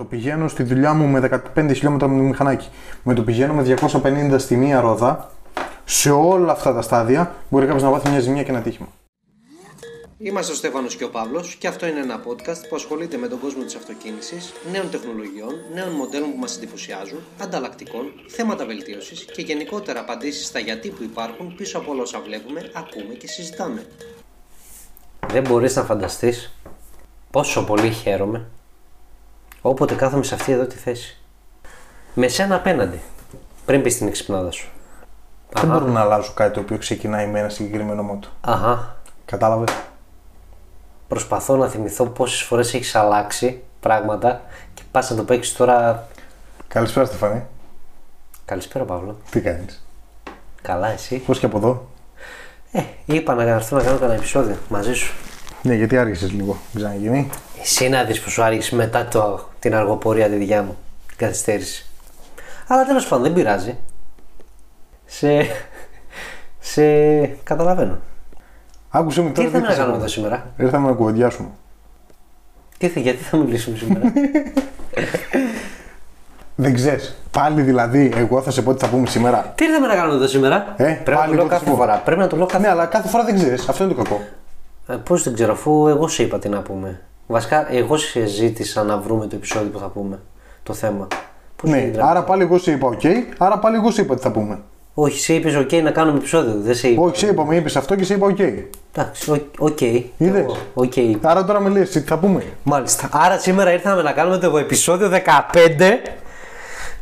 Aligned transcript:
το 0.00 0.06
πηγαίνω 0.06 0.48
στη 0.48 0.62
δουλειά 0.62 0.94
μου 0.94 1.06
με 1.06 1.42
15 1.56 1.70
χιλιόμετρα 1.74 2.08
με 2.08 2.16
το 2.16 2.22
μηχανάκι, 2.22 2.68
με 3.02 3.14
το 3.14 3.22
πηγαίνω 3.22 3.54
με 3.54 3.76
250 3.92 4.34
στη 4.38 4.56
μία 4.56 4.80
ρόδα, 4.80 5.30
σε 5.84 6.10
όλα 6.10 6.52
αυτά 6.52 6.74
τα 6.74 6.82
στάδια 6.82 7.34
μπορεί 7.48 7.64
κάποιος 7.64 7.82
να 7.82 7.90
βάθει 7.90 8.08
μια 8.08 8.20
ζημιά 8.20 8.42
και 8.42 8.50
ένα 8.50 8.60
τύχημα. 8.60 8.88
Είμαστε 10.18 10.52
ο 10.52 10.54
Στέφανος 10.54 10.96
και 10.96 11.04
ο 11.04 11.10
Παύλος 11.10 11.54
και 11.54 11.66
αυτό 11.66 11.86
είναι 11.86 12.00
ένα 12.00 12.20
podcast 12.26 12.68
που 12.68 12.76
ασχολείται 12.76 13.16
με 13.16 13.28
τον 13.28 13.40
κόσμο 13.40 13.62
της 13.62 13.74
αυτοκίνησης, 13.74 14.52
νέων 14.72 14.90
τεχνολογιών, 14.90 15.54
νέων 15.74 15.90
μοντέλων 15.90 16.30
που 16.30 16.38
μας 16.38 16.56
εντυπωσιάζουν, 16.56 17.18
ανταλλακτικών, 17.42 18.04
θέματα 18.28 18.66
βελτίωσης 18.66 19.24
και 19.24 19.42
γενικότερα 19.42 20.00
απαντήσεις 20.00 20.46
στα 20.46 20.58
γιατί 20.58 20.88
που 20.88 21.02
υπάρχουν 21.02 21.54
πίσω 21.56 21.78
από 21.78 21.90
όλα 21.90 22.02
όσα 22.02 22.20
βλέπουμε, 22.20 22.70
ακούμε 22.74 23.14
και 23.14 23.26
συζητάμε. 23.26 23.86
Δεν 25.26 25.42
μπορείς 25.42 25.76
να 25.76 25.82
φανταστείς 25.82 26.52
πόσο 27.30 27.64
πολύ 27.64 27.90
χαίρομαι 27.90 28.48
όποτε 29.60 29.94
κάθομαι 29.94 30.22
σε 30.22 30.34
αυτή 30.34 30.52
εδώ 30.52 30.66
τη 30.66 30.76
θέση. 30.76 31.18
Με 32.14 32.28
σένα 32.28 32.54
απέναντι, 32.54 33.00
πριν 33.66 33.82
πει 33.82 33.90
την 33.90 34.06
εξυπνάδα 34.06 34.50
σου. 34.50 34.68
Δεν 35.52 35.66
μπορώ 35.70 35.86
να 35.86 36.00
αλλάζω 36.00 36.32
κάτι 36.34 36.54
το 36.54 36.60
οποίο 36.60 36.78
ξεκινάει 36.78 37.26
με 37.26 37.38
ένα 37.38 37.48
συγκεκριμένο 37.48 38.02
μότο. 38.02 38.28
Αχα. 38.40 38.96
Κατάλαβες; 39.24 39.74
Προσπαθώ 41.08 41.56
να 41.56 41.68
θυμηθώ 41.68 42.06
πόσες 42.06 42.42
φορές 42.42 42.74
έχεις 42.74 42.94
αλλάξει 42.94 43.62
πράγματα 43.80 44.42
και 44.74 44.82
πας 44.90 45.10
να 45.10 45.16
το 45.16 45.24
παίξεις 45.24 45.56
τώρα. 45.56 46.08
Καλησπέρα, 46.68 47.06
Στεφανή. 47.06 47.42
Καλησπέρα, 48.44 48.84
Παύλο. 48.84 49.16
Τι 49.30 49.40
κάνεις; 49.40 49.86
Καλά, 50.62 50.88
εσύ. 50.88 51.16
Πώς 51.18 51.38
και 51.38 51.46
από 51.46 51.56
εδώ; 51.56 51.88
Ε, 52.72 52.82
είπα 53.04 53.34
να 53.34 53.42
έρθω 53.42 53.76
να 53.76 53.82
κάνω 53.82 54.04
ένα 54.04 54.14
επεισόδιο 54.14 54.56
μαζί 54.68 54.94
σου. 54.94 55.14
Ναι, 55.62 55.74
γιατί 55.74 55.96
άργησες 55.98 56.32
λίγο. 56.32 56.56
Ξαναγίνει. 56.74 57.28
Εσύ 57.60 57.88
να 57.88 58.04
δεις 58.04 58.20
που 58.20 58.30
σου 58.30 58.42
άργησε 58.42 58.74
μετά 58.74 59.04
το, 59.04 59.48
την 59.58 59.74
αργοπορία 59.74 60.28
τη 60.28 60.36
δικιά 60.36 60.62
μου. 60.62 60.76
Την 61.08 61.16
καθυστέρηση. 61.16 61.86
Αλλά 62.66 62.84
τέλος 62.86 63.06
πάντων 63.06 63.24
δεν 63.24 63.32
πειράζει. 63.32 63.76
Σε. 65.06 65.28
σε. 66.58 66.82
καταλαβαίνω. 67.26 67.98
Άκουσε 68.90 69.22
με 69.22 69.28
Τι 69.28 69.34
τώρα. 69.34 69.46
ήρθαμε 69.46 69.66
δεν 69.66 69.76
να 69.76 69.82
κάνουμε 69.82 69.96
ξέρω. 69.96 69.96
εδώ 69.96 70.06
σήμερα; 70.08 70.46
Ήρθαμε 70.58 70.88
να 70.88 70.94
κουβεντιάσουμε. 70.94 71.48
Τι 72.78 72.88
θε, 72.88 73.00
γιατί 73.00 73.22
θα 73.22 73.36
μιλήσουμε 73.36 73.76
σήμερα; 73.76 74.12
Δεν 76.56 76.74
ξέρεις. 76.74 77.16
Πάλι 77.30 77.62
δηλαδή, 77.62 78.12
εγώ 78.16 78.42
θα 78.42 78.50
σε 78.50 78.62
πω 78.62 78.74
τι 78.74 78.84
θα 78.84 78.90
πούμε 78.90 79.06
σήμερα. 79.06 79.52
Τι 79.54 79.64
ήρθαμε 79.64 79.86
να 79.86 79.94
κάνουμε 79.94 80.14
εδώ 80.16 80.26
σήμερα; 80.26 80.74
Ε, 80.76 80.84
Πρέπει 80.84 81.10
να 81.10 81.16
πάλι 81.16 81.28
το 81.28 81.34
λέω 81.34 81.40
εγώ 81.44 81.48
θα 81.48 81.54
κάθε 81.54 81.64
σου 81.64 81.70
πω. 81.70 81.76
φορά. 81.76 81.96
Πρέπει 82.04 82.20
να 82.20 82.26
το 82.26 82.36
λέω 82.36 82.46
κάθε 82.46 82.62
Ναι, 82.62 82.68
αλλά 82.68 82.86
κάθε 82.86 83.08
φορά 83.08 83.24
δεν 83.24 83.34
ξέρεις. 83.34 83.68
Αυτό 83.68 83.84
είναι 83.84 83.92
το 83.92 84.02
κακό. 84.02 84.20
Ε, 84.90 84.94
Πώς 84.94 85.22
δεν 85.22 85.34
ξέρω, 85.34 85.52
αφού 85.52 85.88
εγώ 85.88 86.08
σε 86.08 86.22
είπα 86.22 86.38
τι 86.38 86.48
να 86.48 86.60
πούμε. 86.60 87.00
Βασικά, 87.26 87.72
εγώ 87.72 87.96
σε 87.96 88.26
ζήτησα 88.26 88.82
να 88.82 88.98
βρούμε 88.98 89.26
το 89.26 89.36
επεισόδιο 89.36 89.70
που 89.70 89.78
θα 89.78 89.86
πούμε. 89.86 90.18
Το 90.62 90.72
θέμα. 90.72 91.06
Πώς 91.56 91.70
ναι, 91.70 91.78
γίνεται, 91.78 92.04
άρα 92.04 92.22
πάλι 92.24 92.42
εγώ 92.42 92.58
σε 92.58 92.70
είπα 92.70 92.86
οκ, 92.86 93.00
άρα 93.38 93.58
πάλι 93.58 93.76
εγώ 93.76 93.90
σε 93.90 94.00
είπα 94.00 94.14
τι 94.14 94.22
θα 94.22 94.30
πούμε. 94.30 94.58
Όχι, 94.94 95.18
σε 95.20 95.34
είπες: 95.34 95.56
OK, 95.56 95.82
να 95.82 95.90
κάνουμε 95.90 96.18
επεισόδιο. 96.18 96.54
Δεν 96.60 96.74
σε 96.74 96.88
είπα. 96.88 97.02
Όχι, 97.02 97.16
σε 97.16 97.26
είπα, 97.26 97.44
με 97.44 97.56
είπες 97.56 97.76
αυτό 97.76 97.94
και 97.96 98.04
σε 98.04 98.14
είπα 98.14 98.26
οκ. 98.26 98.38
Εντάξει, 98.38 99.30
OK. 99.30 99.40
OK. 99.58 99.80
Είδες; 99.80 100.44
Οκ. 100.74 100.92
Άρα 101.22 101.44
τώρα 101.44 101.60
με 101.60 101.68
λες, 101.68 101.90
τι 101.90 102.00
θα 102.00 102.18
πούμε. 102.18 102.44
Μάλιστα. 102.62 103.08
Άρα 103.12 103.38
σήμερα 103.38 103.72
ήρθαμε 103.72 104.02
να 104.02 104.12
κάνουμε 104.12 104.38
το 104.38 104.58
επεισόδιο 104.58 105.08
15. 105.08 105.18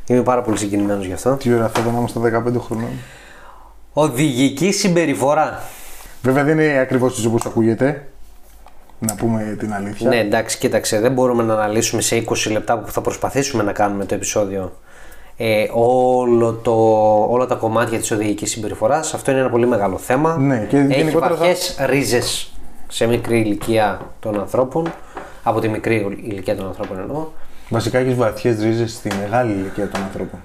Είμαι 0.06 0.22
πάρα 0.22 0.42
πολύ 0.42 0.58
συγκινημένος 0.58 1.06
γι' 1.06 1.12
αυτό. 1.12 1.34
Τι 1.34 1.54
ώρα 1.54 1.68
θα 1.68 1.80
ήταν 1.80 1.92
να 1.92 1.98
είμαστε 1.98 2.20
15 2.20 2.60
χρονών. 2.60 2.90
Οδηγική 3.92 4.72
συμπεριφορά. 4.72 5.62
Βέβαια 6.22 6.44
δεν 6.44 6.58
είναι 6.58 6.78
ακριβώς 6.78 7.12
έτσι 7.12 7.26
όπως 7.26 7.46
ακούγεται. 7.46 8.08
Να 8.98 9.14
πούμε 9.14 9.56
την 9.58 9.72
αλήθεια. 9.74 10.08
Ναι, 10.08 10.18
εντάξει, 10.18 10.58
κοίταξε. 10.58 11.00
Δεν 11.00 11.12
μπορούμε 11.12 11.42
να 11.42 11.54
αναλύσουμε 11.54 12.02
σε 12.02 12.24
20 12.28 12.50
λεπτά 12.50 12.78
που 12.78 12.90
θα 12.90 13.00
προσπαθήσουμε 13.00 13.62
να 13.62 13.72
κάνουμε 13.72 14.04
το 14.04 14.14
επεισόδιο 14.14 14.72
ε, 15.36 15.66
όλο 15.72 16.52
το, 16.52 16.72
όλα 17.30 17.46
τα 17.46 17.54
κομμάτια 17.54 17.98
της 17.98 18.10
οδηγικής 18.10 18.50
συμπεριφοράς. 18.50 19.14
Αυτό 19.14 19.30
είναι 19.30 19.40
ένα 19.40 19.50
πολύ 19.50 19.66
μεγάλο 19.66 19.98
θέμα. 19.98 20.36
Ναι, 20.36 20.66
και 20.68 20.76
Έχει 20.76 20.86
γενικότερα 20.94 21.34
θα- 21.34 21.36
βαθιές 21.36 21.76
ρίζες 21.86 22.52
σε 22.88 23.06
μικρή 23.06 23.40
ηλικία 23.40 24.00
των 24.20 24.40
ανθρώπων. 24.40 24.92
Από 25.42 25.60
τη 25.60 25.68
μικρή 25.68 26.18
ηλικία 26.22 26.56
των 26.56 26.66
ανθρώπων 26.66 26.98
εννοώ. 26.98 27.26
Βασικά 27.68 27.98
έχεις 27.98 28.14
βαθιές 28.14 28.62
ρίζες 28.62 28.92
στη 28.92 29.10
μεγάλη 29.20 29.52
ηλικία 29.52 29.88
των 29.88 30.02
ανθρώπων. 30.02 30.40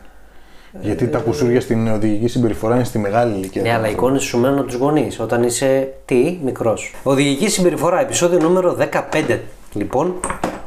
Γιατί 0.81 1.07
τα 1.07 1.19
κουσούρια 1.19 1.61
στην 1.61 1.87
οδηγική 1.87 2.27
συμπεριφορά 2.27 2.75
είναι 2.75 2.83
στη 2.83 2.99
μεγάλη 2.99 3.33
ηλικία. 3.33 3.61
Ναι, 3.61 3.67
των 3.67 3.77
αλλά 3.77 3.85
οι 3.85 3.89
ανθρώπων. 3.89 4.09
εικόνες 4.09 4.23
σου 4.23 4.37
μένουν 4.37 4.57
από 4.57 4.67
τους 4.67 4.75
γονείς 4.75 5.19
όταν 5.19 5.43
είσαι 5.43 5.93
τι, 6.05 6.39
μικρός. 6.43 6.93
Οδηγική 7.03 7.49
συμπεριφορά, 7.49 7.99
επεισόδιο 7.99 8.39
νούμερο 8.39 8.77
15. 9.23 9.39
Λοιπόν, 9.73 10.13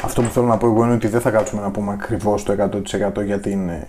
Αυτό 0.04 0.22
που 0.22 0.30
θέλω 0.30 0.46
να 0.46 0.56
πω 0.56 0.66
εγώ 0.66 0.84
είναι 0.84 0.92
ότι 0.94 1.08
δεν 1.08 1.20
θα 1.20 1.30
κάτσουμε 1.30 1.62
να 1.62 1.70
πούμε 1.70 1.92
ακριβώς 1.92 2.42
το 2.42 2.70
100% 3.18 3.24
για 3.24 3.40
την 3.40 3.68
ε, 3.68 3.88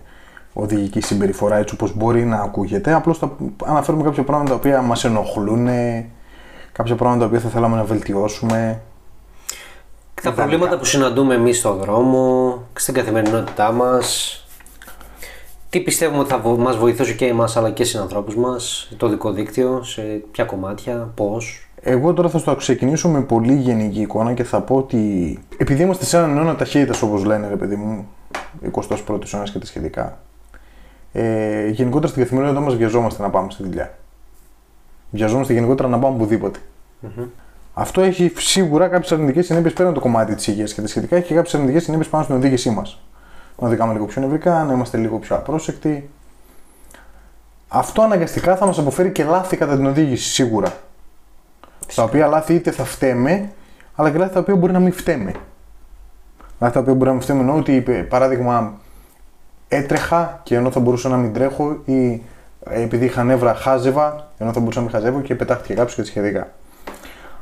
οδηγική 0.54 1.02
συμπεριφορά 1.02 1.58
έτσι 1.58 1.74
όπως 1.74 1.96
μπορεί 1.96 2.26
να 2.26 2.38
ακούγεται. 2.38 2.94
Απλώς 2.94 3.18
θα 3.18 3.32
αναφέρουμε 3.66 4.04
κάποια 4.04 4.24
πράγματα 4.24 4.50
τα 4.50 4.56
οποία 4.56 4.82
μας 4.82 5.04
ενοχλούν, 5.04 5.68
κάποια 6.72 6.96
πράγματα 6.96 7.20
τα 7.20 7.26
οποία 7.26 7.40
θα 7.40 7.50
θέλαμε 7.50 7.76
να 7.76 7.84
βελτιώσουμε. 7.84 8.82
τα 10.22 10.34
προβλήματα 10.34 10.78
που 10.78 10.86
συναντούμε 10.86 11.36
εμείς 11.36 11.58
στον 11.58 11.78
δρόμο, 11.78 12.54
στην 12.74 12.94
καθημερινότητά 12.94 13.72
μας. 13.72 14.42
Τι 15.70 15.80
πιστεύουμε 15.80 16.20
ότι 16.20 16.30
θα 16.30 16.40
βο- 16.40 16.58
μας 16.58 16.78
βοηθούσε 16.78 17.14
και 17.14 17.26
εμάς 17.26 17.58
αλλά 17.58 17.72
και 17.72 17.84
συνανθρώπους 17.84 18.36
μας, 18.36 18.92
το 18.98 19.08
δικό 19.08 19.32
δίκτυο, 19.32 19.84
σε 19.84 20.02
ποια 20.32 20.44
κομμάτια, 20.44 21.12
πώς; 21.16 21.68
Εγώ 21.82 22.14
τώρα 22.14 22.30
θα 22.30 22.38
στο 22.38 22.56
ξεκινήσω 22.56 23.10
με 23.10 23.22
πολύ 23.22 23.56
γενική 23.56 24.02
εικόνα 24.02 24.34
και 24.34 24.44
θα 24.44 24.62
πω 24.62 24.76
ότι 24.76 25.40
επειδή 25.58 25.84
είμαστε 25.84 26.06
σε 26.06 26.18
έναν 26.18 26.38
αιώνα 26.38 26.56
ταχύτητας, 26.56 27.02
όπως 27.02 27.24
λένε 27.24 27.48
ρε 27.48 27.56
παιδί 27.56 27.76
μου, 27.76 28.08
21ο 28.72 29.34
αιώνας 29.34 29.52
και 29.52 29.60
τα 29.60 29.66
σχετικά, 29.66 30.18
ε, 31.12 31.68
γενικότερα 31.68 32.08
στην 32.08 32.22
καθημερινότητά 32.24 32.64
μας 32.66 32.76
βιαζόμαστε 32.76 33.22
να 33.22 33.30
πάμε 33.30 33.52
στη 33.52 33.64
δουλειά. 33.64 33.98
Βιαζόμαστε 35.12 35.54
γενικότερα 35.54 35.88
να 35.88 36.00
πάμε 36.00 36.16
οπουδήποτε. 36.16 36.60
Αυτό 37.74 38.02
έχει 38.02 38.32
σίγουρα 38.38 38.88
κάποιες 38.88 39.12
αρνητικές 39.12 39.46
συνέπειες 39.46 39.74
πέραν 39.74 39.94
το 39.94 40.00
κομμάτι 40.00 40.36
της 40.36 40.48
υγείας 40.48 40.74
και 40.74 40.82
τα 40.82 40.88
σχετικά, 40.88 41.16
έχει 41.16 41.28
και 41.28 41.34
κάποιες 41.34 41.54
αρνητικές 41.54 41.84
συνέπειες 41.84 42.10
πάνω 42.10 42.24
στην 42.24 42.36
οδήγησή 42.36 42.70
μας. 42.70 43.02
Να 43.60 43.68
οδηγάμε 43.68 43.94
λίγο 43.94 44.06
πιο 44.06 44.22
νευρικά, 44.22 44.64
να 44.64 44.74
είμαστε 44.74 44.98
λίγο 44.98 45.18
πιο 45.18 45.36
απρόσεκτοι. 45.36 46.10
Αυτό 47.68 48.02
αναγκαστικά 48.02 48.56
θα 48.56 48.66
μας 48.66 48.78
αποφέρει 48.78 49.12
και 49.12 49.24
λάθη 49.24 49.58
κατά 49.58 49.76
την 49.76 49.86
οδήγηση 49.86 50.30
σίγουρα. 50.30 50.74
Στα 51.88 52.04
οποία 52.04 52.28
λάθη 52.28 52.54
είτε 52.54 52.72
θα 52.72 52.84
φταίμε, 52.84 53.52
αλλά 53.96 54.12
και 54.12 54.18
λάθη 54.18 54.34
τα 54.34 54.40
οποία 54.40 54.56
μπορεί 54.56 54.74
να 54.74 54.80
μην 54.80 54.94
φταίμε. 54.94 55.32
Λάθη 56.60 56.74
τα 56.74 56.80
οποία 56.80 56.94
μπορεί 56.94 57.06
να 57.06 57.12
μην 57.12 57.22
φταίμε 57.22 57.40
εννοώ 57.40 57.58
ότι, 57.58 57.84
ε, 57.88 57.92
παράδειγμα, 57.92 58.74
έτρεχα 59.68 60.40
και 60.44 60.56
ενώ 60.56 60.72
θα 60.72 60.80
μπορούσα 60.80 61.10
να 61.10 61.18
μην 61.18 61.34
τρέχω 61.34 61.82
ή 61.86 62.22
ε, 62.70 62.82
επειδή 62.82 63.06
είχα 63.06 63.24
νεύρα 63.24 63.54
χάζευα, 63.54 64.32
ενώ 64.38 64.54
θα 64.54 64.60
μπορούσα 64.60 64.80
να 64.80 64.86
μην 64.86 64.96
χαζεύω 64.96 65.22
και 65.22 65.36
πετάχτηκε 65.36 65.74
κάποιος 65.74 65.96
και 65.96 66.02
τα 66.02 66.08
σχετικά. 66.08 66.48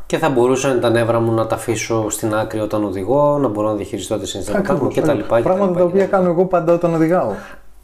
Και 0.06 0.18
θα 0.18 0.30
μπορούσαν 0.30 0.80
τα 0.80 0.90
νεύρα 0.90 1.20
μου 1.20 1.32
να 1.34 1.48
τα 1.48 1.56
αφήσω 1.56 2.10
στην 2.10 2.36
άκρη 2.36 2.60
όταν 2.60 2.84
οδηγώ, 2.84 3.38
να 3.38 3.48
μπορώ 3.48 3.68
να 3.68 3.74
διαχειριστώ 3.76 4.20
τη 4.20 4.28
συναισθήματά 4.28 4.74
μου 4.74 4.86
Ακριβώς, 4.86 5.04
κτλ. 5.04 5.10
ακριβώς. 5.10 5.42
Πράγματα 5.42 5.80
τα 5.80 5.84
οποία 5.86 6.06
κάνω 6.06 6.30
εγώ 6.30 6.46
πάντα 6.46 6.74
όταν 6.74 6.94
οδηγάω. 6.94 7.30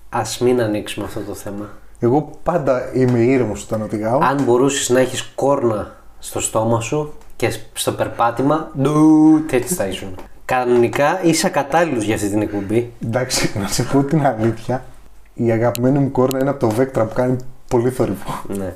Α 0.09 0.21
μην 0.39 0.61
ανοίξουμε 0.61 1.05
αυτό 1.05 1.19
το 1.19 1.33
θέμα. 1.33 1.69
Εγώ 1.99 2.29
πάντα 2.43 2.93
είμαι 2.93 3.19
ήρεμος 3.19 3.63
όταν 3.63 3.81
οδηγάω. 3.81 4.19
Αν 4.21 4.43
μπορούσες 4.43 4.89
να 4.89 4.99
έχεις 4.99 5.31
κόρνα 5.35 5.91
στο 6.19 6.39
στόμα 6.41 6.81
σου 6.81 7.13
και 7.35 7.53
στο 7.73 7.91
περπάτημα, 7.91 8.71
ντου, 8.81 9.41
έτσι 9.51 9.73
θα 9.73 9.85
ήσουν. 9.85 10.15
Κανονικά 10.45 11.19
είσαι 11.23 11.47
ακατάλληλος 11.47 12.03
για 12.03 12.15
αυτή 12.15 12.29
την 12.29 12.41
εκπομπή. 12.41 12.91
Εντάξει, 13.05 13.59
να 13.59 13.67
σε 13.67 13.83
πω 13.83 14.03
την 14.03 14.25
αλήθεια. 14.25 14.83
Η 15.33 15.51
αγαπημένη 15.51 15.99
μου 15.99 16.11
κόρνα 16.11 16.39
είναι 16.39 16.49
από 16.49 16.59
το 16.59 16.75
Vectra 16.79 17.07
που 17.07 17.13
κάνει 17.13 17.35
πολύ 17.67 17.89
θόρυβο. 17.89 18.41
Ναι. 18.47 18.73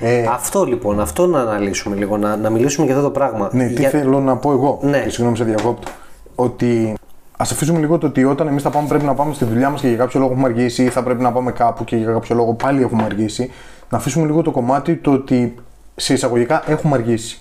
Ε, 0.00 0.26
Αυτό 0.32 0.64
λοιπόν, 0.64 1.00
αυτό 1.00 1.26
να 1.26 1.40
αναλύσουμε 1.40 1.96
λίγο, 1.96 2.16
να, 2.16 2.36
να 2.36 2.50
μιλήσουμε 2.50 2.86
για 2.86 2.94
αυτό 2.94 3.06
το 3.06 3.12
πράγμα. 3.12 3.48
Ναι, 3.52 3.66
τι 3.66 3.80
Για- 3.80 3.88
θέλω 3.90 4.20
να 4.20 4.36
πω 4.36 4.52
εγώ. 4.52 4.78
Ναι. 4.82 4.98
Και 4.98 5.08
συγγνώμη, 5.10 5.36
σε 5.36 5.44
διακόπτω. 5.44 5.90
Ότι 6.34 6.94
ας 7.36 7.52
αφήσουμε 7.52 7.78
λίγο 7.78 7.98
το 7.98 8.06
ότι 8.06 8.24
όταν 8.24 8.46
εμείς 8.46 8.62
θα 8.62 8.70
πάμε, 8.70 8.88
πρέπει 8.88 9.04
να 9.04 9.14
πάμε 9.14 9.34
στη 9.34 9.44
δουλειά 9.44 9.70
μας 9.70 9.80
και 9.80 9.88
για 9.88 9.96
κάποιο 9.96 10.20
λόγο 10.20 10.32
έχουμε 10.32 10.48
αργήσει 10.48 10.84
ή 10.84 10.88
θα 10.88 11.02
πρέπει 11.02 11.22
να 11.22 11.32
πάμε 11.32 11.52
κάπου 11.52 11.84
και 11.84 11.96
για 11.96 12.12
κάποιο 12.12 12.34
λόγο 12.34 12.52
πάλι 12.54 12.82
έχουμε 12.82 13.02
αργήσει. 13.04 13.50
Να 13.90 13.98
αφήσουμε 13.98 14.26
λίγο 14.26 14.42
το 14.42 14.50
κομμάτι 14.50 14.94
το 14.96 15.12
ότι 15.12 15.54
σε 15.96 16.12
εισαγωγικά 16.12 16.62
έχουμε 16.66 16.94
αργήσει. 16.96 17.40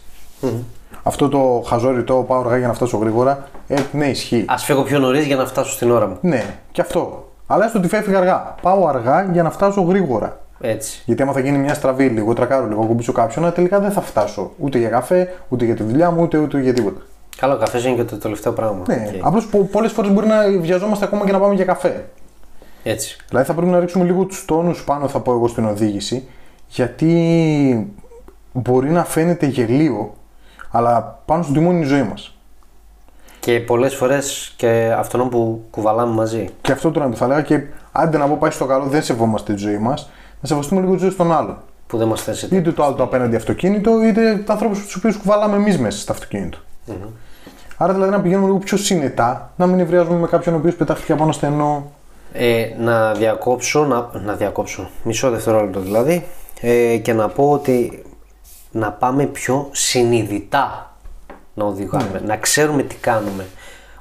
Αυτό 1.03 1.29
το 1.29 1.63
χαζό 1.67 1.96
ρητό, 1.96 2.25
πάω 2.27 2.39
αργά 2.39 2.57
για 2.57 2.67
να 2.67 2.73
φτάσω 2.73 2.97
γρήγορα, 2.97 3.47
ε, 3.67 3.75
ναι, 3.91 4.05
ισχύει. 4.05 4.45
Α 4.47 4.57
φύγω 4.57 4.81
πιο 4.81 4.99
νωρίς 4.99 5.25
για 5.25 5.35
να 5.35 5.45
φτάσω 5.45 5.71
στην 5.71 5.91
ώρα 5.91 6.07
μου. 6.07 6.17
Ναι, 6.21 6.43
και 6.71 6.81
αυτό. 6.81 7.31
Αλλά 7.47 7.65
έστω 7.65 7.79
ότι 7.79 7.87
φεύγει 7.87 8.15
αργά. 8.15 8.55
Πάω 8.61 8.87
αργά 8.87 9.29
για 9.31 9.43
να 9.43 9.49
φτάσω 9.49 9.81
γρήγορα. 9.81 10.39
Έτσι. 10.59 11.01
Γιατί 11.05 11.21
άμα 11.21 11.31
θα 11.31 11.39
γίνει 11.39 11.57
μια 11.57 11.73
στραβή, 11.73 12.07
λίγο 12.07 12.33
τρακάρω, 12.33 12.67
λίγο 12.67 12.85
ακουμπήσω 12.85 13.11
κάποιον, 13.11 13.53
τελικά 13.53 13.79
δεν 13.79 13.91
θα 13.91 14.01
φτάσω 14.01 14.51
ούτε 14.57 14.77
για 14.77 14.89
καφέ, 14.89 15.33
ούτε 15.49 15.65
για 15.65 15.75
τη 15.75 15.83
δουλειά 15.83 16.11
μου, 16.11 16.21
ούτε, 16.21 16.37
ούτε 16.37 16.61
για 16.61 16.73
τίποτα. 16.73 17.01
Καλό 17.37 17.53
ο 17.53 17.57
καφές 17.57 17.85
είναι 17.85 17.95
και 17.95 18.03
το 18.03 18.17
τελευταίο 18.17 18.53
πράγμα. 18.53 18.83
Ναι, 18.87 19.11
Οκ. 19.15 19.25
απλώς 19.25 19.47
πολλές 19.71 19.91
φορές 19.91 20.11
μπορεί 20.11 20.27
να 20.27 20.49
βιαζόμαστε 20.59 21.05
ακόμα 21.05 21.25
και 21.25 21.31
να 21.31 21.39
πάμε 21.39 21.53
για 21.53 21.65
καφέ. 21.65 22.05
Έτσι. 22.83 23.17
Δηλαδή 23.29 23.47
θα 23.47 23.53
πρέπει 23.53 23.71
να 23.71 23.79
ρίξουμε 23.79 24.03
λίγο 24.05 24.25
τους 24.25 24.45
τόνους 24.45 24.83
πάνω, 24.83 25.07
θα 25.07 25.19
πω 25.19 25.31
εγώ, 25.31 25.47
στην 25.47 25.65
οδήγηση, 25.65 26.27
γιατί 26.67 27.93
μπορεί 28.51 28.89
να 28.89 29.03
φαίνεται 29.03 29.45
γελίο, 29.45 30.13
αλλά 30.71 31.21
πάνω 31.25 31.43
στον 31.43 31.55
τιμόνι 31.55 31.75
είναι 31.75 31.85
η 31.85 31.89
ζωή 31.89 32.03
μας. 32.03 32.37
Και 33.39 33.59
πολλές 33.59 33.95
φορές 33.95 34.53
και 34.57 34.93
αυτόν 34.97 35.29
που 35.29 35.63
κουβαλάμε 35.69 36.13
μαζί. 36.13 36.49
Και 36.61 36.71
αυτό 36.71 36.91
τώρα 36.91 37.09
θα 37.13 37.27
λέγα 37.27 37.41
και 37.41 37.63
άντε 37.91 38.17
να 38.17 38.27
πω 38.27 38.37
πάει 38.39 38.51
στο 38.51 38.65
καλό, 38.65 38.85
δεν 38.85 39.03
σεβόμαστε 39.03 39.53
τη 39.53 39.59
ζωή 39.59 39.77
μας, 39.77 40.09
να 40.41 40.47
σεβαστούμε 40.47 40.81
λίγο 40.81 40.93
τη 40.93 40.99
ζωή 40.99 41.11
των 41.11 41.31
άλλων. 41.31 41.57
Που 41.87 41.97
δεν 41.97 42.07
μας 42.07 42.21
θέσει. 42.23 42.47
Είτε 42.51 42.71
το 42.71 42.83
άλλο 42.83 42.93
το 42.93 43.03
απέναντι 43.03 43.35
αυτοκίνητο, 43.35 44.03
είτε 44.03 44.35
του 44.45 44.51
ανθρώπους 44.51 44.85
του 44.85 44.93
οποίους 44.97 45.17
κουβαλάμε 45.17 45.55
εμείς 45.55 45.79
μέσα 45.79 45.99
στο 45.99 46.11
αυτοκίνητο. 46.11 46.57
Mm-hmm. 46.87 47.09
Άρα 47.77 47.93
δηλαδή 47.93 48.11
να 48.11 48.21
πηγαίνουμε 48.21 48.45
λίγο 48.45 48.57
πιο 48.57 48.77
συνετά, 48.77 49.51
να 49.55 49.67
μην 49.67 49.79
ευρεάζουμε 49.79 50.19
με 50.19 50.27
κάποιον 50.27 50.55
ο 50.55 50.57
οποίος 50.57 50.75
πετάχτηκε 50.75 51.11
από 51.11 51.23
ένα 51.23 51.31
στενό. 51.31 51.91
Ε, 52.33 52.67
να 52.79 53.13
διακόψω, 53.13 53.85
να, 53.85 54.09
να 54.25 54.33
διακόψω, 54.33 54.89
μισό 55.03 55.29
δευτερόλεπτο 55.29 55.79
δηλαδή, 55.79 56.25
ε, 56.61 56.97
και 56.97 57.13
να 57.13 57.27
πω 57.27 57.51
ότι 57.51 58.03
να 58.71 58.91
πάμε 58.91 59.25
πιο 59.25 59.69
συνειδητά 59.71 60.95
να 61.53 61.65
οδηγάμε, 61.65 62.09
ναι. 62.13 62.19
να 62.19 62.37
ξέρουμε 62.37 62.83
τι 62.83 62.95
κάνουμε. 62.95 63.45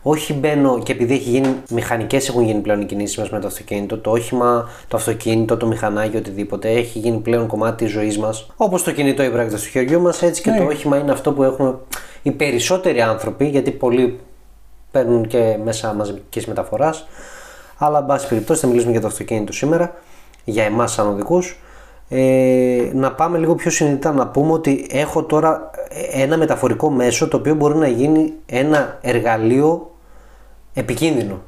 Όχι 0.08 0.32
μπαίνω 0.32 0.79
και 0.82 0.93
επειδή 0.93 1.14
έχει 1.14 1.31
γίνει, 1.31 1.55
μηχανικές 1.70 2.29
έχουν 2.29 2.43
γίνει 2.43 2.61
πλέον 2.61 2.81
οι 2.81 2.85
κινήσεις 2.85 3.19
μας 3.19 3.31
με 3.31 3.41
το 3.41 3.47
αυτοκίνητο, 3.47 3.99
το 3.99 4.11
όχημα, 4.11 4.69
το 4.88 4.97
αυτοκίνητο, 4.97 5.56
το 5.56 5.67
μηχανάκι, 5.67 6.17
οτιδήποτε, 6.17 6.70
έχει 6.70 6.99
γίνει 6.99 7.19
πλέον 7.19 7.47
κομμάτι 7.47 7.85
της 7.85 7.93
ζωής 7.93 8.19
μας. 8.19 8.47
Όπως 8.56 8.82
το 8.82 8.93
κινητό 8.93 9.23
υπράκτη 9.23 9.58
στο 9.58 9.69
χεριού 9.69 10.00
μας, 10.00 10.23
έτσι 10.23 10.43
και 10.43 10.50
ναι. 10.50 10.58
το 10.58 10.64
όχημα 10.64 10.97
είναι 10.99 11.12
αυτό 11.12 11.32
που 11.32 11.43
έχουμε 11.43 11.79
οι 12.23 12.31
περισσότεροι 12.31 13.00
άνθρωποι, 13.00 13.47
γιατί 13.47 13.70
πολλοί 13.70 14.19
παίρνουν 14.91 15.26
και 15.26 15.58
μέσα 15.64 15.94
μαζικής 15.94 16.47
μεταφοράς, 16.47 17.06
αλλά 17.79 17.99
εν 17.99 18.06
πάση 18.06 18.29
περιπτώσει 18.29 18.61
θα 18.61 18.67
μιλήσουμε 18.67 18.93
για 18.93 19.00
το 19.00 19.06
αυτοκίνητο 19.06 19.53
σήμερα, 19.53 19.94
για 20.44 20.64
εμάς 20.64 20.93
σαν 20.93 21.08
οδικούς, 21.08 21.61
ε, 22.08 22.91
να 22.94 23.12
πάμε 23.12 23.38
λίγο 23.38 23.55
πιο 23.55 23.70
συνειδητά 23.70 24.12
να 24.12 24.26
πούμε 24.26 24.53
ότι 24.53 24.87
έχω 24.91 25.23
τώρα 25.23 25.70
ένα 26.12 26.37
μεταφορικό 26.37 26.91
μέσο 26.91 27.29
το 27.29 27.37
οποίο 27.37 27.55
μπορεί 27.55 27.76
να 27.76 27.88
γίνει 27.88 28.32
ένα 28.47 28.99
εργαλείο 29.00 29.91
επικίνδυνο. 30.76 31.43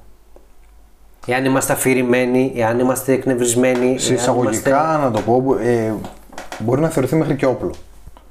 Εάν 1.26 1.44
είμαστε 1.44 1.72
αφηρημένοι, 1.72 2.52
εάν 2.56 2.78
είμαστε 2.78 3.12
εκνευρισμένοι. 3.12 3.98
Σε 3.98 4.14
εισαγωγικά, 4.14 4.98
να 5.02 5.10
το 5.10 5.20
πω, 5.20 5.56
ε, 5.60 5.94
μπορεί 6.58 6.80
να 6.80 6.88
θεωρηθεί 6.88 7.16
μέχρι 7.16 7.36
και 7.36 7.46
όπλο. 7.46 7.74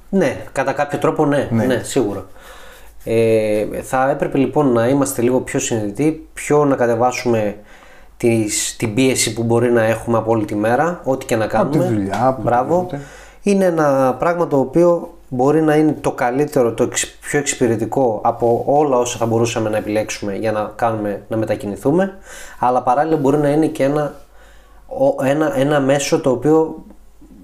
Ναι, 0.08 0.36
κατά 0.52 0.72
κάποιο 0.72 0.98
τρόπο 0.98 1.26
ναι, 1.26 1.48
ναι. 1.50 1.64
ναι 1.64 1.80
σίγουρα. 1.82 2.26
Ε, 3.04 3.66
θα 3.82 4.10
έπρεπε 4.10 4.38
λοιπόν 4.38 4.72
να 4.72 4.88
είμαστε 4.88 5.22
λίγο 5.22 5.40
πιο 5.40 5.58
συνειδητοί, 5.58 6.28
πιο 6.34 6.64
να 6.64 6.76
κατεβάσουμε 6.76 7.56
τις, 8.16 8.76
την 8.76 8.94
πίεση 8.94 9.32
που 9.32 9.42
μπορεί 9.42 9.70
να 9.72 9.84
έχουμε 9.84 10.18
από 10.18 10.30
όλη 10.30 10.44
τη 10.44 10.54
μέρα, 10.54 11.00
ό,τι 11.04 11.26
και 11.26 11.36
να 11.36 11.46
κάνουμε. 11.46 11.76
Από 11.78 11.86
τη 11.86 11.94
δουλειά, 11.94 12.38
Μπράβο. 12.42 12.86
Είναι 13.42 13.64
ένα 13.64 14.16
πράγμα 14.18 14.46
το 14.46 14.58
οποίο 14.58 15.17
μπορεί 15.28 15.62
να 15.62 15.74
είναι 15.74 15.96
το 16.00 16.12
καλύτερο, 16.12 16.72
το 16.72 16.88
πιο 17.20 17.38
εξυπηρετικό 17.38 18.20
από 18.24 18.64
όλα 18.66 18.96
όσα 18.96 19.18
θα 19.18 19.26
μπορούσαμε 19.26 19.68
να 19.68 19.76
επιλέξουμε 19.76 20.36
για 20.36 20.52
να 20.52 20.72
κάνουμε, 20.76 21.22
να 21.28 21.36
μετακινηθούμε, 21.36 22.18
αλλά 22.58 22.82
παράλληλα 22.82 23.16
μπορεί 23.16 23.36
να 23.36 23.48
είναι 23.48 23.66
και 23.66 23.84
ένα, 23.84 24.14
ένα, 25.24 25.58
ένα 25.58 25.80
μέσο 25.80 26.20
το 26.20 26.30
οποίο 26.30 26.84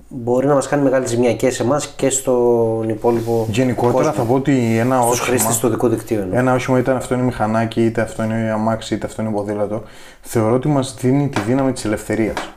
μπορεί 0.08 0.46
να 0.46 0.54
μας 0.54 0.68
κάνει 0.68 0.82
μεγάλη 0.82 1.06
ζημιά 1.06 1.34
και 1.34 1.50
σε 1.50 1.62
εμάς 1.62 1.86
και 1.86 2.10
στον 2.10 2.88
υπόλοιπο. 2.88 3.46
Γενικότερα 3.50 3.92
κόσμο. 3.92 4.12
θα 4.12 4.22
πω 4.22 4.34
ότι 4.34 4.78
ένα 4.78 5.00
όχημα. 5.00 5.26
χρήστες 5.26 5.58
του 5.58 5.68
δικού 5.68 5.88
δικτύου. 5.88 6.28
Ένα 6.32 6.54
όχημα, 6.54 6.78
είτε 6.78 6.92
αυτό 6.92 7.14
είναι 7.14 7.22
μηχανάκι, 7.22 7.84
είτε 7.84 8.00
αυτό 8.00 8.22
είναι 8.22 8.50
αμάξι, 8.52 8.94
είτε 8.94 9.06
αυτό 9.06 9.22
είναι 9.22 9.30
ποδήλατο, 9.30 9.82
θεωρώ 10.20 10.54
ότι 10.54 10.68
μας 10.68 10.94
δίνει 11.00 11.28
τη 11.28 11.40
δύναμη 11.40 11.72
της 11.72 11.84
ελευθερίας. 11.84 12.52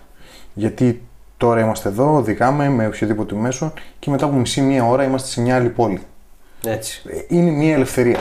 Γιατί 0.53 1.06
τώρα 1.37 1.59
είμαστε 1.59 1.89
εδώ, 1.89 2.15
οδηγάμε 2.15 2.69
με 2.69 2.87
οποιοδήποτε 2.87 3.35
μέσο 3.35 3.73
και 3.99 4.09
μετά 4.09 4.25
από 4.25 4.35
μισή 4.35 4.61
μία 4.61 4.85
ώρα 4.85 5.03
είμαστε 5.03 5.27
σε 5.27 5.41
μια 5.41 5.55
άλλη 5.55 5.69
πόλη. 5.69 6.01
Έτσι. 6.65 7.01
Είναι 7.27 7.51
μια 7.51 7.73
ελευθερία. 7.73 8.19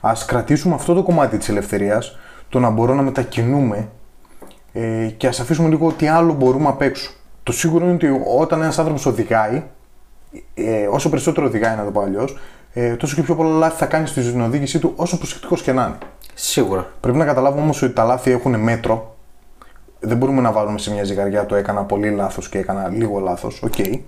Α 0.00 0.12
κρατήσουμε 0.26 0.74
αυτό 0.74 0.94
το 0.94 1.02
κομμάτι 1.02 1.38
της 1.38 1.48
ελευθερίας, 1.48 2.18
το 2.48 2.58
να 2.58 2.70
μπορώ 2.70 2.94
να 2.94 3.02
μετακινούμε 3.02 3.88
ε, 4.72 5.06
και 5.16 5.26
ας 5.26 5.40
αφήσουμε 5.40 5.68
λίγο 5.68 5.92
τι 5.92 6.08
άλλο 6.08 6.32
μπορούμε 6.32 6.68
απ' 6.68 6.82
έξω. 6.82 7.10
Το 7.42 7.52
σίγουρο 7.52 7.84
είναι 7.84 7.94
ότι 7.94 8.20
όταν 8.38 8.62
ένας 8.62 8.78
άνθρωπος 8.78 9.06
οδηγάει, 9.06 9.62
ε, 10.54 10.86
όσο 10.86 11.08
περισσότερο 11.08 11.46
οδηγάει, 11.46 11.76
να 11.76 11.84
το 11.84 11.90
πω 11.90 12.00
αλλιώς, 12.00 12.38
ε, 12.72 12.94
τόσο 12.96 13.14
και 13.14 13.22
πιο 13.22 13.34
πολλά 13.34 13.58
λάθη 13.58 13.76
θα 13.76 13.86
κάνει 13.86 14.06
στην 14.06 14.40
οδήγησή 14.40 14.78
του, 14.78 14.92
όσο 14.96 15.18
προσεκτικός 15.18 15.62
και 15.62 15.72
να 15.72 15.82
είναι. 15.82 15.98
Σίγουρα. 16.34 16.92
Πρέπει 17.00 17.18
να 17.18 17.24
καταλάβουμε 17.24 17.62
όμως 17.62 17.82
ότι 17.82 17.92
τα 17.92 18.04
λάθη 18.04 18.30
έχουν 18.30 18.60
μέτρο. 18.60 19.16
Δεν 20.00 20.16
μπορούμε 20.16 20.40
να 20.40 20.52
βάλουμε 20.52 20.78
σε 20.78 20.92
μια 20.92 21.04
ζυγαριά 21.04 21.46
το 21.46 21.54
έκανα 21.54 21.82
πολύ 21.82 22.10
λάθος 22.10 22.48
και 22.48 22.58
έκανα 22.58 22.88
λίγο 22.88 23.18
λάθος. 23.18 23.62
OK. 23.62 23.72
Okay 23.76 23.98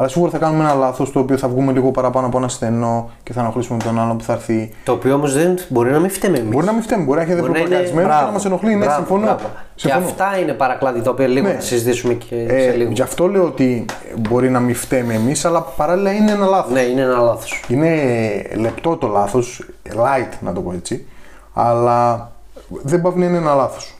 αλλά 0.00 0.08
σίγουρα 0.08 0.30
θα 0.30 0.38
κάνουμε 0.38 0.64
ένα 0.64 0.74
λάθος 0.74 1.12
το 1.12 1.18
οποίο 1.18 1.36
θα 1.36 1.48
βγούμε 1.48 1.72
λίγο 1.72 1.90
παραπάνω 1.90 2.26
από 2.26 2.38
ένα 2.38 2.48
στενό 2.48 3.10
και 3.22 3.32
θα 3.32 3.40
ενοχλήσουμε 3.40 3.78
τον 3.78 4.00
άλλον 4.00 4.16
που 4.16 4.24
θα 4.24 4.32
έρθει. 4.32 4.74
Το 4.84 4.92
οποίο 4.92 5.14
όμως 5.14 5.34
δεν 5.34 5.58
μπορεί 5.68 5.90
να 5.90 5.98
μην 5.98 6.10
φταίμε 6.10 6.38
εμείς. 6.38 6.50
Μπορεί 6.50 6.66
να 6.66 6.72
μην 6.72 6.82
φταίμε, 6.82 7.02
μπορεί 7.02 7.18
να 7.18 7.24
έχετε 7.24 7.42
προπαγανδισμένο 7.42 8.08
και 8.08 8.24
να 8.24 8.30
μας 8.30 8.44
ενοχλεί. 8.44 8.74
Ναι, 8.74 8.86
συμφωνώ. 8.96 9.24
Μπράβο. 9.24 9.50
Και 9.74 9.92
αυτά 9.92 10.38
είναι 10.38 10.52
παρακλάδια 10.52 11.02
τα 11.02 11.10
οποία 11.10 11.26
λίγο 11.26 11.46
ναι. 11.46 11.54
θα 11.54 11.60
συζητήσουμε 11.60 12.14
και 12.14 12.36
ε, 12.36 12.60
σε 12.60 12.76
λίγο. 12.76 12.90
Γι' 12.90 13.02
αυτό 13.02 13.26
λέω 13.26 13.44
ότι 13.44 13.84
μπορεί 14.16 14.50
να 14.50 14.60
μην 14.60 14.74
φταίμε 14.74 15.14
εμείς, 15.14 15.44
αλλά 15.44 15.60
παράλληλα 15.62 16.12
είναι 16.12 16.30
ένα 16.30 16.46
λάθος. 16.46 16.72
Ναι, 16.72 16.80
είναι 16.80 17.00
ένα 17.00 17.18
λάθος. 17.18 17.64
Είναι 17.68 17.90
λεπτό 18.56 18.96
το 18.96 19.06
λάθος, 19.06 19.64
light 19.88 20.32
να 20.40 20.52
το 20.52 20.60
πω 20.60 20.72
έτσι, 20.72 21.06
αλλά 21.54 22.30
δεν 22.82 23.02
πάει 23.02 23.12
να 23.16 23.24
είναι 23.24 23.36
ένα 23.36 23.54
λάθος. 23.54 23.94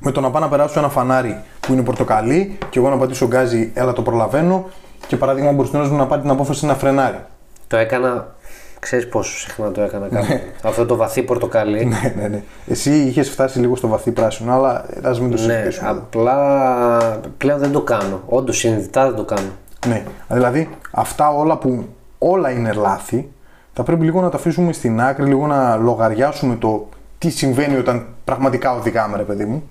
Με 0.00 0.10
το 0.10 0.20
να 0.20 0.30
πάω 0.30 0.40
να 0.40 0.48
περάσω 0.48 0.78
ένα 0.78 0.88
φανάρι 0.88 1.42
που 1.60 1.72
είναι 1.72 1.82
πορτοκαλί 1.82 2.58
και 2.70 2.78
εγώ 2.78 2.88
να 2.88 2.96
πατήσω 2.96 3.26
γκάζι, 3.26 3.70
έλα 3.74 3.92
το 3.92 4.02
προλαβαίνω 4.02 4.68
και 5.06 5.16
παράδειγμα 5.16 5.52
μπροστινό 5.52 5.84
μου 5.84 5.96
να 5.96 6.06
πάρει 6.06 6.20
την 6.20 6.30
απόφαση 6.30 6.66
να 6.66 6.74
φρενάρει. 6.74 7.24
Το 7.66 7.76
έκανα. 7.76 8.36
Ξέρεις 8.80 9.08
πόσο 9.08 9.38
συχνά 9.38 9.70
το 9.70 9.80
έκανα 9.80 10.08
κάτι. 10.08 10.26
Ναι. 10.32 10.42
Αυτό 10.62 10.86
το 10.86 10.96
βαθύ 10.96 11.22
πορτοκαλί. 11.22 11.84
ναι, 11.84 12.14
ναι, 12.16 12.28
ναι. 12.28 12.42
Εσύ 12.66 12.90
είχες 12.90 13.30
φτάσει 13.30 13.58
λίγο 13.58 13.76
στο 13.76 13.88
βαθύ 13.88 14.10
πράσινο, 14.10 14.52
αλλά 14.54 14.84
ας 15.02 15.20
μην 15.20 15.30
το 15.30 15.36
συζητήσουμε. 15.36 15.92
Ναι, 15.92 15.98
απλά 15.98 17.20
πλέον 17.36 17.58
δεν 17.58 17.72
το 17.72 17.80
κάνω. 17.80 18.22
Όντως 18.26 18.56
συνειδητά 18.56 19.04
δεν 19.04 19.14
το 19.14 19.24
κάνω. 19.24 19.48
Ναι, 19.86 20.02
δηλαδή 20.28 20.68
αυτά 20.90 21.30
όλα 21.30 21.56
που 21.56 21.88
όλα 22.18 22.50
είναι 22.50 22.72
λάθη, 22.72 23.28
θα 23.72 23.82
πρέπει 23.82 24.04
λίγο 24.04 24.20
να 24.20 24.28
τα 24.28 24.36
αφήσουμε 24.36 24.72
στην 24.72 25.00
άκρη, 25.00 25.26
λίγο 25.26 25.46
να 25.46 25.76
λογαριάσουμε 25.76 26.56
το 26.56 26.88
τι 27.18 27.30
συμβαίνει 27.30 27.76
όταν 27.76 28.06
πραγματικά 28.24 28.74
οδηγάμε, 28.74 29.16
ρε 29.16 29.22
παιδί 29.22 29.44
μου. 29.44 29.62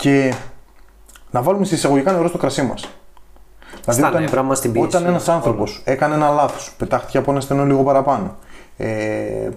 Και 0.00 0.34
να 1.30 1.42
βάλουμε 1.42 1.64
σε 1.64 1.74
εισαγωγικά 1.74 2.12
νερό 2.12 2.28
στο 2.28 2.38
κρασί 2.38 2.62
μας. 2.62 2.88
Δηλαδή, 3.84 4.02
όταν, 4.02 4.22
νεύρα 4.22 4.42
μας 4.42 4.60
την 4.60 4.82
όταν 4.82 5.06
ένας 5.06 5.28
άνθρωπος 5.28 5.82
έκανε 5.84 6.14
ένα 6.14 6.28
λάθος, 6.28 6.74
πετάχτηκε 6.76 7.18
από 7.18 7.30
ένα 7.30 7.40
στενό 7.40 7.64
λίγο 7.64 7.82
παραπάνω, 7.82 8.36
ε, 8.76 9.48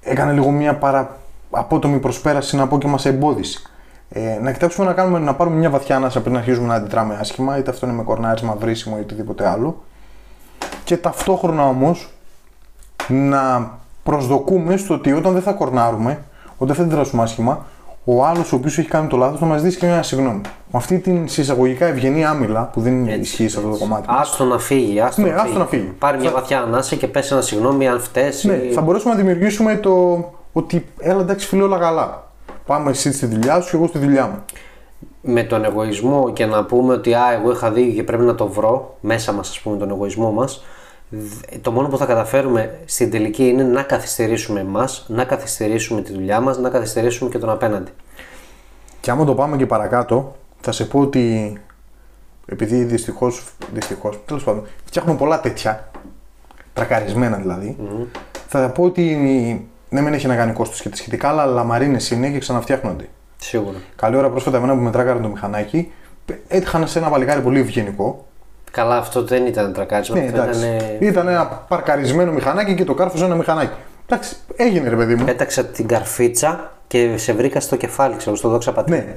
έκανε 0.00 0.32
λίγο 0.32 0.50
μια 0.50 0.74
παρα, 0.74 1.16
απότομη 1.50 1.98
προσπέραση 1.98 2.56
να 2.56 2.68
πω 2.68 2.78
και 2.78 2.86
μας 2.86 3.04
εμπόδισε. 3.04 3.60
Ε, 4.08 4.38
να 4.40 4.52
κοιτάξουμε 4.52 4.86
να, 4.86 4.92
κάνουμε, 4.92 5.18
να 5.18 5.34
πάρουμε 5.34 5.56
μια 5.56 5.70
βαθιά 5.70 5.96
ανάσα 5.96 6.20
πριν 6.20 6.36
αρχίσουμε 6.36 6.66
να 6.66 6.74
αντιτράμε 6.74 7.16
άσχημα, 7.20 7.58
είτε 7.58 7.70
αυτό 7.70 7.86
είναι 7.86 7.94
με 7.94 8.02
κορνάρισμα, 8.02 8.54
βρίσιμο 8.54 8.96
ή 8.98 9.00
οτιδήποτε 9.00 9.48
άλλο. 9.48 9.82
Και 10.84 10.96
ταυτόχρονα 10.96 11.66
όμως 11.66 12.12
να 13.08 13.70
προσδοκούμε 14.02 14.76
στο 14.76 14.94
ότι 14.94 15.12
όταν 15.12 15.32
δεν 15.32 15.42
θα 15.42 15.52
κορνάρουμε, 15.52 16.22
όταν 16.56 16.66
δεν 16.66 16.76
θα 16.76 16.82
αντιδράσουμε 16.82 17.22
άσχημα, 17.22 17.66
ο 18.16 18.24
άλλος 18.24 18.52
ο 18.52 18.56
οποίος 18.56 18.78
έχει 18.78 18.88
κάνει 18.88 19.08
το 19.08 19.16
λάθος 19.16 19.40
να 19.40 19.46
μας 19.46 19.62
δεις 19.62 19.76
και 19.76 19.86
μια 19.86 20.02
συγγνώμη. 20.02 20.40
Με 20.72 20.78
αυτή 20.78 20.98
την 20.98 21.28
συσσαγωγικά 21.28 21.86
ευγενή 21.86 22.24
άμυλα 22.24 22.70
που 22.72 22.80
δεν 22.80 23.08
Έτσι, 23.08 23.20
ισχύει 23.20 23.48
σε 23.48 23.58
αυτό 23.58 23.70
το 23.70 23.76
κομμάτι. 23.76 24.06
Άστο 24.08 24.44
να 24.44 24.58
φύγει. 24.58 25.00
Άστο, 25.00 25.22
ναι, 25.22 25.30
να, 25.30 25.42
φύγει. 25.42 25.58
να 25.58 25.66
φύγει. 25.66 25.92
Πάρει 25.98 26.18
μια 26.18 26.30
βαθιά 26.30 26.60
ανάσα 26.60 26.96
και 26.96 27.06
πέσει 27.06 27.32
ένα 27.32 27.42
συγγνώμη 27.42 27.88
αν 27.88 28.00
φταίει. 28.00 28.30
Ναι, 28.42 28.58
θα 28.74 28.80
μπορέσουμε 28.80 29.12
να 29.12 29.18
δημιουργήσουμε 29.18 29.76
το 29.76 30.24
ότι 30.52 30.86
έλα 30.98 31.20
εντάξει 31.20 31.46
φίλε 31.46 31.62
όλα 31.62 31.78
καλά. 31.78 32.30
Πάμε 32.66 32.90
εσύ 32.90 33.12
στη 33.12 33.26
δουλειά 33.26 33.60
σου 33.60 33.70
και 33.70 33.76
εγώ 33.76 33.86
στη 33.86 33.98
δουλειά 33.98 34.26
μου. 34.26 34.44
Με 35.22 35.42
τον 35.42 35.64
εγωισμό 35.64 36.32
και 36.32 36.46
να 36.46 36.64
πούμε 36.64 36.92
ότι 36.92 37.14
α, 37.14 37.32
εγώ 37.40 37.50
είχα 37.50 37.70
δίκιο 37.70 37.92
και 37.92 38.02
πρέπει 38.02 38.22
να 38.22 38.34
το 38.34 38.46
βρω 38.46 38.96
μέσα 39.00 39.32
μας, 39.32 39.48
ας 39.48 39.60
πούμε, 39.60 39.76
τον 39.76 39.90
εγωισμό 39.90 40.30
μας 40.30 40.64
το 41.60 41.70
μόνο 41.70 41.88
που 41.88 41.96
θα 41.96 42.06
καταφέρουμε 42.06 42.78
στην 42.84 43.10
τελική 43.10 43.44
είναι 43.44 43.62
να 43.62 43.82
καθυστερήσουμε 43.82 44.60
εμάς, 44.60 45.04
να 45.08 45.24
καθυστερήσουμε 45.24 46.02
τη 46.02 46.12
δουλειά 46.12 46.40
μας, 46.40 46.58
να 46.58 46.70
καθυστερήσουμε 46.70 47.30
και 47.30 47.38
τον 47.38 47.50
απέναντι. 47.50 47.90
Και 49.00 49.10
άμα 49.10 49.24
το 49.24 49.34
πάμε 49.34 49.56
και 49.56 49.66
παρακάτω, 49.66 50.36
θα 50.60 50.72
σε 50.72 50.84
πω 50.84 51.00
ότι 51.00 51.56
επειδή 52.46 52.84
δυστυχώς, 52.84 53.52
δυστυχώς, 53.72 54.20
τέλος 54.26 54.44
πάντων, 54.44 54.66
φτιάχνουμε 54.84 55.18
πολλά 55.18 55.40
τέτοια, 55.40 55.90
τρακαρισμένα 56.72 57.36
δηλαδή, 57.36 57.76
mm-hmm. 57.80 58.18
θα 58.48 58.70
πω 58.70 58.82
ότι 58.82 59.02
ναι, 59.88 60.02
δεν 60.02 60.12
έχει 60.12 60.26
να 60.26 60.36
κάνει 60.36 60.52
κόστο 60.52 60.82
και 60.82 60.88
τα 60.88 60.96
σχετικά, 60.96 61.28
αλλά 61.28 61.46
λαμαρίνες 61.46 62.10
είναι 62.10 62.30
και 62.30 62.38
ξαναφτιάχνονται. 62.38 63.08
Σίγουρα. 63.36 63.78
Καλή 63.96 64.16
ώρα 64.16 64.30
πρόσφατα, 64.30 64.56
εμένα 64.56 64.74
που 64.74 64.80
με 64.80 64.90
τράκαρε 64.90 65.18
το 65.18 65.28
μηχανάκι, 65.28 65.92
έτυχαν 66.48 66.88
σε 66.88 66.98
ένα 66.98 67.08
παλικάρι 67.08 67.40
πολύ 67.40 67.60
ευγενικό, 67.60 68.26
Καλά, 68.70 68.96
αυτό 68.96 69.24
δεν 69.24 69.46
ήταν 69.46 69.72
τρακάρισμα. 69.72 70.18
Ναι, 70.18 70.24
ήταν... 70.24 70.48
ήταν 70.98 71.28
ένα 71.28 71.46
παρκαρισμένο 71.46 72.32
μηχανάκι 72.32 72.74
και 72.74 72.84
το 72.84 72.94
κάρφωσε 72.94 73.24
ένα 73.24 73.34
μηχανάκι. 73.34 73.72
Εντάξει, 74.06 74.36
έγινε 74.56 74.88
ρε 74.88 74.96
παιδί 74.96 75.14
μου. 75.14 75.24
Πέταξα 75.24 75.64
την 75.64 75.86
καρφίτσα 75.86 76.72
και 76.86 77.16
σε 77.16 77.32
βρήκα 77.32 77.60
στο 77.60 77.76
κεφάλι, 77.76 78.16
ξέρω, 78.16 78.36
στο 78.36 78.48
δόξα 78.48 78.72
πατέρα. 78.72 78.96
Ναι. 78.96 79.16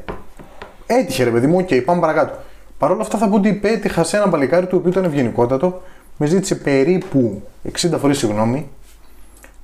Έτυχε 0.86 1.24
ρε 1.24 1.30
παιδί 1.30 1.48
μου, 1.48 1.58
OK, 1.58 1.68
okay, 1.72 1.82
πάμε 1.86 2.02
παρακάτω. 2.02 2.34
Παρ' 2.78 2.92
όλα 2.92 3.02
αυτά 3.02 3.18
θα 3.18 3.28
πω 3.28 3.36
ότι 3.36 3.54
πέτυχα 3.54 4.04
σε 4.04 4.18
ένα 4.18 4.30
παλικάρι 4.30 4.66
το 4.66 4.78
οποίο 4.78 4.90
ήταν 4.90 5.04
ευγενικότατο, 5.04 5.82
με 6.18 6.26
ζήτησε 6.26 6.56
περίπου 6.56 7.42
60 7.78 7.90
φορές 8.00 8.18
συγγνώμη 8.18 8.70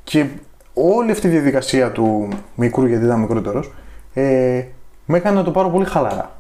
και 0.04 0.26
όλη 0.74 1.12
αυτή 1.12 1.28
η 1.28 1.30
διαδικασία 1.30 1.92
του 1.92 2.28
μικρού, 2.56 2.86
γιατί 2.86 3.06
ήταν 3.06 3.20
μικρότερος, 3.20 3.72
ε, 4.14 4.64
με 5.06 5.18
έκανε 5.18 5.36
να 5.36 5.44
το 5.44 5.52
πάρω 5.52 5.70
πολύ 5.70 5.86
χαλαρά. 5.86 6.39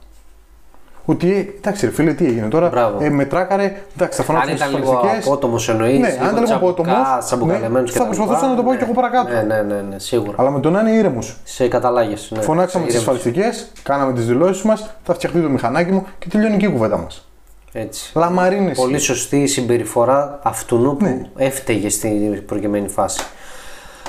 Ότι 1.09 1.31
ε, 1.33 1.57
εντάξει, 1.57 1.85
ρε 1.85 1.91
φίλε, 1.91 2.13
τι 2.13 2.25
έγινε 2.25 2.47
τώρα; 2.47 2.69
Μπράβο. 2.69 2.97
Ε, 3.03 3.09
με 3.09 3.25
τράκαρε. 3.25 3.75
Εντάξει, 3.95 4.17
θα 4.17 4.23
φωνάξω 4.23 4.49
Αν 4.49 4.55
τις 4.55 4.65
ήταν 4.65 4.79
λίγο 4.79 4.91
ασφαλιστικέ. 4.91 5.27
απότομος 5.29 5.69
εννοείς. 5.69 5.99
Ναι, 5.99 6.07
αν 6.07 6.29
ήταν 6.31 6.43
λίγο 6.43 6.55
απότομος. 6.55 6.91
Ναι, 6.93 7.87
θα 7.91 8.05
προσπαθούσα 8.05 8.47
να 8.47 8.55
το 8.55 8.63
πω 8.63 8.75
και 8.75 8.83
εγώ 8.83 8.93
παρακάτω. 8.93 9.33
Ναι, 9.33 9.41
ναι, 9.41 9.61
ναι, 9.61 9.81
ναι, 9.89 9.99
σίγουρα. 9.99 10.33
Αλλά 10.37 10.49
με 10.49 10.59
το 10.59 10.69
να 10.69 10.79
είναι 10.79 10.91
ήρεμος. 10.91 11.37
Σε 11.43 11.67
καταλάγες. 11.67 12.31
Ναι. 12.35 12.41
Φωνάξαμε 12.41 12.85
τις 12.85 12.93
Σε 12.95 12.99
ηρέμους. 13.01 13.19
ασφαλιστικές, 13.19 13.71
κάναμε 13.83 14.13
τις 14.13 14.25
δηλώσεις 14.25 14.61
μας, 14.63 14.89
θα 15.03 15.13
φτιαχτεί 15.13 15.39
το 15.41 15.49
μηχανάκι 15.49 15.91
μου 15.91 16.05
και 16.19 16.27
τελειώνει 16.27 16.57
και 16.57 16.65
η 16.65 16.69
κουβέντα 16.69 16.97
μας. 16.97 17.27
Έτσι. 17.73 18.11
Λαμαρίνες. 18.15 18.77
Πολύ 18.77 18.97
σωστή 18.99 19.37
η 19.41 19.47
συμπεριφορά 19.47 20.39
αυτού 20.43 20.95
που 20.99 21.05
Ναι. 21.05 21.21
έφταιγε 21.37 21.89
στην 21.89 22.45
προκειμένη 22.45 22.87
φάση. 22.87 23.21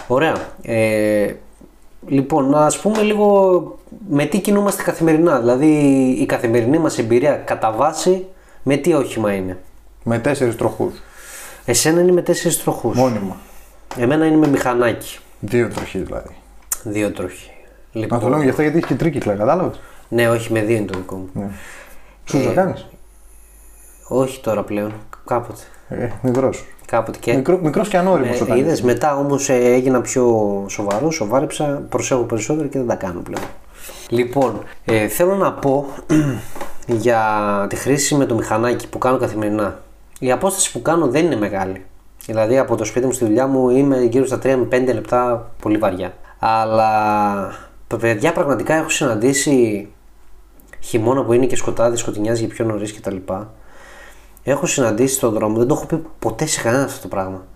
Ωραία. 0.06 0.34
Ε, 0.62 1.26
λοιπόν, 2.06 2.48
να 2.50 2.64
ας 2.64 2.78
πούμε 2.78 3.02
λίγο 3.02 3.78
με 4.08 4.24
τι 4.24 4.40
κινούμαστε 4.40 4.82
καθημερινά. 4.82 5.38
Δηλαδή, 5.38 5.66
η 6.20 6.26
καθημερινή 6.26 6.78
μας 6.78 6.98
εμπειρία 6.98 7.32
κατά 7.32 7.72
βάση 7.72 8.26
με 8.62 8.76
τι 8.76 8.92
όχημα 8.92 9.34
είναι; 9.34 9.58
Με 10.04 10.18
τέσσερις 10.18 10.56
τροχούς. 10.56 10.92
Εσένα 11.64 12.00
είναι 12.00 12.12
με 12.12 12.22
τέσσερις 12.22 12.62
τροχούς; 12.62 12.96
Μόνιμα. 12.96 13.36
Εμένα 13.96 14.26
είναι 14.26 14.36
με 14.36 14.48
μηχανάκι. 14.48 15.18
Δύο 15.40 15.68
τροχοί 15.68 15.98
δηλαδή. 15.98 16.34
Δύο 16.82 17.12
τροχοί. 17.12 17.50
Να 17.92 18.00
Λοιπόν, 18.00 18.20
το 18.20 18.28
λέμε 18.28 18.42
γι' 18.42 18.50
αυτό 18.50 18.62
γιατί 18.62 18.76
έχει 18.76 18.86
και 18.86 18.94
τρίκυκλα, 18.94 19.34
κατάλαβες; 19.34 19.80
ναι, 20.08 20.28
όχι 20.28 20.52
με 20.52 20.60
δύο 20.60 20.76
είναι 20.76 20.86
το 20.86 20.98
δικό 20.98 21.16
μου. 21.16 21.28
Ναι. 21.32 21.50
Σου 22.24 22.38
θα 22.42 22.52
κάνεις; 22.52 22.86
Όχι 24.08 24.40
τώρα 24.40 24.62
πλέον. 24.62 24.92
Κάποτε. 25.26 25.62
Ε, 25.88 26.08
μικρός. 26.22 26.64
Κάποτε 26.90 27.18
και 27.18 27.34
Μικρό, 27.34 27.58
μικρός 27.62 27.88
και 27.88 27.96
ανώριμος 27.96 28.40
όταν. 28.40 28.58
Είδες 28.58 28.72
είσαι. 28.72 28.84
μετά 28.84 29.16
όμως 29.16 29.48
έγινα 29.48 30.00
πιο 30.00 30.24
σοβαρός, 30.68 31.14
σοβάρεψα, 31.14 31.82
προσέχω 31.88 32.22
περισσότερο 32.22 32.68
και 32.68 32.78
δεν 32.78 32.86
τα 32.86 32.94
κάνω 32.94 33.20
πλέον. 33.20 33.44
Λοιπόν, 34.08 34.62
ε, 34.84 35.08
θέλω 35.08 35.34
να 35.34 35.52
πω 35.52 35.86
για 37.04 37.20
τη 37.68 37.76
χρήση 37.76 38.14
με 38.14 38.26
το 38.26 38.34
μηχανάκι 38.34 38.88
που 38.88 38.98
κάνω 38.98 39.18
καθημερινά. 39.18 39.78
Η 40.18 40.30
απόσταση 40.30 40.72
που 40.72 40.82
κάνω 40.82 41.06
δεν 41.06 41.24
είναι 41.24 41.36
μεγάλη. 41.36 41.84
Δηλαδή 42.26 42.58
από 42.58 42.76
το 42.76 42.84
σπίτι 42.84 43.06
μου 43.06 43.12
στη 43.12 43.24
δουλειά 43.24 43.46
μου 43.46 43.68
είμαι 43.68 44.00
γύρω 44.00 44.26
στα 44.26 44.36
3 44.36 44.40
με 44.42 44.68
5 44.70 44.94
λεπτά 44.94 45.50
πολύ 45.62 45.76
βαριά. 45.76 46.14
Αλλά 46.38 46.90
παιδιά 47.98 48.32
πραγματικά 48.32 48.74
έχω 48.74 48.88
συναντήσει 48.88 49.88
χειμώνα 50.80 51.24
που 51.24 51.32
είναι 51.32 51.46
και 51.46 51.56
σκοτάδι, 51.56 51.96
σκοτεινιάζει 51.96 52.46
πιο 52.46 52.64
νωρίς 52.64 52.94
κτλ. 52.94 53.16
Έχω 54.42 54.66
συναντήσει 54.66 55.14
στον 55.14 55.32
δρόμο, 55.32 55.58
δεν 55.58 55.66
το 55.66 55.74
έχω 55.74 55.86
πει 55.86 56.02
ποτέ 56.18 56.46
σε 56.46 56.62
κανένα 56.62 56.84
αυτό 56.84 57.00
το 57.02 57.08
πράγμα. 57.08 57.46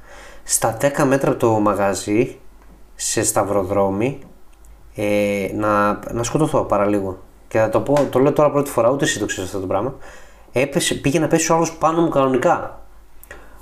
Στα 0.45 0.77
10 0.81 1.05
μέτρα 1.05 1.31
από 1.31 1.39
το 1.39 1.51
μαγαζί, 1.51 2.39
σε 2.95 3.23
σταυροδρόμι, 3.23 4.19
ε, 4.95 5.51
να, 5.55 6.01
να 6.13 6.23
σκοτωθώ 6.23 6.63
παραλίγο. 6.63 7.19
Και 7.49 7.59
θα 7.59 7.69
το 7.69 7.81
πω, 7.81 8.07
το 8.11 8.19
λέω 8.19 8.33
τώρα 8.33 8.51
πρώτη 8.51 8.71
φορά, 8.71 8.91
ούτε 8.91 9.05
εσύ 9.05 9.19
το 9.19 9.27
ξέρεις 9.27 9.49
αυτό 9.49 9.61
το 9.61 9.67
πράγμα. 9.67 9.95
Έπεσε, 10.53 10.95
πήγε 10.95 11.19
να 11.19 11.29
πέσει 11.29 11.53
ο 11.53 11.55
άλλος 11.55 11.73
πάνω 11.73 12.03
μου 12.03 12.09
κανονικά. 12.09 12.83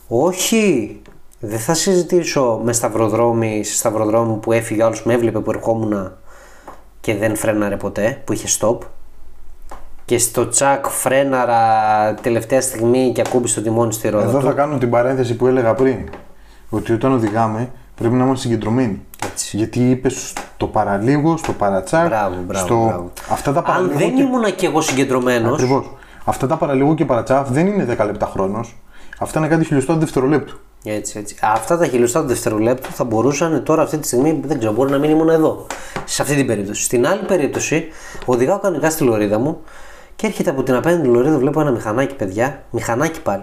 Όχι, 0.09 1.01
δεν 1.41 1.59
θα 1.59 1.75
συζητήσω 1.75 2.61
με 2.65 2.73
σταυροδρόμι, 2.73 3.65
σε 3.65 3.75
σταυροδρόμι 3.75 4.37
που 4.37 4.53
έφυγε 4.53 4.83
ο 4.83 4.87
άλλος, 4.87 5.05
με 5.05 5.15
έβλεπε 5.15 5.41
που 5.41 5.51
ερχόμουν 5.51 6.13
και 7.01 7.17
δεν 7.17 7.37
φρέναρε 7.37 7.77
ποτέ, 7.77 8.23
που 8.25 8.33
είχε 8.33 8.49
stop. 8.61 8.79
Και 10.13 10.19
στο 10.19 10.49
τσακ 10.49 10.87
φρέναρα 10.87 11.61
τελευταία 12.23 12.61
στιγμή 12.61 13.13
και 13.15 13.23
ακούμπησε 13.27 13.55
το 13.55 13.63
τιμόνι 13.63 13.93
στη 13.93 14.09
ρόδα 14.09 14.25
Εδώ 14.25 14.39
του. 14.39 14.45
θα 14.45 14.53
κάνω 14.53 14.79
την 14.79 14.91
παρένθεση 14.91 15.37
που 15.37 15.47
έλεγα 15.47 15.75
πριν. 15.75 16.09
Ότι 16.69 16.93
όταν 16.93 17.13
οδηγάμε 17.13 17.71
πρέπει 17.95 18.15
να 18.15 18.25
είμαστε 18.25 18.49
συγκεντρωμένοι. 18.49 19.03
Έτσι. 19.25 19.57
Γιατί 19.57 19.91
είπε 19.91 20.09
στο 20.09 20.67
παραλίγο, 20.67 21.37
στο 21.37 21.53
παρατσάκ, 21.53 22.07
Μπράβο, 22.09 22.35
μπράβο, 22.47 22.67
στο... 22.67 22.85
μπράβο. 22.85 23.11
Αυτά 23.31 23.53
τα 23.53 23.59
Αν 23.59 23.65
παραλίγο 23.65 23.99
δεν 23.99 24.15
και... 24.15 24.23
ήμουνα 24.23 24.51
κι 24.51 24.65
εγώ 24.65 24.81
συγκεντρωμένο, 24.81 25.53
Ακριβώς. 25.53 25.97
Αυτά 26.25 26.47
τα 26.47 26.57
παραλίγο 26.57 26.95
και 26.95 27.05
παρατσάκ 27.05 27.47
δεν 27.47 27.67
είναι 27.67 27.97
10 27.99 28.05
λεπτά 28.07 28.27
χρόνος. 28.27 28.77
Αυτά 29.19 29.39
είναι 29.39 29.49
κάτι 29.49 29.65
χιλιοστό 29.65 29.97
δευτερολέπτου. 29.97 30.59
Έτσι, 30.85 31.19
έτσι. 31.19 31.37
Αυτά 31.41 31.79
τα 31.79 31.87
χιλιοστά 31.87 32.21
του 32.21 32.27
δευτερολέπτου 32.27 32.93
θα 32.93 33.05
μπορούσαν 33.05 33.63
τώρα 33.65 33.83
αυτή 33.83 33.99
τη 33.99 34.07
στιγμή, 34.07 34.41
δεν 34.45 34.59
ξέρω, 34.59 34.73
μπορεί 34.73 34.91
να 34.91 34.99
μην 34.99 35.11
ήμουν 35.11 35.29
εδώ. 35.29 35.67
Σε 36.05 36.23
αυτή 36.23 36.35
την 36.35 36.47
περίπτωση. 36.47 36.83
Στην 36.83 37.07
άλλη 37.07 37.23
περίπτωση, 37.23 37.89
οδηγάω 38.25 38.59
κανονικά 38.59 38.91
στη 38.91 39.05
λωρίδα 39.05 39.39
μου 39.39 39.61
και 40.23 40.29
έρχεται 40.29 40.51
από 40.51 40.63
την 40.63 40.75
απέναντι 40.75 41.09
λωρίδα, 41.09 41.39
βλέπω 41.39 41.61
ένα 41.61 41.71
μηχανάκι, 41.71 42.15
παιδιά. 42.15 42.63
Μηχανάκι 42.71 43.23
πάλι. 43.23 43.43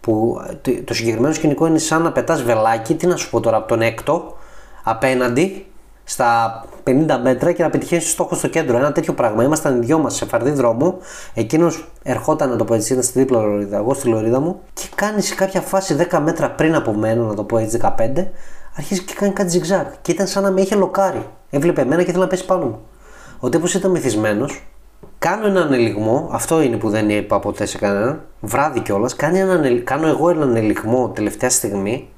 Που 0.00 0.40
ε, 0.48 0.54
το, 0.54 0.82
το 0.84 0.94
συγκεκριμένο 0.94 1.34
σκηνικό 1.34 1.66
είναι 1.66 1.78
σαν 1.78 2.02
να 2.02 2.12
πετάς 2.12 2.42
βελάκι, 2.42 2.94
τι 2.94 3.06
να 3.06 3.16
σου 3.16 3.30
πω 3.30 3.40
τώρα, 3.40 3.56
από 3.56 3.68
τον 3.68 3.80
έκτο 3.80 4.36
απέναντι 4.82 5.66
στα 6.04 6.64
50 6.84 7.18
μέτρα 7.22 7.52
και 7.52 7.62
να 7.62 7.70
πετυχαίνεις 7.70 8.04
το 8.04 8.10
στόχο 8.10 8.34
στο 8.34 8.48
κέντρο. 8.48 8.76
Ένα 8.76 8.92
τέτοιο 8.92 9.12
πράγμα. 9.12 9.42
Ήμασταν 9.42 9.82
οι 9.82 9.84
δυο 9.84 9.98
μας 9.98 10.14
σε 10.14 10.26
φαρδί 10.26 10.50
δρόμο. 10.50 10.98
Εκείνος 11.34 11.88
ερχόταν 12.02 12.50
να 12.50 12.56
το 12.56 12.64
πω 12.64 12.74
έτσι, 12.74 12.92
ήταν 12.92 13.04
στη 13.04 13.18
δίπλα 13.18 13.40
λωρίδα, 13.40 13.76
εγώ 13.76 13.94
στη 13.94 14.08
λωρίδα 14.08 14.40
μου 14.40 14.60
και 14.72 14.88
κάνει 14.94 15.22
σε 15.22 15.34
κάποια 15.34 15.60
φάση 15.60 15.96
10 16.10 16.18
μέτρα 16.24 16.50
πριν 16.50 16.74
από 16.74 16.92
μένα, 16.92 17.22
να 17.22 17.34
το 17.34 17.44
πω 17.44 17.58
έτσι 17.58 17.80
15, 17.82 18.26
αρχίζει 18.76 19.02
και 19.02 19.14
κάνει 19.14 19.32
κάτι 19.32 19.60
zigzag. 19.60 19.86
Και 20.02 20.12
ήταν 20.12 20.26
σαν 20.26 20.42
να 20.42 20.50
με 20.50 20.60
είχε 20.60 20.74
λοκάρει. 20.74 21.26
Έβλεπε 21.50 21.80
εμένα 21.80 22.02
και 22.02 22.08
ήθελε 22.08 22.24
να 22.24 22.30
πέσει 22.30 22.44
πάνω 22.44 22.64
μου. 22.64 22.80
Ο 23.40 23.48
τύπος 23.48 23.74
ήταν 23.74 23.90
μεθυσμένο. 23.90 24.46
Κάνω 25.18 25.46
έναν 25.46 25.72
ελιγμό, 25.72 26.28
αυτό 26.32 26.62
είναι 26.62 26.76
που 26.76 26.90
δεν 26.90 27.10
είπα 27.10 27.40
ποτέ 27.40 27.66
σε 27.66 27.78
κανέναν, 27.78 28.22
βράδυ 28.40 28.80
κιόλας. 28.80 29.16
Κάνω 29.84 30.06
εγώ 30.06 30.30
έναν 30.30 30.56
ελιγμό 30.56 31.08
τελευταία 31.08 31.50
στιγμή 31.50 32.08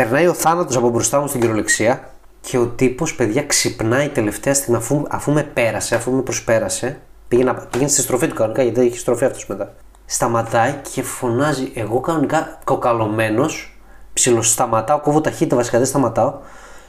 Περνάει 0.00 0.26
ο 0.26 0.34
θάνατος 0.34 0.76
από 0.76 0.88
μπροστά 0.88 1.20
μου 1.20 1.26
στην 1.26 1.40
κυριολεξία 1.40 2.10
και 2.40 2.58
ο 2.58 2.66
τύπος, 2.66 3.14
παιδιά, 3.14 3.42
ξυπνάει 3.42 4.08
τελευταία 4.08 4.54
στιγμή 4.54 4.78
αφού, 4.78 5.04
αφού 5.08 5.32
με 5.32 5.42
πέρασε, 5.42 5.94
αφού 5.94 6.12
με 6.12 6.22
προσπέρασε. 6.22 7.00
Πήγαινε, 7.28 7.54
πήγαινε 7.70 7.90
στη 7.90 8.00
στροφή 8.00 8.26
του 8.28 8.34
κανονικά, 8.34 8.62
γιατί 8.62 8.80
έχει 8.80 8.98
στροφή 8.98 9.24
αυτός 9.24 9.46
μετά. 9.46 9.72
Σταματάει 10.06 10.74
και 10.92 11.02
φωνάζει. 11.02 11.72
Εγώ 11.74 12.00
κανονικά 12.00 12.58
κοκαλωμένος, 12.64 13.80
ψιλοσταματάω, 14.12 15.00
κόβω 15.00 15.20
ταχύτητα 15.20 15.56
βασικά, 15.56 15.78
δεν 15.78 15.86
σταματάω. 15.86 16.34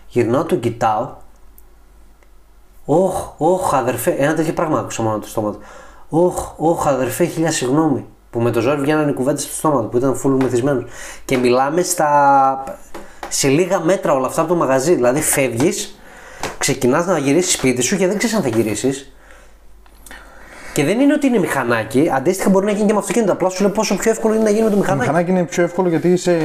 Γυρνάω, 0.07 0.43
τον 0.43 0.59
κοιτάω. 0.59 1.09
Όχ, 2.93 3.33
όχ, 3.37 3.73
αδερφέ, 3.73 4.15
ένα 4.17 4.33
τέτοιο 4.33 4.53
πράγμα 4.53 4.79
άκουσα 4.79 5.01
μόνο 5.01 5.15
από 5.15 5.23
το 5.23 5.29
στόμα 5.29 5.51
του. 5.51 5.59
Όχ, 6.09 6.59
όχ, 6.59 6.87
αδερφέ, 6.87 7.25
χίλια 7.25 7.51
συγγνώμη. 7.51 8.05
Που 8.29 8.39
με 8.39 8.51
το 8.51 8.61
ζόρι 8.61 8.81
βγαίνανε 8.81 9.11
οι 9.11 9.13
κουβέντες 9.13 9.43
στο 9.43 9.53
στόμα 9.53 9.81
του, 9.81 9.89
που 9.89 9.97
ήταν 9.97 10.15
φούλου 10.15 10.37
μεθυσμένος. 10.37 10.83
Και 11.25 11.37
μιλάμε 11.37 11.81
στα. 11.81 12.63
σε 13.29 13.47
λίγα 13.47 13.79
μέτρα 13.79 14.13
όλα 14.13 14.27
αυτά 14.27 14.41
από 14.41 14.49
το 14.49 14.55
μαγαζί. 14.55 14.93
Δηλαδή 14.95 15.21
φεύγεις, 15.21 15.99
ξεκινάς 16.57 17.05
να 17.05 17.17
γυρίσεις 17.17 17.53
σπίτι 17.53 17.81
σου 17.81 17.97
και 17.97 18.07
δεν 18.07 18.17
ξέρεις 18.17 18.35
αν 18.35 18.41
θα 18.41 18.47
γυρίσεις. 18.47 19.13
Και 20.73 20.83
δεν 20.83 20.99
είναι 20.99 21.13
ότι 21.13 21.27
είναι 21.27 21.39
μηχανάκι, 21.39 22.11
αντίστοιχα 22.13 22.49
μπορεί 22.49 22.65
να 22.65 22.71
γίνει 22.71 22.85
και 22.85 22.93
με 22.93 22.99
αυτοκίνητο. 22.99 23.31
Απλά 23.31 23.49
σου 23.49 23.63
λέει 23.63 23.71
πόσο 23.71 23.95
πιο 23.95 24.11
εύκολο 24.11 24.33
είναι 24.33 24.43
να 24.43 24.49
γίνει 24.49 24.63
με 24.63 24.69
το 24.69 24.75
Το 24.75 24.81
μηχανάκι. 24.81 25.07
μηχανάκι 25.07 25.31
είναι 25.31 25.43
πιο 25.43 25.63
εύκολο 25.63 25.89
γιατί 25.89 26.11
είσαι 26.11 26.37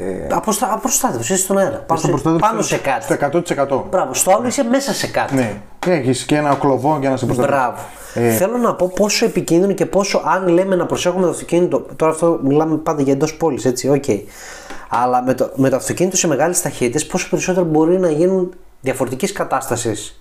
ε, 0.00 0.26
Αποστα... 0.34 0.72
Απροστάτευση, 0.72 1.32
είσαι 1.32 1.42
στον 1.42 1.58
αέρα. 1.58 1.76
Πάνω, 1.76 2.00
στο 2.00 2.06
σε... 2.06 2.12
προστάτευση 2.12 2.50
πάνω 2.50 2.62
σε 2.62 2.76
κάτι. 2.76 3.04
στο 3.04 3.78
100%. 3.80 3.84
Μπράβο, 3.90 4.14
στο 4.14 4.30
άλλο 4.30 4.46
είσαι 4.46 4.64
μέσα 4.64 4.92
σε 4.92 5.06
κάτι. 5.06 5.34
Ναι. 5.34 5.60
Έχεις 5.86 6.24
και 6.24 6.36
ένα 6.36 6.54
κλωβό 6.54 6.96
για 7.00 7.10
να 7.10 7.16
σε 7.16 7.24
προστατεύει. 7.26 7.56
Μπράβο. 7.56 7.78
Ε, 8.14 8.30
Θέλω 8.30 8.56
να 8.56 8.74
πω 8.74 8.92
πόσο 8.94 9.24
επικίνδυνο 9.24 9.72
και 9.72 9.86
πόσο 9.86 10.22
αν 10.24 10.48
λέμε 10.48 10.76
να 10.76 10.86
προσέχουμε 10.86 11.24
το 11.24 11.30
αυτοκίνητο. 11.30 11.86
Τώρα 11.96 12.12
αυτό 12.12 12.40
μιλάμε 12.42 12.76
πάντα 12.76 13.02
για 13.02 13.12
εντός 13.12 13.34
πόλης, 13.34 13.64
έτσι, 13.64 13.88
οκ. 13.88 14.04
Αλλά 14.88 15.22
με 15.22 15.34
το, 15.34 15.50
με 15.54 15.68
το 15.68 15.76
αυτοκίνητο 15.76 16.16
σε 16.16 16.26
μεγάλες 16.26 16.60
ταχύτητες, 16.60 17.06
πόσο 17.06 17.28
περισσότερο 17.28 17.66
μπορεί 17.66 17.98
να 17.98 18.10
γίνουν 18.10 18.54
διαφορετική 18.80 19.32
κατάσταση 19.32 20.14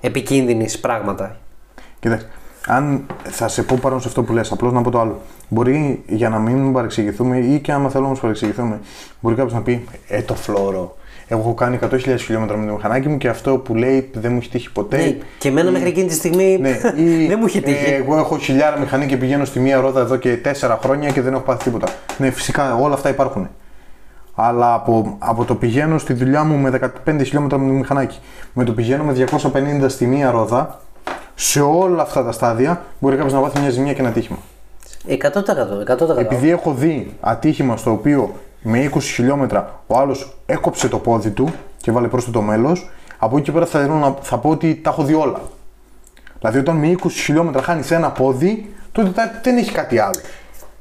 επικίνδυνης 0.00 0.78
πράγματα. 0.80 1.36
Κοίταξε, 2.00 2.28
αν 2.66 3.06
θα 3.24 3.48
σε 3.48 3.62
πω 3.62 3.78
παρόν 3.80 4.00
σε 4.00 4.08
αυτό 4.08 4.22
που 4.22 4.32
λες, 4.32 4.52
απλώς 4.52 4.72
να 4.72 4.82
πω 4.82 4.90
το 4.90 5.00
άλλο. 5.00 5.20
Μπορεί 5.48 6.02
για 6.06 6.28
να 6.28 6.38
μην 6.38 6.72
παρεξηγηθούμε 6.72 7.38
ή 7.38 7.58
και 7.60 7.72
άμα 7.72 7.88
θέλω 7.90 8.02
να 8.02 8.08
μας 8.10 8.20
παρεξηγηθούμε, 8.20 8.80
μπορεί 9.20 9.34
κάποιος 9.34 9.54
να 9.54 9.62
πει 9.62 9.84
Ε, 10.08 10.20
το 10.22 10.34
φλόρο. 10.34 10.96
Εγώ 11.28 11.40
έχω 11.40 11.54
κάνει 11.54 11.78
100.000 11.90 11.98
χιλιόμετρα 12.18 12.56
με 12.56 12.66
το 12.66 12.72
μηχανάκι 12.72 13.08
μου 13.08 13.18
και 13.18 13.28
αυτό 13.28 13.56
που 13.58 13.74
λέει 13.74 14.10
δεν 14.14 14.32
μου 14.32 14.38
έχει 14.38 14.48
τύχει 14.48 14.72
ποτέ. 14.72 14.96
Ναι, 14.96 15.16
και 15.38 15.48
εμένα 15.48 15.70
μέχρι 15.70 15.88
εκείνη 15.88 16.06
τη 16.06 16.14
στιγμή 16.14 16.58
Ναι, 16.60 16.70
ή, 16.96 17.26
δεν 17.28 17.38
μου 17.40 17.46
είχε 17.46 17.60
τύχει. 17.60 17.84
ε, 17.90 17.94
εγώ 17.94 18.16
έχω 18.18 18.38
χιλιάρα 18.38 18.78
μηχανή 18.78 19.06
και 19.06 19.16
πηγαίνω 19.16 19.44
στη 19.44 19.60
μία 19.60 19.80
ρόδα 19.80 20.00
εδώ 20.00 20.16
και 20.16 20.38
4 20.60 20.76
χρόνια 20.82 21.10
και 21.10 21.20
δεν 21.20 21.32
έχω 21.32 21.42
πάθει 21.42 21.64
τίποτα. 21.64 21.86
Ναι, 22.18 22.30
φυσικά 22.30 22.74
όλα 22.74 22.94
αυτά 22.94 23.08
υπάρχουν. 23.08 23.48
Αλλά 24.34 24.74
από, 24.74 25.16
από 25.18 25.44
το 25.44 25.54
πηγαίνω 25.54 25.98
στη 25.98 26.12
δουλειά 26.12 26.44
μου 26.44 26.56
με 26.56 26.92
15 27.06 27.16
χιλιόμετρα 27.24 27.58
με 27.58 27.66
το 27.66 27.72
μηχανάκι, 27.72 28.18
με 28.52 28.64
το 28.64 28.72
πηγαίνω 28.72 29.04
με 29.04 29.26
250 29.82 29.84
στη 29.86 30.06
μία 30.06 30.30
ρόδα, 30.30 30.80
σε 31.34 31.60
όλα 31.60 32.02
αυτά 32.02 32.24
τα 32.24 32.32
στάδια 32.32 32.82
μπορεί 32.98 33.14
κάποιος 33.16 33.32
να 33.34 33.40
πάθει 33.40 33.58
μια 33.60 33.70
ζημία 33.70 33.92
και 33.92 34.00
ένα 34.00 34.08
ατύχημα. 34.08 34.38
100%. 35.08 36.14
100%. 36.14 36.18
Επειδή 36.18 36.50
έχω 36.50 36.72
δει 36.72 37.16
ατύχημα 37.20 37.76
στο 37.76 37.90
οποίο 37.90 38.34
με 38.62 38.90
20 38.94 38.98
χιλιόμετρα 39.00 39.82
ο 39.86 39.98
άλλος 39.98 40.36
έκοψε 40.46 40.88
το 40.88 40.98
πόδι 40.98 41.30
του 41.30 41.48
και 41.80 41.92
βάλε 41.92 42.08
προς 42.08 42.24
το 42.24 42.30
το 42.30 42.40
μέλος, 42.40 42.90
από 43.18 43.36
εκεί 43.36 43.44
και 43.44 43.52
πέρα 43.52 43.66
θα, 43.66 43.80
θέλω 43.80 43.94
να- 43.94 44.14
θα 44.20 44.38
πω 44.38 44.48
ότι 44.48 44.74
τα 44.74 44.90
έχω 44.90 45.02
δει 45.02 45.14
όλα. 45.14 45.40
Δηλαδή, 46.38 46.58
όταν 46.58 46.76
με 46.76 46.86
20 46.90 47.08
χιλιόμετρα 47.24 47.62
χάνεις 47.62 47.90
ένα 47.90 48.10
πόδι, 48.10 48.74
τότε 48.92 49.08
τα- 49.08 49.40
δεν 49.42 49.56
έχει 49.56 49.72
κάτι 49.72 49.98
άλλο. 49.98 50.20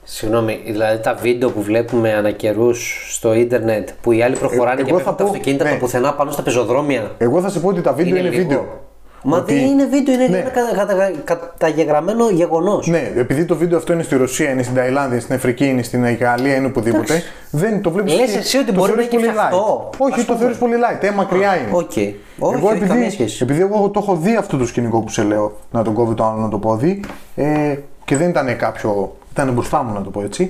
Συγγνώμη, 0.03 0.61
δηλαδή 0.65 1.01
τα 1.03 1.13
βίντεο 1.13 1.49
που 1.49 1.61
βλέπουμε 1.61 2.13
ανά 2.13 2.31
καιρούς 2.31 3.05
στο 3.15 3.33
ίντερνετ 3.33 3.89
που 4.01 4.11
οι 4.11 4.23
άλλοι 4.23 4.35
προχωράνε 4.35 4.81
Ε, 4.81 4.83
και 4.83 4.89
εγώ 4.89 4.97
πέφτουν 4.97 5.13
θα 5.13 5.17
τα 5.17 5.23
πω- 5.23 5.31
αυτοκίνητα 5.31 5.63
ναι. 5.63 5.69
από 5.69 5.79
το 5.79 5.85
πουθενά 5.85 6.13
πάνω 6.13 6.31
στα 6.31 6.41
πεζοδρόμια. 6.41 7.11
Εγώ 7.17 7.41
θα 7.41 7.49
σου 7.49 7.61
πω 7.61 7.67
ότι 7.67 7.81
τα 7.81 7.93
βίντεο 7.93 8.15
είναι, 8.15 8.19
Είναι 8.27 8.29
λίγο. 8.29 8.41
βίντεο. 8.47 8.81
Μα 9.25 9.37
Ότι- 9.37 9.53
δεν 9.53 9.63
είναι 9.65 9.85
βίντεο, 9.85 10.13
είναι 10.13 10.27
Ναι. 10.27 10.37
ένα 10.37 10.49
κατα- 10.49 10.85
κατα- 10.85 11.11
καταγεγραμμένο 11.23 12.29
γεγονός. 12.29 12.87
Ναι, 12.87 13.11
επειδή 13.15 13.45
το 13.45 13.55
βίντεο 13.55 13.77
αυτό 13.77 13.93
είναι 13.93 14.03
στη 14.03 14.15
Ρωσία, 14.17 14.49
είναι 14.49 14.63
στην 14.63 14.75
Ταϊλάνδη, 14.75 15.11
είναι 15.11 15.21
στην 15.21 15.35
Αφρική, 15.35 15.65
είναι 15.65 15.81
στην 15.83 16.15
Γαλλία, 16.15 16.55
είναι 16.55 16.65
οπουδήποτε, 16.67 17.21
δεν 17.51 17.81
το 17.81 17.91
βλέπεις. 17.91 18.13
Λες 18.15 18.35
εσύ 18.35 18.57
ότι 18.57 18.71
μπορεί 18.71 18.95
να 18.95 19.01
έχει 19.01 19.09
και 19.09 19.27
αυτό. 19.37 19.89
Όχι, 19.97 20.13
Ας 20.13 20.19
το 20.19 20.25
πούμε. 20.25 20.37
θεωρείς 20.39 20.57
πολύ 20.57 20.73
light, 20.75 21.03
ε, 21.03 21.11
μακριά 21.11 21.55
είναι. 21.57 21.67
Οκ. 21.71 21.81
Όχι, 21.91 22.15
εγώ 22.39 22.67
όχι, 22.67 22.77
καμία 22.79 22.93
επειδή, 22.95 23.09
σχέση. 23.09 23.43
επειδή 23.43 23.61
εγώ 23.61 23.89
το 23.89 23.99
έχω 24.03 24.15
δει 24.15 24.35
αυτό 24.35 24.57
το 24.57 24.65
σκηνικό 24.65 24.99
που 24.99 25.09
σε 25.09 25.23
λέω 25.23 25.57
να 25.71 25.81
τον 25.83 25.93
κόβει 25.93 26.13
το 26.13 26.23
άλλο 26.25 26.39
να 26.41 26.49
το 26.49 26.57
πόδι 26.57 26.99
ε, 27.35 27.75
και 28.05 28.17
δεν 28.17 28.29
ήταν 28.29 28.57
κάποιο. 28.57 29.15
ήταν 29.31 29.51
μπροστά 29.53 29.83
μου 29.83 29.93
να 29.93 30.01
το 30.01 30.09
πω 30.09 30.21
έτσι. 30.21 30.49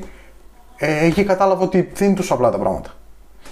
Ε, 0.78 1.06
εκεί 1.06 1.24
κατάλαβα 1.24 1.64
ότι 1.64 1.90
δεν 1.96 2.08
είναι 2.08 2.16
τόσο 2.18 2.34
απλά 2.34 2.50
τα 2.52 2.58
πράγματα. 2.58 2.90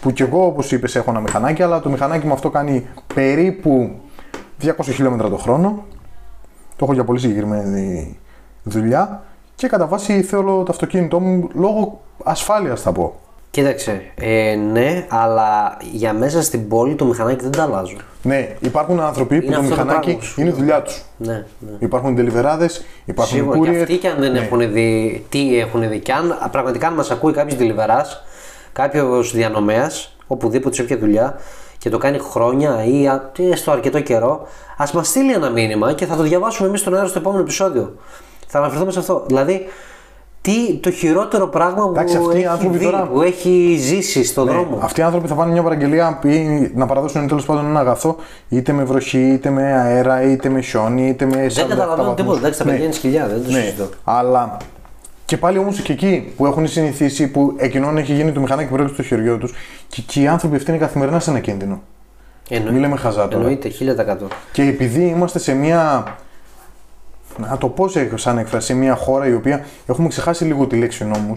Που 0.01 0.11
κι 0.11 0.21
εγώ, 0.21 0.45
όπως 0.45 0.71
είπες, 0.71 0.95
έχω 0.95 1.09
ένα 1.11 1.19
μηχανάκι, 1.19 1.63
αλλά 1.63 1.79
το 1.79 1.89
μηχανάκι 1.89 2.27
μου 2.27 2.33
αυτό 2.33 2.49
κάνει 2.49 2.87
περίπου 3.15 3.89
200 4.63 4.69
χιλιόμετρα 4.83 5.29
το 5.29 5.37
χρόνο. 5.37 5.83
Το 6.75 6.83
έχω 6.85 6.93
για 6.93 7.03
πολύ 7.03 7.19
συγκεκριμένη 7.19 8.17
δουλειά 8.63 9.23
και 9.55 9.67
κατά 9.67 9.87
βάση 9.87 10.21
θέλω 10.21 10.63
το 10.63 10.67
αυτοκίνητό 10.71 11.19
μου 11.19 11.49
λόγω 11.53 12.01
ασφάλειας 12.23 12.81
θα 12.81 12.91
πω. 12.91 13.15
Κοίταξε, 13.51 14.01
ε, 14.15 14.55
ναι, 14.55 15.05
αλλά 15.09 15.77
για 15.91 16.13
μέσα 16.13 16.41
στην 16.43 16.67
πόλη 16.67 16.95
το 16.95 17.05
μηχανάκι 17.05 17.41
δεν 17.43 17.51
τα 17.51 17.63
αλλάζω. 17.63 17.95
Ναι, 18.23 18.55
υπάρχουν 18.59 18.99
άνθρωποι 18.99 19.39
που 19.39 19.45
Είναι 19.45 19.55
το 19.55 19.59
αυτό 19.61 19.75
το 19.75 19.81
μηχανάκι 19.81 20.05
πράγμα 20.09 20.23
σου. 20.23 20.41
είναι 20.41 20.49
η 20.49 20.53
δουλειά 20.53 20.81
τους. 20.81 21.01
Ναι, 21.17 21.33
ναι. 21.59 21.71
Υπάρχουν 21.79 22.15
deliverάδε, 22.17 22.67
υπάρχουν 23.05 23.37
Σίγουρα 23.37 23.59
και 23.59 23.69
courier. 23.77 23.81
αυτοί 23.81 23.97
και 23.97 24.07
αν 24.07 24.19
δεν 24.19 24.31
Ναι. 24.31 24.39
έχουν 24.39 24.71
δει 24.73 25.25
τι 25.29 25.59
έχουν 25.59 25.89
δει. 25.89 25.99
Και 25.99 26.13
αν 26.13 26.37
πραγματικά 26.51 26.87
αν 26.87 26.93
μας 26.93 27.11
ακούει 27.11 27.33
κάποιος 27.33 27.55
τηλεβερά, 27.57 28.05
κάποιος 28.73 29.31
διανομέας, 29.33 30.15
οπουδήποτε 30.27 30.75
σε 30.75 30.81
όποια 30.81 30.97
δουλειά 30.97 31.35
και 31.81 31.89
το 31.89 31.97
κάνει 31.97 32.17
χρόνια 32.19 32.83
ή 32.85 33.07
α- 33.07 33.29
τι, 33.33 33.49
έστω 33.51 33.71
αρκετό 33.71 33.99
καιρό, 33.99 34.47
ας 34.77 34.91
μας 34.91 35.07
στείλει 35.07 35.33
ένα 35.33 35.49
μήνυμα 35.49 35.93
και 35.93 36.05
θα 36.05 36.15
το 36.15 36.23
διαβάσουμε 36.23 36.67
εμείς 36.67 36.79
στον 36.79 36.95
αέρα 36.95 37.07
στο 37.07 37.19
επόμενο 37.19 37.41
επεισόδιο. 37.41 37.95
Θα 38.47 38.57
αναφερθούμε 38.59 38.91
σε 38.91 38.99
αυτό. 38.99 39.23
Δηλαδή, 39.27 39.65
τι, 40.41 40.73
το 40.75 40.91
χειρότερο 40.91 41.47
πράγμα 41.47 41.83
που, 41.83 41.89
Εντάξει, 41.89 42.17
αυτοί 42.17 42.35
οι 42.35 42.37
έχει 42.37 42.45
άνθρωποι 42.47 42.77
δει, 42.77 42.85
τώρα- 42.85 43.03
που 43.13 43.21
έχει 43.21 43.77
ζήσει 43.81 44.23
στον 44.23 44.45
Ναι, 44.45 44.51
δρόμο. 44.51 44.79
Αυτοί 44.81 44.99
οι 44.99 45.03
άνθρωποι 45.03 45.27
θα 45.27 45.35
πάνε 45.35 45.51
μια 45.51 45.63
παραγγελία 45.63 46.19
ή 46.23 46.71
να 46.75 46.85
παραδώσουν 46.85 47.27
τέλος 47.27 47.45
πάντων 47.45 47.65
ένα 47.65 47.79
αγαθό 47.79 48.15
είτε 48.49 48.71
με 48.71 48.83
βροχή, 48.83 49.19
είτε 49.33 49.49
με 49.49 49.63
αέρα, 49.73 50.21
είτε 50.21 50.49
με 50.49 50.61
χιόνι, 50.61 51.07
είτε 51.07 51.25
με 51.25 51.31
47 51.49 51.53
Δεν 51.55 51.67
καταλαβαίνω 51.67 51.95
βαθμούς. 51.97 52.15
τίποτα. 52.15 52.37
Εντάξει, 52.37 52.57
τα 52.59 52.65
Ναι. 52.65 52.69
παιδιά 52.71 52.85
είναι 52.85 52.93
σκυλιά, 52.93 53.27
δεν 53.27 53.43
το 53.43 53.51
Ναι, 53.51 53.59
συζητώ. 53.59 53.83
αλλά 54.03 54.57
και 55.31 55.37
πάλι 55.37 55.57
όμως 55.57 55.81
και 55.81 55.91
εκεί 55.93 56.33
που 56.37 56.45
έχουν 56.45 56.67
συνηθίσει, 56.67 57.27
που 57.27 57.55
εκείνον 57.57 57.97
έχει 57.97 58.13
γίνει 58.13 58.31
το 58.31 58.39
μηχανάκι 58.39 58.69
που 58.69 58.75
έρχεται 58.75 58.93
στο 58.93 59.03
χεριό 59.03 59.37
τους 59.37 59.53
και 59.87 60.01
εκεί 60.07 60.21
οι 60.21 60.27
άνθρωποι 60.27 60.55
αυτοί 60.55 60.69
είναι 60.71 60.79
καθημερινά 60.79 61.19
σε 61.19 61.29
ένα 61.29 61.39
κίνδυνο. 61.39 61.81
Εννοεί- 62.49 62.71
Μην 62.71 62.81
λέμε 62.81 62.95
χαζά 62.97 63.27
τώρα. 63.27 63.35
Εννοείται, 63.43 63.69
1000%. 63.69 64.27
Και 64.51 64.61
επειδή 64.63 65.03
είμαστε 65.05 65.39
σε 65.39 65.53
μια. 65.53 66.05
Να 67.37 67.57
το 67.57 67.67
πω 67.69 67.87
σε, 67.87 68.17
σαν 68.17 68.37
έκφραση, 68.37 68.65
σε 68.67 68.73
μια 68.73 68.95
χώρα 68.95 69.27
η 69.27 69.33
οποία 69.33 69.65
έχουμε 69.85 70.07
ξεχάσει 70.07 70.45
λίγο 70.45 70.67
τη 70.67 70.75
λέξη 70.77 71.05
νόμου 71.05 71.33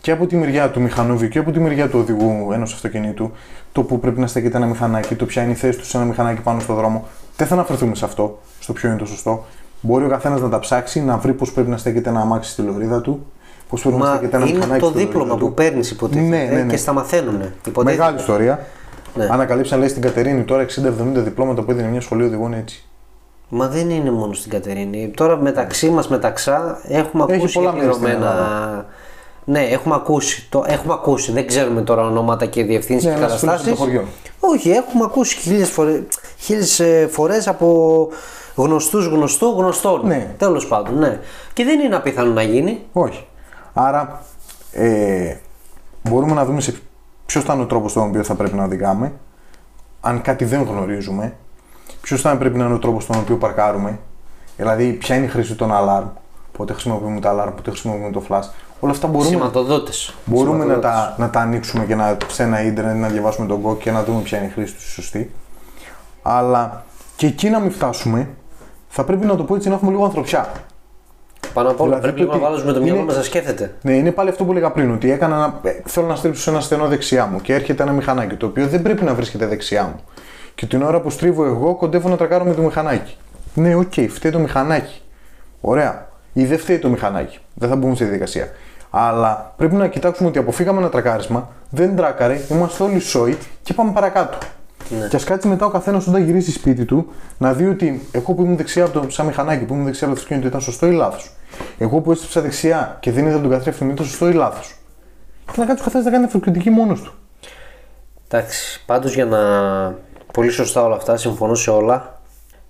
και 0.00 0.10
από 0.10 0.26
τη 0.26 0.36
μεριά 0.36 0.70
του 0.70 0.80
μηχανόβιου 0.80 1.28
και 1.28 1.38
από 1.38 1.50
τη 1.50 1.60
μεριά 1.60 1.88
του 1.88 1.98
οδηγού 1.98 2.52
ενός 2.52 2.72
αυτοκινήτου, 2.74 3.30
το 3.72 3.82
που 3.82 4.00
πρέπει 4.00 4.20
να 4.20 4.26
στέκεται 4.26 4.56
ένα 4.56 4.66
μηχανάκι, 4.66 5.14
το 5.14 5.24
ποια 5.26 5.42
είναι 5.42 5.52
η 5.52 5.54
θέση 5.54 5.78
τους 5.78 5.88
σε 5.88 5.96
ένα 5.96 6.06
μηχανάκι 6.06 6.40
πάνω 6.40 6.60
στο 6.60 6.74
δρόμο. 6.74 7.06
Δεν 7.36 7.46
θα 7.46 7.54
αναφερθούμε 7.54 7.94
σε 7.94 8.04
αυτό, 8.04 8.38
στο 8.60 8.72
ποιο 8.72 8.88
είναι 8.88 8.98
το 8.98 9.06
σωστό. 9.06 9.44
Μπορεί 9.86 10.04
ο 10.04 10.08
καθένας 10.08 10.40
να 10.40 10.48
τα 10.48 10.58
ψάξει, 10.58 11.00
να 11.00 11.16
βρει 11.16 11.32
πώς 11.32 11.52
πρέπει 11.52 11.70
να 11.70 11.76
στέκεται 11.76 12.08
ένα 12.08 12.20
αμάξι 12.20 12.50
στη 12.50 12.62
λωρίδα 12.62 13.00
του, 13.00 13.26
πώς 13.68 13.80
πρέπει 13.82 13.96
να 13.96 14.04
Μα 14.04 14.14
στέκεται 14.14 14.36
ένα 14.36 14.46
είναι 14.46 14.54
μηχανάκι 14.54 14.80
το 14.80 14.86
στη 14.86 14.94
λωρίδα 14.96 15.10
δίπλωμα 15.12 15.34
του. 15.38 15.46
που 15.46 15.54
παίρνεις 15.54 15.90
υποτίθεται 15.90 16.26
Ναι, 16.26 16.54
ναι, 16.54 16.62
ναι. 16.62 16.70
και 16.70 16.76
στα 16.76 16.92
μαθαίνουν. 16.92 17.40
Μεγάλη 17.82 18.16
ιστορία. 18.18 18.66
Ναι. 19.14 19.28
Ανακαλύψαν 19.30 19.78
λέει 19.78 19.88
στην 19.88 20.02
Κατερίνη 20.02 20.42
τώρα 20.42 20.64
60-70 20.64 20.66
διπλώματα 21.14 21.62
που 21.62 21.70
έδινε 21.70 21.88
μια 21.88 22.00
σχολή 22.00 22.24
οδηγών 22.24 22.52
έτσι. 22.54 22.84
Μα 23.48 23.68
δεν 23.68 23.90
είναι 23.90 24.10
μόνο 24.10 24.32
στην 24.32 24.50
Κατερίνη. 24.50 25.12
Τώρα 25.16 25.36
μεταξύ 25.36 25.88
μας, 25.90 26.08
μεταξά, 26.08 26.80
έχουμε 26.88 27.24
Έχει 27.28 27.34
ακούσει 27.34 27.54
πολλά 27.54 27.70
και 27.70 27.76
μέρη 27.76 27.92
στην 27.92 28.04
πληρωμένα. 28.04 28.86
Ναι, 29.44 29.60
έχουμε 29.60 29.94
ακούσει. 29.94 30.46
Το, 30.48 30.64
έχουμε 30.66 30.92
ακούσει. 30.92 31.32
Δεν 31.32 31.46
ξέρουμε 31.46 31.80
τώρα 31.82 32.02
ονόματα 32.06 32.46
και 32.46 32.62
διευθύνσεις 32.64 33.04
Ναι, 33.08 33.10
και 33.14 33.16
αλλά 33.24 33.28
στους 33.28 33.40
φίλους 33.40 33.54
καταστάσεις. 33.54 33.80
από 33.82 33.90
το 33.90 33.98
χωριό. 33.98 34.08
Όχι, 34.40 34.70
έχουμε 34.70 35.04
ακούσει 35.04 35.36
χίλιες 35.36 35.70
φορέ 35.70 36.02
χίλιες, 36.38 36.80
ε, 36.80 37.08
φορές 37.10 37.48
από 37.48 38.08
γνωστούς 38.56 39.06
γνωστού 39.06 39.54
γνωστών. 39.56 40.06
Ναι. 40.06 40.34
Τέλος 40.38 40.66
πάντων, 40.66 40.98
ναι. 40.98 41.20
Και 41.52 41.64
δεν 41.64 41.80
είναι 41.80 41.96
απίθανο 41.96 42.32
να 42.32 42.42
γίνει. 42.42 42.82
Όχι. 42.92 43.26
Άρα 43.72 44.22
ε, 44.72 45.36
μπορούμε 46.02 46.32
να 46.32 46.44
δούμε 46.44 46.60
σε 46.60 46.80
ποιος 47.26 47.44
θα 47.44 47.54
είναι 47.54 47.62
ο 47.62 47.66
τρόπος 47.66 47.90
στον 47.90 48.08
οποίο 48.08 48.22
θα 48.22 48.34
πρέπει 48.34 48.56
να 48.56 48.64
οδηγάμε. 48.64 49.12
Αν 50.00 50.22
κάτι 50.22 50.44
δεν 50.44 50.62
γνωρίζουμε, 50.62 51.36
ποιος 52.00 52.20
θα 52.20 52.36
πρέπει 52.36 52.58
να 52.58 52.64
είναι 52.64 52.74
ο 52.74 52.78
τρόπος 52.78 53.02
στον 53.02 53.16
οποίο 53.18 53.36
παρκάρουμε. 53.36 53.98
Δηλαδή, 54.56 54.92
ποια 54.92 55.16
είναι 55.16 55.24
η 55.24 55.28
χρήση 55.28 55.54
των 55.54 55.70
alarm, 55.72 56.04
πότε 56.52 56.72
χρησιμοποιούμε 56.72 57.20
τα 57.20 57.32
alarm, 57.32 57.52
πότε 57.56 57.70
χρησιμοποιούμε 57.70 58.10
το 58.10 58.22
flash. 58.28 58.48
Όλα 58.80 58.92
αυτά 58.92 59.06
μπορούμε, 59.06 59.30
Σηματοδότες. 59.30 60.14
μπορούμε 60.24 60.64
να, 60.64 60.78
τα, 60.78 61.14
να 61.18 61.30
τα 61.30 61.40
ανοίξουμε 61.40 61.84
και 61.84 61.94
να, 61.94 62.16
σε 62.26 62.42
ένα 62.42 62.62
ίντερνετ 62.62 62.96
να 62.96 63.08
διαβάσουμε 63.08 63.46
τον 63.46 63.62
κόκκι 63.62 63.82
και 63.82 63.90
να 63.90 64.04
δούμε 64.04 64.20
ποια 64.20 64.38
είναι 64.38 64.46
η 64.46 64.50
χρήση 64.50 64.74
τους 64.74 64.92
σωστή. 64.92 65.32
Αλλά 66.22 66.84
και 67.16 67.26
εκεί 67.26 67.50
να 67.50 67.58
μην 67.58 67.70
φτάσουμε, 67.70 68.28
θα 68.96 69.04
πρέπει 69.04 69.26
να 69.26 69.36
το 69.36 69.44
πω 69.44 69.54
έτσι 69.54 69.68
να 69.68 69.74
έχουμε 69.74 69.90
λίγο 69.90 70.04
ανθρωπιά. 70.04 70.48
Πάνω 71.52 71.70
απ' 71.70 71.80
όλα 71.80 71.96
Δηλαδή, 71.98 72.02
πρέπει 72.02 72.16
το 72.16 72.22
λίγο 72.22 72.32
να 72.32 72.46
ότι 72.48 72.54
βάλουμε 72.54 72.72
το 72.72 72.80
μυαλό 72.80 72.96
είναι- 72.96 73.06
μας 73.06 73.16
να 73.16 73.22
σκέφτεται. 73.22 73.74
Ναι, 73.82 73.92
είναι 73.92 74.10
πάλι 74.10 74.28
αυτό 74.28 74.44
που 74.44 74.50
έλεγα 74.50 74.70
πριν. 74.70 74.90
Ότι 74.92 75.10
έκανα 75.10 75.34
ένα, 75.36 75.60
ε, 75.62 75.80
θέλω 75.84 76.06
να 76.06 76.14
στρίψω 76.16 76.40
σε 76.42 76.50
ένα 76.50 76.60
στενό 76.60 76.86
δεξιά 76.86 77.26
μου 77.26 77.40
και 77.40 77.54
έρχεται 77.54 77.82
ένα 77.82 77.92
μηχανάκι 77.92 78.34
το 78.34 78.46
οποίο 78.46 78.66
δεν 78.66 78.82
πρέπει 78.82 79.04
να 79.04 79.14
βρίσκεται 79.14 79.46
δεξιά 79.46 79.82
μου. 79.82 80.00
Και 80.54 80.66
την 80.66 80.82
ώρα 80.82 81.00
που 81.00 81.10
στρίβω 81.10 81.44
εγώ, 81.44 81.74
κοντεύω 81.74 82.08
να 82.08 82.16
τρακάρω 82.16 82.44
με 82.44 82.54
το 82.54 82.62
μηχανάκι. 82.62 83.16
Ναι, 83.54 83.74
οκ, 83.74 83.92
φταίει 84.08 84.30
το 84.32 84.38
μηχανάκι. 84.38 85.00
Ωραία. 85.60 86.06
Ή 86.32 86.44
δεν 86.44 86.58
φταίει 86.58 86.78
το 86.78 86.88
μηχανάκι. 86.88 87.38
Δεν 87.54 87.68
θα 87.68 87.76
μπούμε 87.76 87.94
στη 87.94 88.04
διαδικασία. 88.04 88.48
Αλλά 88.90 89.52
πρέπει 89.56 89.74
να 89.74 89.86
κοιτάξουμε 89.86 90.28
ότι 90.28 90.38
αποφύγαμε 90.38 90.78
ένα 90.80 90.88
τρακάρισμα, 90.88 91.48
δεν 91.70 91.96
τράκαρε, 91.96 92.40
είμαστε 92.50 92.82
όλοι 92.82 92.98
σώοι 92.98 93.36
και 93.62 93.72
πάμε 93.74 93.92
παρακάτω. 93.92 94.38
Ναι. 94.90 95.08
Και 95.08 95.16
ας 95.16 95.24
κάτσει 95.24 95.48
μετά 95.48 95.66
ο 95.66 95.70
καθένας 95.70 96.06
όταν 96.06 96.24
γυρίσει 96.24 96.52
σπίτι 96.52 96.84
του 96.84 97.06
να 97.38 97.52
δει 97.52 97.66
ότι 97.66 98.08
εγώ 98.12 98.32
που 98.32 98.42
ήμουν 98.42 98.56
δεξιά 98.56 98.84
από 98.84 99.00
το 99.00 99.10
σαν 99.10 99.26
μηχανάκι, 99.26 99.64
που 99.64 99.72
ήμουν 99.72 99.84
δεξιά 99.84 100.06
από 100.06 100.16
το 100.16 100.22
αυτοκίνητο 100.22 100.48
ήταν 100.48 100.60
σωστό 100.60 100.86
ή 100.86 100.92
λάθος. 100.92 101.30
Εγώ 101.78 102.00
που 102.00 102.10
έστρεψα 102.10 102.40
δεξιά 102.40 102.96
και 103.00 103.12
δεν 103.12 103.26
είδα 103.26 103.40
τον 103.40 103.50
καθρέφτη 103.50 103.84
μου 103.84 103.90
ήταν 103.90 104.06
σωστό 104.06 104.28
ή 104.28 104.32
λάθος. 104.32 104.74
Και 105.52 105.60
να 105.60 105.66
κάτσει 105.66 105.82
ο 105.82 105.84
καθένας 105.84 106.04
να 106.06 106.12
κάνει 106.12 106.24
αυτοκριτική 106.24 106.70
μόνος 106.70 107.00
του. 107.00 107.12
Εντάξει, 108.28 108.84
πάντως 108.86 109.14
για 109.14 109.24
να... 109.24 109.38
Πολύ 110.32 110.50
σωστά 110.50 110.84
όλα 110.84 110.96
αυτά, 110.96 111.16
συμφωνώ 111.16 111.54
σε 111.54 111.70
όλα. 111.70 112.20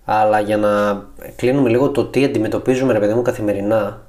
Αλλά 0.05 0.41
για 0.41 0.57
να 0.57 1.03
κλείνουμε 1.37 1.69
λίγο 1.69 1.91
το 1.91 2.05
τι 2.05 2.25
αντιμετωπίζουμε, 2.25 2.93
ρε 2.93 2.99
παιδί 2.99 3.15
μου, 3.15 3.23
καθημερινά. 3.23 4.06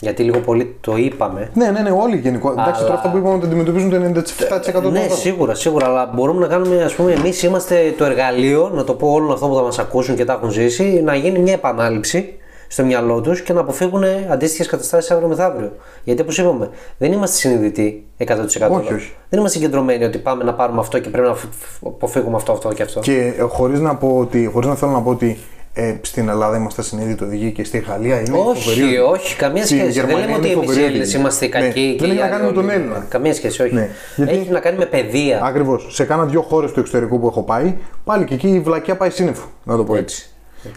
Γιατί 0.00 0.22
λίγο 0.22 0.38
πολύ 0.38 0.76
το 0.80 0.96
είπαμε. 0.96 1.50
Ναι, 1.54 1.70
ναι, 1.70 1.80
ναι, 1.80 1.90
όλοι 1.90 2.16
γενικώ. 2.16 2.50
Εντάξει, 2.50 2.80
τώρα 2.82 2.94
αυτά 2.94 3.10
που 3.10 3.16
είπαμε 3.16 3.34
ότι 3.34 3.46
αντιμετωπίζουν 3.46 3.90
το 3.90 3.96
97% 3.96 4.80
των 4.82 4.92
Ναι, 4.92 4.98
ανθρώπων. 4.98 5.16
σίγουρα, 5.16 5.54
σίγουρα. 5.54 5.86
Αλλά 5.86 6.10
μπορούμε 6.14 6.40
να 6.40 6.46
κάνουμε, 6.46 6.82
ας 6.84 6.94
πούμε, 6.94 7.12
εμείς 7.12 7.42
είμαστε 7.42 7.94
το 7.98 8.04
εργαλείο, 8.04 8.70
να 8.74 8.84
το 8.84 8.94
πω 8.94 9.08
όλων 9.08 9.32
αυτών 9.32 9.48
που 9.48 9.54
θα 9.54 9.62
μας 9.62 9.78
ακούσουν 9.78 10.16
και 10.16 10.24
τα 10.24 10.32
έχουν 10.32 10.50
ζήσει, 10.50 11.00
να 11.04 11.14
γίνει 11.14 11.38
μια 11.38 11.52
επανάληψη 11.52 12.34
στο 12.68 12.84
μυαλό 12.84 13.20
τους 13.20 13.40
και 13.42 13.52
να 13.52 13.60
αποφύγουν 13.60 14.04
αντίστοιχες 14.30 14.66
καταστάσεις 14.66 15.10
αύριο 15.10 15.28
μεθαύριο. 15.28 15.72
Γιατί 16.04 16.20
όπως 16.22 16.38
είπαμε, 16.38 16.70
δεν 16.98 17.12
είμαστε 17.12 17.36
συνειδητοί 17.36 18.04
100%. 18.18 18.24
Όχι, 18.70 18.92
όχι. 18.94 19.12
Δεν 19.28 19.38
είμαστε 19.40 19.58
συγκεντρωμένοι 19.58 20.04
ότι 20.04 20.18
πάμε 20.18 20.44
να 20.44 20.54
πάρουμε 20.54 20.80
αυτό 20.80 20.98
και 20.98 21.08
πρέπει 21.08 21.28
να 21.28 21.34
φ- 21.34 21.52
φ- 21.52 21.86
αποφύγουμε 21.86 22.36
αυτό, 22.36 22.52
αυτό 22.52 22.72
και 22.72 22.82
αυτό. 22.82 23.00
Και 23.00 23.32
χωρίς 23.48 23.80
να, 23.80 23.94
πω 23.96 24.16
ότι, 24.18 24.50
χωρίς 24.52 24.68
να 24.68 24.74
θέλω 24.74 24.90
να 24.90 25.00
πω 25.02 25.10
ότι 25.10 25.38
ε, 25.78 25.94
στην 26.02 26.28
Ελλάδα 26.28 26.56
είμαστε 26.56 26.82
συνείδητοι 26.82 27.24
οδηγοί 27.24 27.52
και 27.52 27.64
στη 27.64 27.78
Γαλλία 27.78 28.20
είναι 28.20 28.38
Όχι, 28.38 28.62
φοβεροί. 28.70 28.98
όχι, 28.98 29.36
καμία 29.36 29.64
Στη 29.64 29.74
σχέση. 29.74 29.82
Δεν 30.00 30.06
Γερμανία 30.06 30.26
λέμε 30.26 30.36
ότι 30.38 30.46
είναι 30.46 30.52
εμείς 30.54 30.64
οι 30.64 30.66
φοβεροί 30.66 30.84
Έλληνες 30.86 31.06
οδηγοί. 31.06 31.20
είμαστε 31.20 31.44
οι 31.44 31.48
Ναι, 31.48 31.58
κακοί 31.60 31.94
και 31.98 32.06
Δεν 32.06 32.08
οι 32.08 32.10
έχει 32.10 32.18
να 32.20 32.24
άλλοι 32.24 32.32
κάνει 32.34 32.46
με 32.46 32.52
τον 32.52 32.64
όλοι- 32.64 32.74
Έλληνα. 32.74 33.06
Καμία 33.08 33.34
σχέση, 33.34 33.62
όχι. 33.62 33.74
Ναι, 33.74 33.88
γιατί- 34.16 34.32
Έχει 34.32 34.50
να 34.50 34.60
κάνει 34.60 34.78
με 34.78 34.86
παιδεία. 34.86 35.40
Ακριβώς. 35.44 35.86
Σε 35.90 36.04
κάνα 36.04 36.24
δύο 36.24 36.42
χώρες 36.42 36.72
του 36.72 36.80
εξωτερικού 36.80 37.20
που 37.20 37.26
έχω 37.26 37.42
πάει, 37.42 37.74
πάλι 38.04 38.24
και 38.24 38.34
εκεί 38.34 38.48
η 38.48 38.60
βλακιά 38.60 38.96
πάει 38.96 39.10
σύννεφο. 39.10 39.46
Να 39.64 39.76
το 39.76 39.84
πω 39.84 39.96
έτσι. 39.96 40.28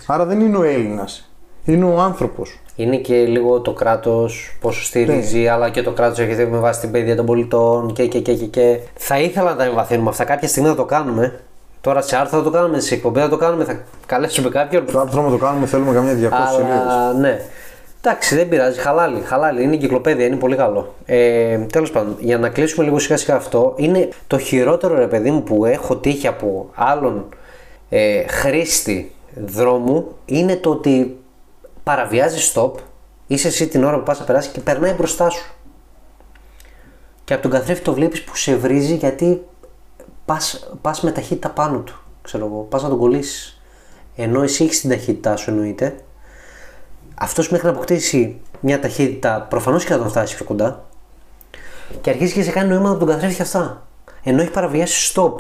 Άρα 0.06 0.26
δεν 0.26 0.40
είναι 0.40 0.58
ο 0.58 0.64
Έλληνας. 0.64 1.32
Είναι 1.66 1.86
ο 1.86 2.00
άνθρωπος. 2.00 2.60
Είναι 2.76 2.96
και 2.98 3.14
λίγο 3.16 3.60
το 3.60 3.74
κράτος 3.74 4.58
πόσο 4.62 4.84
στηρίζει, 4.84 5.40
Ναι. 5.40 5.50
αλλά 5.50 5.70
και 5.70 5.82
το 5.82 5.92
κράτος 5.92 6.20
έχει 6.20 6.46
με 6.46 6.58
βάση 6.58 6.80
την 6.80 6.92
παιδεία 6.92 7.16
των 7.16 7.26
πολιτών 7.26 7.94
και, 7.94 8.06
και, 8.06 8.20
και, 8.20 8.34
και, 8.34 8.46
και. 8.46 8.78
Θα 8.96 9.20
ήθελα 9.20 9.50
να 9.50 9.56
τα 9.56 9.64
εμβαθύνουμε 9.64 10.10
αυτά. 10.10 10.24
Κάποια 10.24 10.48
στιγμή 10.48 10.70
θα 10.70 10.76
το 10.76 10.86
κάνουμε. 10.86 11.40
Τώρα 11.82 12.02
σε 12.02 12.16
άρθρο 12.16 12.38
θα 12.38 12.44
το 12.44 12.50
κάνουμε, 12.50 12.80
σε 12.80 12.94
εκπομπή 12.94 13.20
θα 13.20 13.30
το 13.30 13.38
κάνουμε, 13.38 13.64
θα 13.64 13.80
καλέσουμε 14.06 14.50
κάποιον. 14.50 14.86
Το 14.86 15.00
άρθρο 15.00 15.22
να 15.22 15.30
το 15.30 15.38
κάνουμε 15.38 15.66
θέλουμε 15.66 15.94
καμιά 15.94 16.14
200 16.14 16.16
σελίδες. 16.16 16.78
Αλλά 16.80 17.14
ναι. 17.14 17.42
Εντάξει, 18.02 18.36
δεν 18.36 18.50
πειράζει. 18.50 18.80
Χαλάλι, 18.80 19.22
χαλάλι. 19.22 19.64
Είναι 19.64 19.74
εγκυκλοπαίδεια, 19.74 20.26
είναι 20.26 20.36
πολύ 20.36 20.56
καλό. 20.56 20.94
Ε, 21.06 21.58
Τέλος 21.58 21.92
πάντων, 21.92 22.16
για 22.20 22.38
να 22.38 22.50
κλείσουμε 22.50 22.86
λίγο 22.86 23.00
σιγά 23.00 23.18
σιγά 23.18 23.36
αυτό, 23.36 23.74
είναι 23.78 24.10
το 24.28 24.38
χειρότερο 24.38 24.96
ρε 24.96 25.08
παιδί 25.08 25.32
μου 25.32 25.44
που 25.44 25.66
έχω 25.66 25.96
τύχει 25.96 26.28
από 26.28 26.70
άλλον 26.76 27.26
ε, 27.90 28.28
χρήστη 28.28 29.12
δρόμου 29.36 30.16
είναι 30.26 30.56
το 30.56 30.70
ότι 30.70 31.20
παραβιάζεις 31.84 32.54
stop 32.56 32.72
Είσαι 33.32 33.48
εσύ 33.48 33.68
την 33.68 33.84
ώρα 33.84 33.98
που 33.98 34.04
πας 34.04 34.20
να 34.20 34.26
περάσεις 34.26 34.52
και 34.52 34.60
περνάει 34.60 34.94
μπροστά 34.94 35.30
σου. 35.30 35.54
Και 37.24 37.34
από 37.34 37.42
τον 37.42 37.52
καθρέφτη 37.52 37.84
το 37.84 37.94
βλέπεις 37.94 38.24
που 38.24 38.36
σε 38.36 38.56
βρίζει 38.56 38.96
γιατί 38.96 39.46
πας 40.82 41.02
με 41.02 41.12
ταχύτητα 41.12 41.50
πάνω 41.50 41.80
του. 41.80 42.00
Ξέρω 42.22 42.46
εγώ, 42.46 42.68
πας 42.70 42.84
να 42.84 42.90
τον 42.90 42.98
κολλήσεις. 42.98 43.62
Ενώ 44.16 44.42
εσύ 44.42 44.64
έχεις 44.64 44.82
την 44.82 44.90
ταχύτητά 44.90 45.36
σου 45.36 45.50
εννοείται. 45.50 46.04
Αυτός 47.16 47.50
μέχρι 47.50 47.66
να 47.66 47.72
αποκτήσει 47.72 48.42
μια 48.60 48.80
ταχύτητα 48.80 49.48
προφανώς 49.50 49.84
και 49.84 49.92
θα 49.92 49.98
τον 49.98 50.10
φτάσει 50.10 50.36
πιο 50.36 50.46
κοντά. 50.46 50.86
Και 52.02 52.10
αρχίζει 52.10 52.34
και 52.34 52.44
σε 52.44 52.52
κάνει 52.52 52.70
νοήματα 52.70 52.90
από 52.90 53.00
τον 53.00 53.08
καθρέφτη 53.08 53.42
αυτά. 53.42 53.88
Ενώ 54.24 54.42
έχει 54.42 54.52
παραβιάσει 54.52 55.14
stop. 55.16 55.34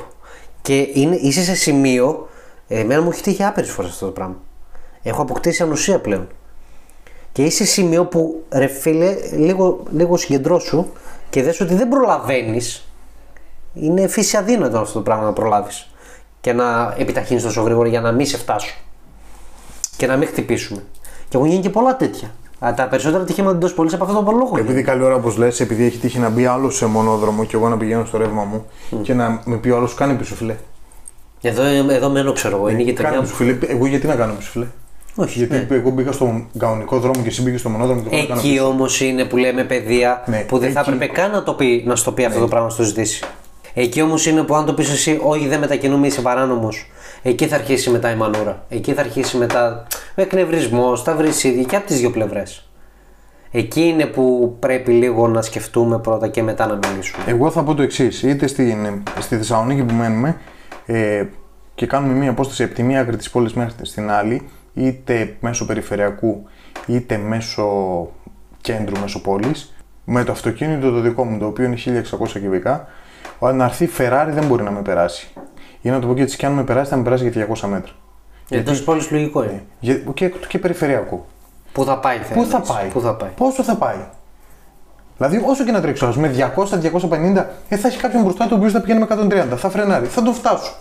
Και 0.61 0.89
είναι, 0.93 1.15
είσαι 1.15 1.43
σε 1.43 1.55
σημείο. 1.55 2.29
Εμένα 2.67 3.01
μου 3.01 3.09
έχει 3.09 3.21
τύχει 3.21 3.43
άπειρες 3.43 3.69
φορές 3.69 3.91
αυτό 3.91 4.05
το 4.05 4.11
πράγμα. 4.11 4.35
Έχω 5.03 5.21
αποκτήσει 5.21 5.63
ανοσία 5.63 5.99
πλέον. 5.99 6.27
Και 7.31 7.43
είσαι 7.43 7.65
σε 7.65 7.71
σημείο 7.71 8.05
που 8.05 8.43
ρε 8.51 8.67
φίλε, 8.67 9.15
λίγο, 9.31 9.83
λίγο 9.91 10.17
συγκεντρώσου 10.17 10.85
και 11.29 11.43
δες 11.43 11.59
ότι 11.59 11.73
δεν 11.75 11.87
προλαβαίνεις. 11.87 12.88
Είναι 13.81 14.07
φύση 14.07 14.37
αδύνατο 14.37 14.77
αυτό 14.79 14.93
το 14.93 15.01
πράγμα 15.01 15.23
να 15.23 15.33
προλάβεις 15.33 15.89
και 16.41 16.53
να 16.53 16.95
επιταχύνεις 16.97 17.43
τόσο 17.43 17.61
γρήγορα 17.61 17.87
για 17.87 18.01
να 18.01 18.11
μην 18.11 18.25
σε 18.25 18.37
φτάσω 18.37 18.73
και 19.97 20.07
να 20.07 20.17
μην 20.17 20.27
χτυπήσουμε. 20.27 20.83
Και 21.29 21.37
έχουν 21.37 21.49
γίνει 21.49 21.61
και 21.61 21.69
πολλά 21.69 21.95
τέτοια. 21.95 22.31
Τα 22.59 22.87
περισσότερα 22.89 23.23
ατυχήματα 23.23 23.55
εντός 23.55 23.73
πόλης 23.73 23.93
από 23.93 24.03
αυτόν 24.03 24.25
τον 24.25 24.37
λόγο. 24.37 24.57
Επειδή 24.57 24.81
καλή 24.81 25.03
ώρα, 25.03 25.15
όπως 25.15 25.37
λες, 25.37 25.59
επειδή 25.59 25.85
έχει 25.85 25.97
τύχει 25.97 26.19
να 26.19 26.29
μπει 26.29 26.45
άλλος 26.45 26.75
σε 26.75 26.85
μονόδρομο 26.85 27.45
και 27.45 27.55
εγώ 27.55 27.69
να 27.69 27.77
πηγαίνω 27.77 28.05
στο 28.05 28.17
ρεύμα 28.17 28.43
μου 28.43 28.65
και 29.01 29.13
να 29.13 29.41
με 29.45 29.57
πει 29.57 29.69
ο 29.69 29.75
άλλος 29.75 29.93
κάνει 29.93 30.13
πίσω 30.13 30.35
φιλέ. 30.35 30.55
Εδώ, 31.41 31.63
εδώ 31.89 32.09
μένω, 32.09 32.31
ξέρω 32.31 32.55
εγώ. 32.55 32.69
Είναι 32.69 32.81
η 32.81 32.83
γειτονιά 32.83 33.21
μου. 33.21 33.57
Εγώ 33.67 33.85
γιατί 33.85 34.07
να 34.07 34.15
κάνω 34.15 34.33
πίσω 34.33 34.49
φιλέ; 34.49 34.65
Όχι. 35.15 35.37
Γιατί 35.37 35.55
ναι. 35.69 35.75
εγώ 35.75 35.89
μπήκα 35.89 36.11
στον 36.11 36.47
κανονικό 36.57 36.99
δρόμο 36.99 37.21
και 37.21 37.27
εσύ 37.27 37.41
μπήκες 37.41 37.59
στο 37.59 37.69
μονόδρομο 37.69 38.01
και 38.01 38.15
Εκεί 38.15 38.59
όμως 38.59 39.01
είναι 39.01 39.25
που 39.25 39.37
λέμε 39.37 39.63
παιδεία 39.63 40.23
ναι, 40.25 40.39
που 40.47 40.57
δεν 40.57 40.67
εκεί... 40.67 40.75
θα 40.77 40.79
έπρεπε 40.79 41.05
καν 41.05 41.31
να, 41.31 41.43
το 41.43 41.53
πει, 41.53 41.83
να 41.85 41.95
στο 41.95 42.11
πει 42.11 42.25
αυτό 42.25 42.37
ναι. 42.37 42.43
το 42.43 42.49
πράγμα, 42.49 42.69
να 42.69 42.75
το 42.75 42.83
ζητήσει. 42.83 43.23
Εκεί 43.73 44.01
όμως 44.01 44.25
είναι 44.25 44.43
που 44.43 44.55
αν 44.55 44.65
το 44.65 44.73
πεις 44.73 44.89
εσύ, 44.89 45.19
Όχι, 45.23 45.47
δεν 45.47 45.59
μετακινούμε, 45.59 46.07
είσαι 46.07 46.21
παράνομος. 46.21 46.91
Εκεί 47.21 47.47
θα 47.47 47.55
αρχίσει 47.55 47.89
μετά 47.89 48.11
η 48.11 48.15
μανούρα. 48.15 48.65
Εκεί 48.69 48.93
θα 48.93 49.01
αρχίσει 49.01 49.37
μετά 49.37 49.87
ο 50.15 50.21
εκνευρισμός, 50.21 51.03
τα 51.03 51.15
βρυσίδια 51.15 51.63
και 51.63 51.75
από 51.75 51.85
τις 51.85 51.99
δύο 51.99 52.11
πλευρές. 52.11 52.69
Εκεί 53.51 53.81
είναι 53.81 54.05
που 54.05 54.55
πρέπει 54.59 54.91
λίγο 54.91 55.27
να 55.27 55.41
σκεφτούμε 55.41 55.99
πρώτα 55.99 56.27
και 56.27 56.43
μετά 56.43 56.67
να 56.67 56.89
μιλήσουμε. 56.89 57.23
Εγώ 57.27 57.51
θα 57.51 57.63
πω 57.63 57.73
το 57.75 57.81
εξής. 57.81 58.23
Είτε 58.23 58.47
στη, 58.47 58.77
στη 59.19 59.37
Θεσσαλονίκη 59.37 59.83
που 59.83 59.93
μένουμε 59.93 60.37
ε, 60.85 61.23
και 61.75 61.85
κάνουμε 61.85 62.13
μία 62.13 62.29
απόσταση 62.29 62.63
από 62.63 62.73
τη 62.73 62.83
μία 62.83 63.01
άκρη 63.01 63.17
της 63.17 63.29
πόλης 63.29 63.53
μέχρι 63.53 63.85
στην 63.85 64.11
άλλη, 64.11 64.49
είτε 64.73 65.35
μέσω 65.39 65.65
περιφερειακού 65.65 66.43
είτε 66.85 67.17
μέσω 67.17 67.67
κέντρου 68.61 68.99
μέσω 68.99 69.21
πόλης, 69.21 69.73
με 70.05 70.23
το 70.23 70.31
αυτοκίνητο 70.31 70.91
το 70.91 70.99
δικό 70.99 71.23
μου 71.23 71.39
το 71.39 71.45
οποίο 71.45 71.65
είναι 71.65 71.77
1600 72.21 72.29
κυβικά, 72.31 72.87
να 73.39 73.63
έρθει 73.63 73.89
Ferrari 73.97 74.29
δεν 74.29 74.45
μπορεί 74.45 74.63
να 74.63 74.71
με 74.71 74.81
περάσει. 74.81 75.27
Ή 75.81 75.89
να 75.89 75.99
το 75.99 76.07
πω 76.07 76.13
και 76.13 76.21
έτσι, 76.21 76.37
και 76.37 76.45
αν 76.45 76.53
με 76.53 76.63
περάσει, 76.63 76.89
θα 76.89 76.97
με 76.97 77.03
περάσει 77.03 77.29
για 77.29 77.47
200 77.47 77.67
μέτρα. 77.67 77.91
Για 78.47 78.63
τόσες 78.63 78.83
πόλεις 78.83 79.11
λογικό 79.11 79.43
είναι. 79.43 79.63
Για, 79.79 79.95
και, 80.13 80.31
και 80.47 80.59
περιφερειακό. 80.59 81.25
Πού 81.71 81.83
θα 81.83 81.97
πάει, 81.97 82.17
Πού 82.33 82.45
θα 82.45 82.59
πάει; 82.61 82.87
Πού 82.87 83.01
θα 83.01 83.15
πάει; 83.15 83.29
Πόσο 83.35 83.63
θα 83.63 83.75
πάει; 83.75 83.97
Δηλαδή, 85.17 85.43
όσο 85.45 85.63
και 85.63 85.71
να 85.71 85.81
τρέξω, 85.81 86.13
με 86.17 86.53
200-250, 86.55 87.45
ε, 87.69 87.77
θα 87.77 87.87
έχει 87.87 87.97
κάποιον 87.97 88.23
μπροστά 88.23 88.43
του 88.43 88.51
ο 88.53 88.55
οποίος 88.55 88.71
θα 88.71 88.81
πηγαίνει 88.81 88.99
με 88.99 89.07
130, 89.53 89.55
θα 89.57 89.69
φρενάρει, 89.69 90.05
θα 90.05 90.21
τον 90.21 90.33
φτάσω. 90.33 90.73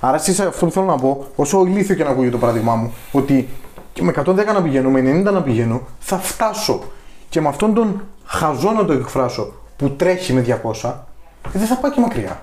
Άρα, 0.00 0.16
εσύ 0.16 0.42
αυτό 0.42 0.66
που 0.66 0.72
θέλω 0.72 0.86
να 0.86 0.96
πω, 0.96 1.26
όσο 1.36 1.64
ηλίθιο 1.66 1.94
και 1.94 2.04
να 2.04 2.10
ακούγεται 2.10 2.32
το 2.32 2.38
παράδειγμά 2.38 2.74
μου, 2.74 2.94
ότι 3.12 3.48
και 3.92 4.02
με 4.02 4.12
110 4.16 4.34
να 4.54 4.62
πηγαίνω, 4.62 4.90
με 4.90 5.00
90 5.00 5.32
να 5.32 5.42
πηγαίνω, 5.42 5.82
θα 5.98 6.18
φτάσω. 6.18 6.82
Και 7.28 7.40
με 7.40 7.48
αυτόν 7.48 7.74
τον 7.74 8.04
χαζό 8.24 8.70
να 8.70 8.84
το 8.84 8.92
εκφράσω 8.92 9.52
που 9.76 9.90
τρέχει 9.90 10.32
με 10.32 10.40
200, 10.40 10.88
ε, 10.88 10.92
δεν 11.52 11.66
θα 11.66 11.76
πάει 11.76 11.90
και 11.90 12.00
μακριά. 12.00 12.42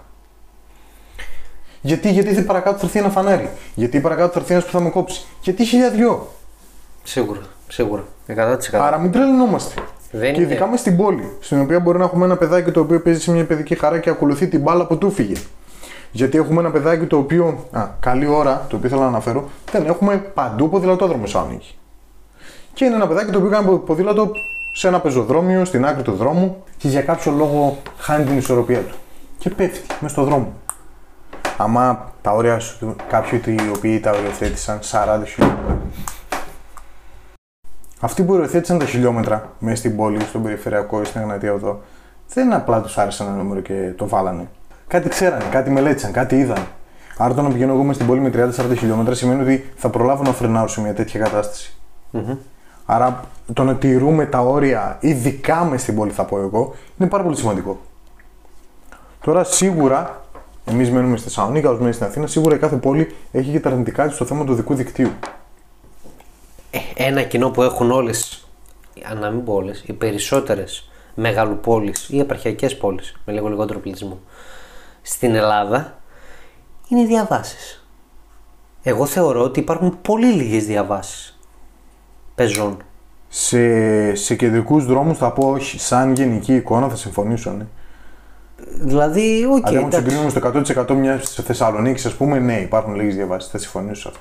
Γιατί, 1.81 2.11
γιατί 2.11 2.41
παρακάτω 2.41 2.77
θα 2.77 2.85
έρθει 2.85 2.99
ένα 2.99 3.09
φανάρι; 3.09 3.49
Γιατί 3.75 3.99
παρακάτω 3.99 4.31
θα 4.31 4.39
έρθει 4.39 4.51
ένας 4.53 4.65
που 4.65 4.71
θα 4.71 4.79
με 4.79 4.89
κόψει; 4.89 5.25
Γιατί 5.41 5.65
χιλιαδιό. 5.65 6.27
Σίγουρα, 7.03 7.41
σίγουρα. 7.67 8.03
100%. 8.27 8.57
Άρα 8.73 8.97
μην 8.97 9.11
τρελνόμαστε. 9.11 9.81
Δεν 10.11 10.33
και 10.33 10.41
ειδικά 10.41 10.67
με 10.67 10.77
στην 10.77 10.97
πόλη, 10.97 11.31
στην 11.39 11.61
οποία 11.61 11.79
μπορεί 11.79 11.97
να 11.97 12.03
έχουμε 12.03 12.25
ένα 12.25 12.37
παιδάκι 12.37 12.71
το 12.71 12.79
οποίο 12.79 13.01
παίζει 13.01 13.21
σε 13.21 13.31
μια 13.31 13.45
παιδική 13.45 13.75
χαρά 13.75 13.99
και 13.99 14.09
ακολουθεί 14.09 14.47
την 14.47 14.61
μπάλα 14.61 14.85
που 14.85 14.97
του 14.97 15.11
φύγε. 15.11 15.33
Γιατί 16.11 16.37
έχουμε 16.37 16.59
ένα 16.59 16.71
παιδάκι 16.71 17.05
το 17.05 17.17
οποίο. 17.17 17.67
Α, 17.71 17.87
καλή 17.99 18.25
ώρα, 18.25 18.65
το 18.69 18.75
οποίο 18.75 18.89
θέλω 18.89 19.01
να 19.01 19.07
αναφέρω, 19.07 19.49
δεν 19.71 19.85
έχουμε 19.85 20.17
παντού 20.17 20.69
ποδηλατόδρομο 20.69 21.25
σαν 21.25 21.43
ανοίγει. 21.43 21.75
Και 22.73 22.85
είναι 22.85 22.95
ένα 22.95 23.07
παιδάκι 23.07 23.31
το 23.31 23.37
οποίο 23.37 23.49
κάνει 23.49 23.77
ποδήλατο 23.77 24.31
σε 24.77 24.87
ένα 24.87 24.99
πεζοδρόμιο, 24.99 25.65
στην 25.65 25.85
άκρη 25.85 26.03
του 26.03 26.11
δρόμου 26.11 26.63
και 26.77 26.87
για 26.87 27.01
κάποιο 27.01 27.31
λόγο 27.31 27.77
χάνει 27.97 28.25
την 28.25 28.37
ισορροπία 28.37 28.79
του. 28.79 28.95
Και 29.37 29.49
πέφτει 29.49 29.81
μέσα 29.99 30.13
στο 30.13 30.23
δρόμο. 30.23 30.53
Άμα 31.57 32.13
τα 32.21 32.31
όρια 32.31 32.59
σου, 32.59 32.95
κάποιοι 33.09 33.41
οι 33.45 33.71
οποίοι 33.75 33.99
τα 33.99 34.11
οριοθέτησαν 34.11 34.79
40 34.91 35.21
χιλιόμετρα. 35.25 35.77
Αυτοί 37.99 38.23
που 38.23 38.33
οριοθέτησαν 38.33 38.79
τα 38.79 38.85
χιλιόμετρα 38.85 39.49
μέσα 39.59 39.75
στην 39.75 39.95
πόλη, 39.95 40.21
στον 40.21 40.43
περιφερειακό 40.43 41.01
ή 41.01 41.05
στην 41.05 41.21
Εγνατία 41.21 41.53
Οδό, 41.53 41.81
δεν 42.33 42.53
απλά 42.53 42.81
τους 42.81 42.97
άρεσε 42.97 43.23
ένα 43.23 43.31
νούμερο 43.31 43.59
και 43.59 43.93
το 43.95 44.07
βάλανε. 44.07 44.49
Κάτι 44.87 45.09
ξέρανε, 45.09 45.43
κάτι 45.51 45.69
μελέτησαν, 45.69 46.11
κάτι 46.11 46.37
είδαν. 46.37 46.67
Άρα 47.17 47.33
το 47.33 47.41
να 47.41 47.49
πηγαίνω 47.49 47.73
εγώ 47.73 47.81
μέσα 47.81 47.93
στην 47.93 48.07
πόλη 48.07 48.19
με 48.19 48.31
30-40 48.33 48.77
χιλιόμετρα 48.77 49.13
σημαίνει 49.13 49.41
ότι 49.41 49.71
θα 49.75 49.89
προλάβω 49.89 50.23
να 50.23 50.31
φρενάρω 50.31 50.67
σε 50.67 50.81
μια 50.81 50.93
τέτοια 50.93 51.19
κατάσταση. 51.19 51.75
Mm-hmm. 52.13 52.37
Άρα 52.85 53.23
το 53.53 53.63
να 53.63 53.75
τηρούμε 53.75 54.25
τα 54.25 54.39
όρια, 54.39 54.97
ειδικά 55.01 55.63
μες 55.63 55.81
στην 55.81 55.95
πόλη, 55.95 56.11
θα 56.11 56.25
πω 56.25 56.39
εγώ, 56.39 56.75
είναι 56.97 57.09
πάρα 57.09 57.23
πολύ 57.23 57.35
σημαντικό. 57.35 57.79
Τώρα 59.21 59.43
σίγουρα, 59.43 60.21
εμείς 60.65 60.91
μένουμε 60.91 61.17
στη 61.17 61.27
Θεσσαλονίκη, 61.27 61.67
μένουμε 61.67 61.91
στην 61.91 62.05
Αθήνα, 62.05 62.27
σίγουρα 62.27 62.55
η 62.55 62.59
κάθε 62.59 62.75
πόλη 62.75 63.15
έχει 63.31 63.51
και 63.51 63.59
τα 63.59 63.69
αρνητικά 63.69 64.05
της 64.05 64.15
στο 64.15 64.25
θέμα 64.25 64.45
του 64.45 64.53
δικού 64.53 64.73
δικτύου. 64.75 65.11
Ε, 66.71 66.79
ένα 66.95 67.23
κοινό 67.23 67.49
που 67.49 67.61
έχουν 67.61 67.91
όλες, 67.91 68.47
αν 69.11 69.19
να 69.19 69.29
μην 69.29 69.43
πω 69.43 69.53
όλες, 69.53 69.83
οι 69.87 69.93
περισσότερες 69.93 70.89
μεγαλοπόλεις 71.15 72.09
ή 72.09 72.19
επαρχιακές 72.19 72.77
πόλεις 72.77 73.15
με 73.25 73.33
λίγο 73.33 73.47
λιγότερο 73.47 73.79
πληθυσμό 73.79 74.19
στην 75.05 75.35
Ελλάδα 75.35 75.99
είναι 76.87 77.01
οι 77.01 77.05
διαβάσεις. 77.05 77.85
Εγώ 78.83 79.05
θεωρώ 79.05 79.41
ότι 79.41 79.59
υπάρχουν 79.59 79.97
πολύ 80.01 80.31
λίγες 80.31 80.65
διαβάσεις 80.65 81.34
πεζών. 82.35 82.77
Σε, 83.27 84.15
σε 84.15 84.35
κεντρικούς 84.35 84.85
δρόμους 84.85 85.17
θα 85.17 85.31
πω 85.31 85.49
όχι. 85.49 85.79
Σαν 85.79 86.13
γενική 86.13 86.55
εικόνα 86.55 86.89
θα 86.89 86.95
συμφωνήσω. 86.95 87.51
Ναι. 87.51 87.65
Δηλαδή, 88.79 89.45
OK. 89.51 89.67
Okay, 89.67 89.75
Αν 89.75 89.91
συγκρίνουμε 89.91 90.29
στο 90.29 90.51
100% 90.87 90.93
μια 90.95 91.19
Θεσσαλονίκη, 91.23 92.07
ας 92.07 92.13
πούμε, 92.13 92.39
ναι, 92.39 92.59
υπάρχουν 92.59 92.95
λίγες 92.95 93.15
διαβάσεις. 93.15 93.51
Θα 93.51 93.57
συμφωνήσω 93.57 94.01
σε 94.01 94.07
αυτό. 94.07 94.19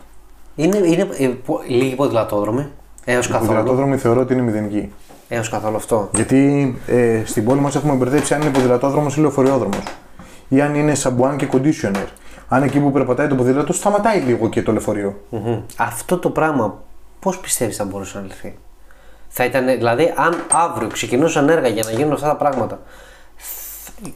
Είναι, 0.55 0.77
είναι 0.77 1.09
ε, 1.19 1.31
λίγοι 1.69 1.95
ποδηλατόδρομοι. 1.95 2.67
Έως 3.05 3.27
καθόλου. 3.27 3.45
Οι 3.45 3.55
ποδηλατόδρομοι 3.55 3.97
θεωρώ 3.97 4.21
ότι 4.21 4.33
είναι 4.33 4.43
μηδενικοί. 4.43 4.93
Έως 5.29 5.49
καθόλου 5.49 5.77
αυτό. 5.77 6.11
Γιατί 6.15 6.75
ε, 6.87 7.23
στην 7.25 7.45
πόλη 7.45 7.61
μας 7.61 7.75
έχουμε 7.75 7.95
μπερδέψει 7.95 8.35
αν 8.35 8.41
είναι 8.41 8.51
ποδηλατόδρομος 8.51 9.17
ή 9.17 9.21
λεωφορειόδρομο. 9.21 9.79
Ή 10.49 10.61
αν 10.61 10.75
είναι 10.75 10.95
σαμπουάν 10.95 11.37
και 11.37 11.49
conditioner. 11.53 12.07
Αν 12.49 12.63
εκεί 12.63 12.81
που 12.81 12.93
περπατάει 12.93 13.27
το 13.27 13.35
ποδήλατο 13.35 13.73
σταματάει 13.73 14.21
λίγο 14.21 14.49
και 14.49 14.63
το 14.63 14.73
λεωφορείο. 14.73 15.21
Mm-hmm. 15.33 15.63
Αυτό 15.77 16.19
το 16.19 16.31
πράγμα 16.31 16.83
πώς 17.25 17.39
πιστεύεις 17.39 17.77
θα 17.77 17.85
μπορούσε 17.85 18.19
να 18.19 18.25
λυθεί; 18.25 18.59
Θα 19.29 19.45
ήταν, 19.45 19.67
δηλαδή, 19.67 20.13
αν 20.17 20.45
αύριο 20.53 20.89
ξεκινούσαν 20.89 21.49
έργα 21.49 21.69
για 21.69 21.83
να 21.85 21.91
γίνουν 21.91 22.13
αυτά 22.13 22.27
τα 22.29 22.37
πράγματα, 22.37 22.81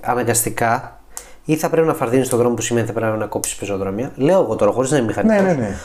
αναγκαστικά 0.00 1.00
ή 1.44 1.56
θα 1.56 1.70
πρέπει 1.70 1.86
να 1.86 1.94
φαρδύνεις 1.94 2.28
τον 2.28 2.38
δρόμο 2.38 2.54
που 2.54 2.62
σημαίνει 2.62 2.86
θα 2.86 2.92
πρέπει 2.92 3.18
να 3.18 3.26
κόψεις 3.26 3.54
πεζοδρόμια. 3.54 4.12
Λέω 4.14 4.42
εγώ 4.42 4.56
τώρα, 4.56 4.72
χωρίς 4.72 4.90
να 4.90 4.96
είμαι 4.96 5.06
μηχανικός. 5.06 5.42
Ναι, 5.42 5.52
ναι, 5.52 5.52
ναι. 5.52 5.76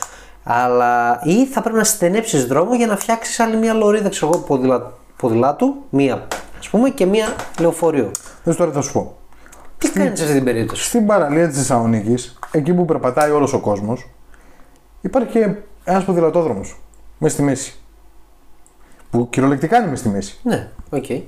Αλλά 0.44 1.20
ή 1.24 1.46
θα 1.46 1.62
πρέπει 1.62 1.78
να 1.78 1.84
στενέψεις 1.84 2.46
δρόμο 2.46 2.76
για 2.76 2.88
να 2.88 2.98
φτιάξεις 2.98 3.40
άλλη 3.40 3.58
μια 3.58 3.74
λωρίδα 3.74 4.10
ξέρω 4.10 4.32
εγώ, 4.34 4.42
ποδηλα... 4.42 4.94
ποδηλάτου, 5.18 5.76
μία 5.90 6.28
ας 6.60 6.70
πούμε 6.70 6.90
και 6.90 7.06
μία 7.06 7.36
λεωφορείο. 7.60 8.12
Δεν 8.44 8.56
τώρα 8.56 8.72
θα 8.72 8.82
σου 8.82 8.92
πω. 8.92 9.18
Τι 9.78 9.90
κάνεις 9.90 10.20
σε 10.20 10.24
αυτή 10.24 10.36
την 10.36 10.46
περίπτωση; 10.46 10.84
Στην 10.84 11.06
παραλία 11.06 11.48
της 11.48 11.58
Θεσσαλονίκης, 11.58 12.40
εκεί 12.52 12.74
που 12.74 12.86
περπατάει 12.86 13.32
όλος 13.32 13.54
ο 13.54 13.60
κόσμος, 13.60 14.10
υπάρχει 15.02 15.30
και 15.30 15.56
ένας 15.84 16.04
ποδηλατόδρομος 16.04 16.83
μέσα 17.24 17.36
στη 17.36 17.44
μέση. 17.44 17.74
Που 19.12 19.30
κυριολεκτικά 19.30 19.78
είναι 19.78 19.88
μέσα 19.88 20.04
στη 20.04 20.10
μέση. 20.10 20.40
Ναι, 20.44 20.70
OK. 20.90 21.04
Okay. 21.08 21.22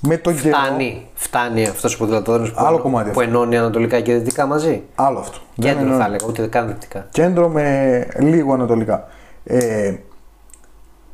Με 0.00 0.16
τον 0.16 0.34
φτάνει, 0.36 0.90
καιρό. 0.90 1.02
Φτάνει 1.14 1.66
αυτός 1.66 1.94
ο 1.94 1.98
ποδηλατόδρομος 1.98 2.52
που, 2.52 2.64
Άλλο 2.64 2.78
κομμάτι 2.78 3.10
που 3.10 3.20
ενώνει 3.20 3.56
ανατολικά 3.56 4.00
και 4.00 4.14
δυτικά 4.14 4.46
μαζί; 4.46 4.82
Άλλο 4.94 5.18
αυτό. 5.18 5.38
Κέντρο 5.54 5.88
Δεν 5.88 5.98
θα 5.98 6.04
έλεγα, 6.04 6.26
ούτε 6.28 6.46
καν 6.46 6.66
δυτικά. 6.66 7.06
Κέντρο 7.10 7.48
με 7.48 8.06
λίγο 8.18 8.52
ανατολικά. 8.52 9.08
Ε, 9.44 9.94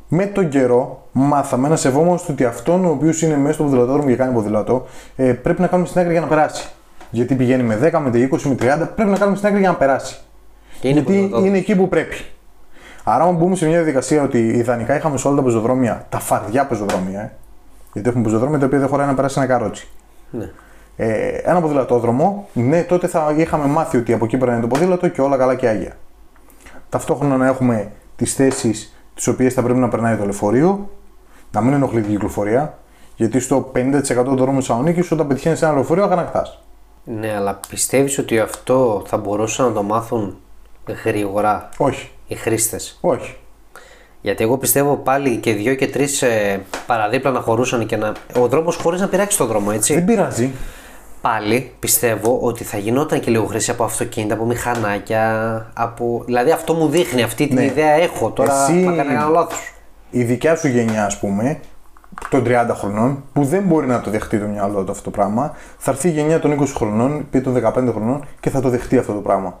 με 0.07 0.25
τον 0.25 0.49
καιρό 0.49 1.07
μάθαμε 1.11 1.67
να 1.67 1.75
σεβόμαστε 1.75 2.31
ότι 2.31 2.45
αυτόν 2.45 2.85
ο 2.85 2.89
οποίος 2.89 3.21
είναι 3.21 3.37
μέσα 3.37 3.53
στο 3.53 3.63
ποδηλατόδρομο 3.63 4.07
και 4.07 4.15
κάνει 4.15 4.33
ποδηλατό 4.33 4.85
ε, 5.15 5.33
πρέπει 5.33 5.61
να 5.61 5.67
κάνουμε 5.67 5.87
στην 5.87 5.99
άκρη 5.99 6.11
για 6.11 6.21
να 6.21 6.27
περάσει. 6.27 6.69
Γιατί 7.09 7.35
πηγαίνει 7.35 7.63
με 7.63 7.91
10, 7.93 7.99
με 7.99 8.29
20, 8.31 8.41
με 8.41 8.55
30, 8.59 8.89
πρέπει 8.95 9.09
να 9.09 9.17
κάνουμε 9.17 9.37
στην 9.37 9.47
άκρη 9.47 9.59
για 9.59 9.69
να 9.69 9.75
περάσει. 9.75 10.19
Και 10.79 10.87
είναι 10.87 10.99
Γιατί 10.99 11.31
είναι 11.45 11.57
εκεί 11.57 11.75
που 11.75 11.89
πρέπει. 11.89 12.15
Άρα, 13.11 13.23
αν 13.23 13.35
μπούμε 13.35 13.55
σε 13.55 13.65
μια 13.65 13.75
διαδικασία 13.75 14.23
ότι 14.23 14.47
ιδανικά 14.47 14.95
είχαμε 14.95 15.17
σε 15.17 15.27
όλα 15.27 15.37
τα 15.37 15.43
πεζοδρόμια, 15.43 16.05
τα 16.09 16.19
φαρδιά 16.19 16.65
πεζοδρόμια, 16.65 17.19
ε, 17.21 17.31
γιατί 17.93 18.09
έχουμε 18.09 18.23
πεζοδρόμια 18.23 18.59
τα 18.59 18.65
οποία 18.65 18.79
δεν 18.79 18.87
χωράει 18.87 19.07
να 19.07 19.13
περάσει 19.13 19.39
ένα 19.39 19.47
καρότσι. 19.47 19.87
Ναι. 20.29 20.51
Ε, 20.95 21.27
ένα 21.27 21.61
ποδηλατόδρομο, 21.61 22.47
ναι, 22.53 22.83
τότε 22.83 23.07
θα 23.07 23.33
είχαμε 23.37 23.65
μάθει 23.65 23.97
ότι 23.97 24.13
από 24.13 24.25
εκεί 24.25 24.37
περνάει 24.37 24.59
το 24.61 24.67
ποδήλατο 24.67 25.07
και 25.07 25.21
όλα 25.21 25.37
καλά 25.37 25.55
και 25.55 25.67
άγια. 25.67 25.97
Ταυτόχρονα 26.89 27.37
να 27.37 27.47
έχουμε 27.47 27.91
τις 28.15 28.33
θέσεις 28.33 28.95
τις 29.15 29.27
οποίες 29.27 29.53
θα 29.53 29.63
πρέπει 29.63 29.79
να 29.79 29.89
περνάει 29.89 30.15
το 30.15 30.23
λεωφορείο, 30.23 30.89
να 31.51 31.61
μην 31.61 31.73
ενοχλεί 31.73 32.01
την 32.01 32.11
κυκλοφορία, 32.11 32.77
γιατί 33.15 33.39
στο 33.39 33.71
50% 33.75 34.01
των 34.01 34.35
δρόμων 34.35 34.59
τη 34.59 34.65
Θεσσαλονίκης, 34.65 35.11
όταν 35.11 35.27
πετυχαίνεις 35.27 35.61
ένα 35.61 35.73
λεωφορείο, 35.73 36.03
αγανακτάς. 36.03 36.63
Ναι, 37.03 37.35
αλλά 37.35 37.59
πιστεύεις 37.69 38.17
ότι 38.17 38.39
αυτό 38.39 39.03
θα 39.05 39.17
μπορούσαν 39.17 39.65
να 39.65 39.73
το 39.73 39.83
μάθουν 39.83 40.37
γρήγορα; 41.03 41.69
Όχι. 41.77 42.11
Οι 42.29 42.35
χρήστες. 42.35 42.97
Όχι. 43.01 43.35
Γιατί 44.21 44.43
εγώ 44.43 44.57
πιστεύω 44.57 44.95
πάλι 44.95 45.37
και 45.37 45.53
δύο 45.53 45.75
και 45.75 45.87
τρεις 45.87 46.21
ε, 46.21 46.61
παραδίπλα 46.87 47.31
να 47.31 47.39
χωρούσαν 47.39 47.85
και 47.85 47.97
να. 47.97 48.11
Ο 48.39 48.47
δρόμος 48.47 48.75
χωρίς 48.75 48.99
να 49.01 49.07
πειράξει 49.07 49.37
τον 49.37 49.47
δρόμο, 49.47 49.69
έτσι. 49.73 49.93
Δεν 49.93 50.05
πειράζει. 50.05 50.51
Πάλι 51.21 51.71
πιστεύω 51.79 52.39
ότι 52.41 52.63
θα 52.63 52.77
γινόταν 52.77 53.19
και 53.19 53.31
λίγο 53.31 53.45
χρήση 53.45 53.71
από 53.71 53.83
αυτοκίνητα, 53.83 54.33
από 54.33 54.45
μηχανάκια. 54.45 55.65
Από... 55.73 56.21
Δηλαδή 56.25 56.51
αυτό 56.51 56.73
μου 56.73 56.87
δείχνει, 56.87 57.23
αυτή 57.23 57.47
την 57.47 57.55
Ναι. 57.55 57.63
ιδέα 57.65 57.91
έχω. 57.91 58.29
Τώρα 58.31 58.63
Εσύ- 58.69 58.83
θα 58.85 58.91
κάνω 58.91 59.11
ένα 59.11 59.27
λάθος. 59.27 59.73
Η 60.09 60.23
δικιά 60.23 60.55
σου 60.55 60.67
γενιά, 60.67 61.05
ας 61.05 61.19
πούμε, 61.19 61.59
των 62.29 62.43
30 62.47 62.67
χρονών, 62.73 63.23
που 63.33 63.43
δεν 63.43 63.63
μπορεί 63.63 63.87
να 63.87 64.01
το 64.01 64.09
δεχτεί 64.11 64.39
το 64.39 64.45
μυαλό 64.47 64.83
του 64.83 64.91
αυτό 64.91 65.03
το 65.03 65.09
πράγμα, 65.09 65.55
θα 65.77 65.91
έρθει 65.91 66.07
η 66.07 66.11
γενιά 66.11 66.39
των 66.39 66.51
20 66.51 66.65
χρονών 66.75 67.27
ή 67.31 67.41
των 67.41 67.53
15 67.53 67.71
χρονών 67.91 68.25
και 68.39 68.49
θα 68.49 68.61
το 68.61 68.69
δεχτεί 68.69 68.97
αυτό 68.97 69.13
το 69.13 69.19
πράγμα. 69.19 69.59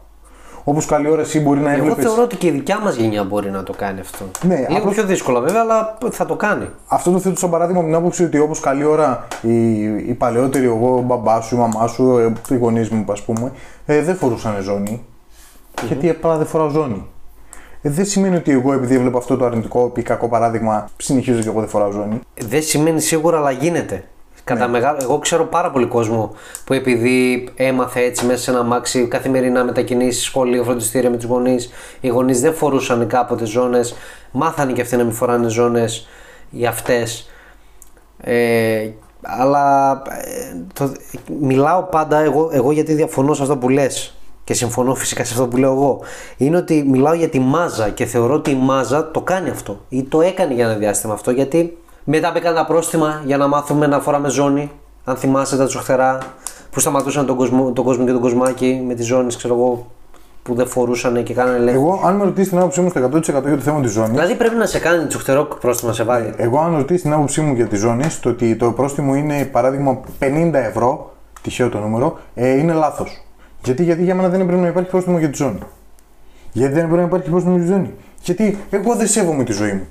Όπως 0.63 0.85
καλή 0.85 1.09
ώρα 1.09 1.21
εσύ 1.21 1.39
μπορεί 1.39 1.59
να 1.59 1.71
Εγώ 1.71 1.81
έβλεπες. 1.81 2.05
θεωρώ 2.05 2.23
ότι 2.23 2.35
και 2.35 2.47
η 2.47 2.51
δικιά 2.51 2.79
μας 2.79 2.95
γενιά 2.95 3.23
μπορεί 3.23 3.51
να 3.51 3.63
το 3.63 3.73
κάνει 3.73 3.99
αυτό. 3.99 4.25
Ναι, 4.47 4.55
Λίγο 4.55 4.77
απλώς- 4.77 4.93
πιο 4.93 5.03
δύσκολα 5.03 5.39
βέβαια, 5.39 5.61
αλλά 5.61 5.97
θα 6.11 6.25
το 6.25 6.35
κάνει. 6.35 6.65
Αυτό 6.87 7.11
το 7.11 7.19
θέτω 7.19 7.37
σαν 7.37 7.49
παράδειγμα 7.49 7.79
από 7.79 7.89
την 7.89 7.97
άποψη 7.97 8.23
ότι 8.23 8.39
όπως 8.39 8.59
καλή 8.59 8.83
ώρα 8.83 9.27
οι, 9.41 9.81
οι 9.83 10.13
παλαιότεροι, 10.17 10.65
εγώ, 10.65 10.95
ο 10.97 11.01
μπαμπάς 11.01 11.45
σου, 11.45 11.55
η 11.55 11.57
μαμά 11.57 11.87
σου, 11.87 12.17
ε, 12.17 12.33
οι 12.49 12.57
γονείς 12.57 12.89
μου, 12.89 13.05
ας 13.11 13.21
πούμε, 13.21 13.51
ε, 13.85 14.01
δεν 14.01 14.15
φορούσαν 14.15 14.61
ζώνη. 14.61 15.05
Γιατί 15.87 16.09
απλά 16.09 16.37
δεν 16.37 16.45
φοράω 16.45 16.69
ζώνη. 16.69 17.05
Ε, 17.81 17.89
δεν 17.89 18.05
σημαίνει 18.05 18.35
ότι 18.35 18.51
εγώ 18.51 18.73
επειδή 18.73 18.95
έβλεπα 18.95 19.17
αυτό 19.17 19.37
το 19.37 19.45
αρνητικό 19.45 19.91
ή 19.95 20.01
κακό 20.01 20.27
παράδειγμα, 20.27 20.89
συνεχίζω 20.97 21.41
και 21.41 21.47
εγώ 21.47 21.59
δεν 21.59 21.69
φοράω 21.69 21.91
ζώνη. 21.91 22.19
Δεν 22.47 22.61
σημαίνει 22.61 23.01
σίγουρα, 23.01 23.37
αλλά 23.37 23.51
γίνεται. 23.51 24.03
Κατά 24.49 24.65
Ναι. 24.65 24.71
μεγάλο... 24.71 24.97
Εγώ 25.01 25.19
ξέρω 25.19 25.45
πάρα 25.45 25.71
πολύ 25.71 25.85
κόσμο 25.85 26.35
που 26.63 26.73
επειδή 26.73 27.49
έμαθε 27.55 27.99
έτσι 27.99 28.25
μέσα 28.25 28.41
σε 28.43 28.51
ένα 28.51 28.63
μάξι 28.63 29.07
καθημερινά 29.07 29.63
μετακινήσεις, 29.63 30.23
σχολείο, 30.23 30.63
φροντιστήρια 30.63 31.09
με 31.09 31.15
τους 31.15 31.25
γονείς, 31.25 31.69
οι 32.01 32.07
γονείς 32.07 32.41
δεν 32.41 32.53
φορούσαν 32.53 33.07
κάποτε 33.07 33.45
ζώνες, 33.45 33.95
μάθανε 34.31 34.71
και 34.71 34.81
αυτοί 34.81 34.95
να 34.97 35.03
μην 35.03 35.13
φοράνε 35.13 35.47
ζώνες 35.47 36.07
οι 36.49 36.65
αυτές. 36.65 37.29
Ε, 38.21 38.89
αλλά 39.21 39.91
ε, 39.91 40.55
το, 40.73 40.91
μιλάω 41.39 41.83
πάντα 41.83 42.19
εγώ, 42.19 42.49
εγώ 42.53 42.71
γιατί 42.71 42.93
διαφωνώ 42.93 43.33
σε 43.33 43.41
αυτό 43.41 43.57
που 43.57 43.69
λες 43.69 44.13
και 44.43 44.53
συμφωνώ 44.53 44.95
φυσικά 44.95 45.23
σε 45.23 45.33
αυτό 45.33 45.47
που 45.47 45.57
λέω 45.57 45.71
εγώ 45.71 45.99
είναι 46.37 46.57
ότι 46.57 46.83
μιλάω 46.87 47.13
για 47.13 47.29
τη 47.29 47.39
μάζα 47.39 47.89
και 47.89 48.05
θεωρώ 48.05 48.33
ότι 48.33 48.51
η 48.51 48.55
μάζα 48.55 49.11
το 49.11 49.21
κάνει 49.21 49.49
αυτό 49.49 49.79
ή 49.89 50.03
το 50.03 50.21
έκανε 50.21 50.53
για 50.53 50.65
ένα 50.65 50.75
διάστημα 50.75 51.13
αυτό 51.13 51.31
γιατί 51.31 51.77
μετά 52.11 52.31
μπήκαν 52.33 52.55
τα 52.55 52.65
πρόστιμα 52.65 53.21
για 53.25 53.37
να 53.37 53.47
μάθουμε 53.47 53.87
να 53.87 53.99
φοράμε 53.99 54.29
ζώνη 54.29 54.71
αν 55.03 55.15
θυμάσαι 55.15 55.57
τα 55.57 55.65
τσοχτερά 55.65 56.17
που 56.71 56.79
σταματούσαν 56.79 57.25
τον 57.25 57.35
κόσμο, 57.35 57.71
τον 57.71 57.85
κόσμο 57.85 58.05
και 58.05 58.11
τον 58.11 58.21
κοσμάκι 58.21 58.83
με 58.87 58.93
τις 58.93 59.05
ζώνες 59.05 59.35
ξέρω 59.35 59.53
εγώ 59.53 59.87
που 60.43 60.53
δεν 60.55 60.67
φορούσαν 60.67 61.23
και 61.23 61.33
κάνανε 61.33 61.57
έλεγχο. 61.57 61.79
Εγώ, 61.79 62.01
αν 62.05 62.15
με 62.15 62.23
ρωτήσεις 62.23 62.49
την 62.49 62.57
άποψή 62.57 62.81
μου 62.81 62.89
στο 62.89 63.09
100% 63.13 63.21
για 63.21 63.41
το 63.41 63.57
θέμα 63.57 63.81
της 63.81 63.91
ζώνη, 63.91 64.09
Δηλαδή 64.09 64.35
πρέπει 64.35 64.55
να 64.55 64.65
σε 64.65 64.79
κάνει 64.79 65.07
τσοχτερό 65.07 65.43
πρόστιμα 65.45 65.93
σε 65.93 66.03
βάλει. 66.03 66.33
εγώ, 66.37 66.59
αν 66.59 66.75
ρωτήσεις 66.75 67.01
την 67.01 67.13
άποψή 67.13 67.41
μου 67.41 67.53
για 67.53 67.67
τη 67.67 67.75
ζώνη, 67.75 68.05
το 68.21 68.29
ότι 68.29 68.55
το 68.55 68.71
πρόστιμο 68.71 69.15
είναι 69.15 69.45
παράδειγμα 69.45 69.99
50 70.19 70.51
ευρώ, 70.53 71.13
τυχαίο 71.41 71.69
το 71.69 71.79
νούμερο, 71.79 72.19
ε, 72.33 72.49
είναι 72.49 72.73
λάθος. 72.73 73.25
Γιατί, 73.63 73.83
γιατί 73.83 74.03
για 74.03 74.15
μένα 74.15 74.29
δεν 74.29 74.45
πρέπει 74.45 74.61
να 74.61 74.67
υπάρχει 74.67 74.89
πρόστιμο 74.89 75.19
για 75.19 75.29
τη 75.29 75.35
ζώνη. 75.35 75.59
Γιατί 76.51 76.73
δεν 76.73 76.83
πρέπει 76.83 77.01
να 77.01 77.07
υπάρχει 77.07 77.29
πρόστιμο 77.29 77.55
για 77.55 77.65
τη 77.65 77.71
ζώνη. 77.71 77.93
Γιατί 78.21 78.57
εγώ 78.69 78.95
δεν 78.95 79.07
σέβομαι 79.07 79.43
τη 79.43 79.51
ζωή 79.51 79.71
μου. 79.73 79.87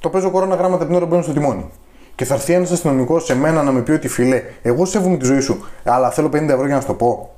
Το 0.00 0.08
παίζω 0.08 0.30
κορώνα 0.30 0.54
γράμματα 0.54 0.86
την 0.86 0.94
ώρα 0.94 1.04
που 1.04 1.10
μπαίνω 1.10 1.22
στο 1.22 1.32
τιμόνι. 1.32 1.70
Και 2.14 2.24
θα 2.24 2.34
έρθει 2.34 2.52
ένας 2.52 2.70
αστυνομικός 2.70 3.24
σε 3.24 3.34
μένα 3.36 3.62
να 3.62 3.72
με 3.72 3.80
πει 3.80 3.90
ότι 3.92 4.08
φιλέ, 4.08 4.42
εγώ 4.62 4.84
σέβομαι 4.84 5.16
τη 5.16 5.24
ζωή 5.24 5.40
σου, 5.40 5.64
αλλά 5.84 6.10
θέλω 6.10 6.28
50 6.28 6.32
ευρώ 6.48 6.66
για 6.66 6.74
να 6.74 6.80
σου 6.80 6.86
το 6.86 6.94
πω. 6.94 7.30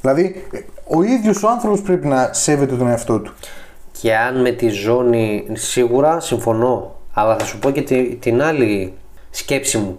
Δηλαδή, 0.00 0.44
ε, 0.52 0.58
ο 0.96 1.02
ίδιος 1.02 1.42
ο 1.42 1.48
άνθρωπος 1.48 1.80
πρέπει 1.82 2.06
να 2.06 2.30
σέβεται 2.32 2.74
τον 2.76 2.88
εαυτό 2.88 3.18
του. 3.20 3.34
Και 4.00 4.16
αν 4.16 4.40
με 4.40 4.50
τη 4.50 4.68
ζώνη 4.68 5.46
σίγουρα 5.52 6.20
συμφωνώ, 6.20 6.94
αλλά 7.12 7.36
θα 7.38 7.44
σου 7.44 7.58
πω 7.58 7.70
και 7.70 7.82
τη- 7.82 8.14
την 8.20 8.42
άλλη 8.42 8.92
σκέψη 9.30 9.78
μου. 9.78 9.98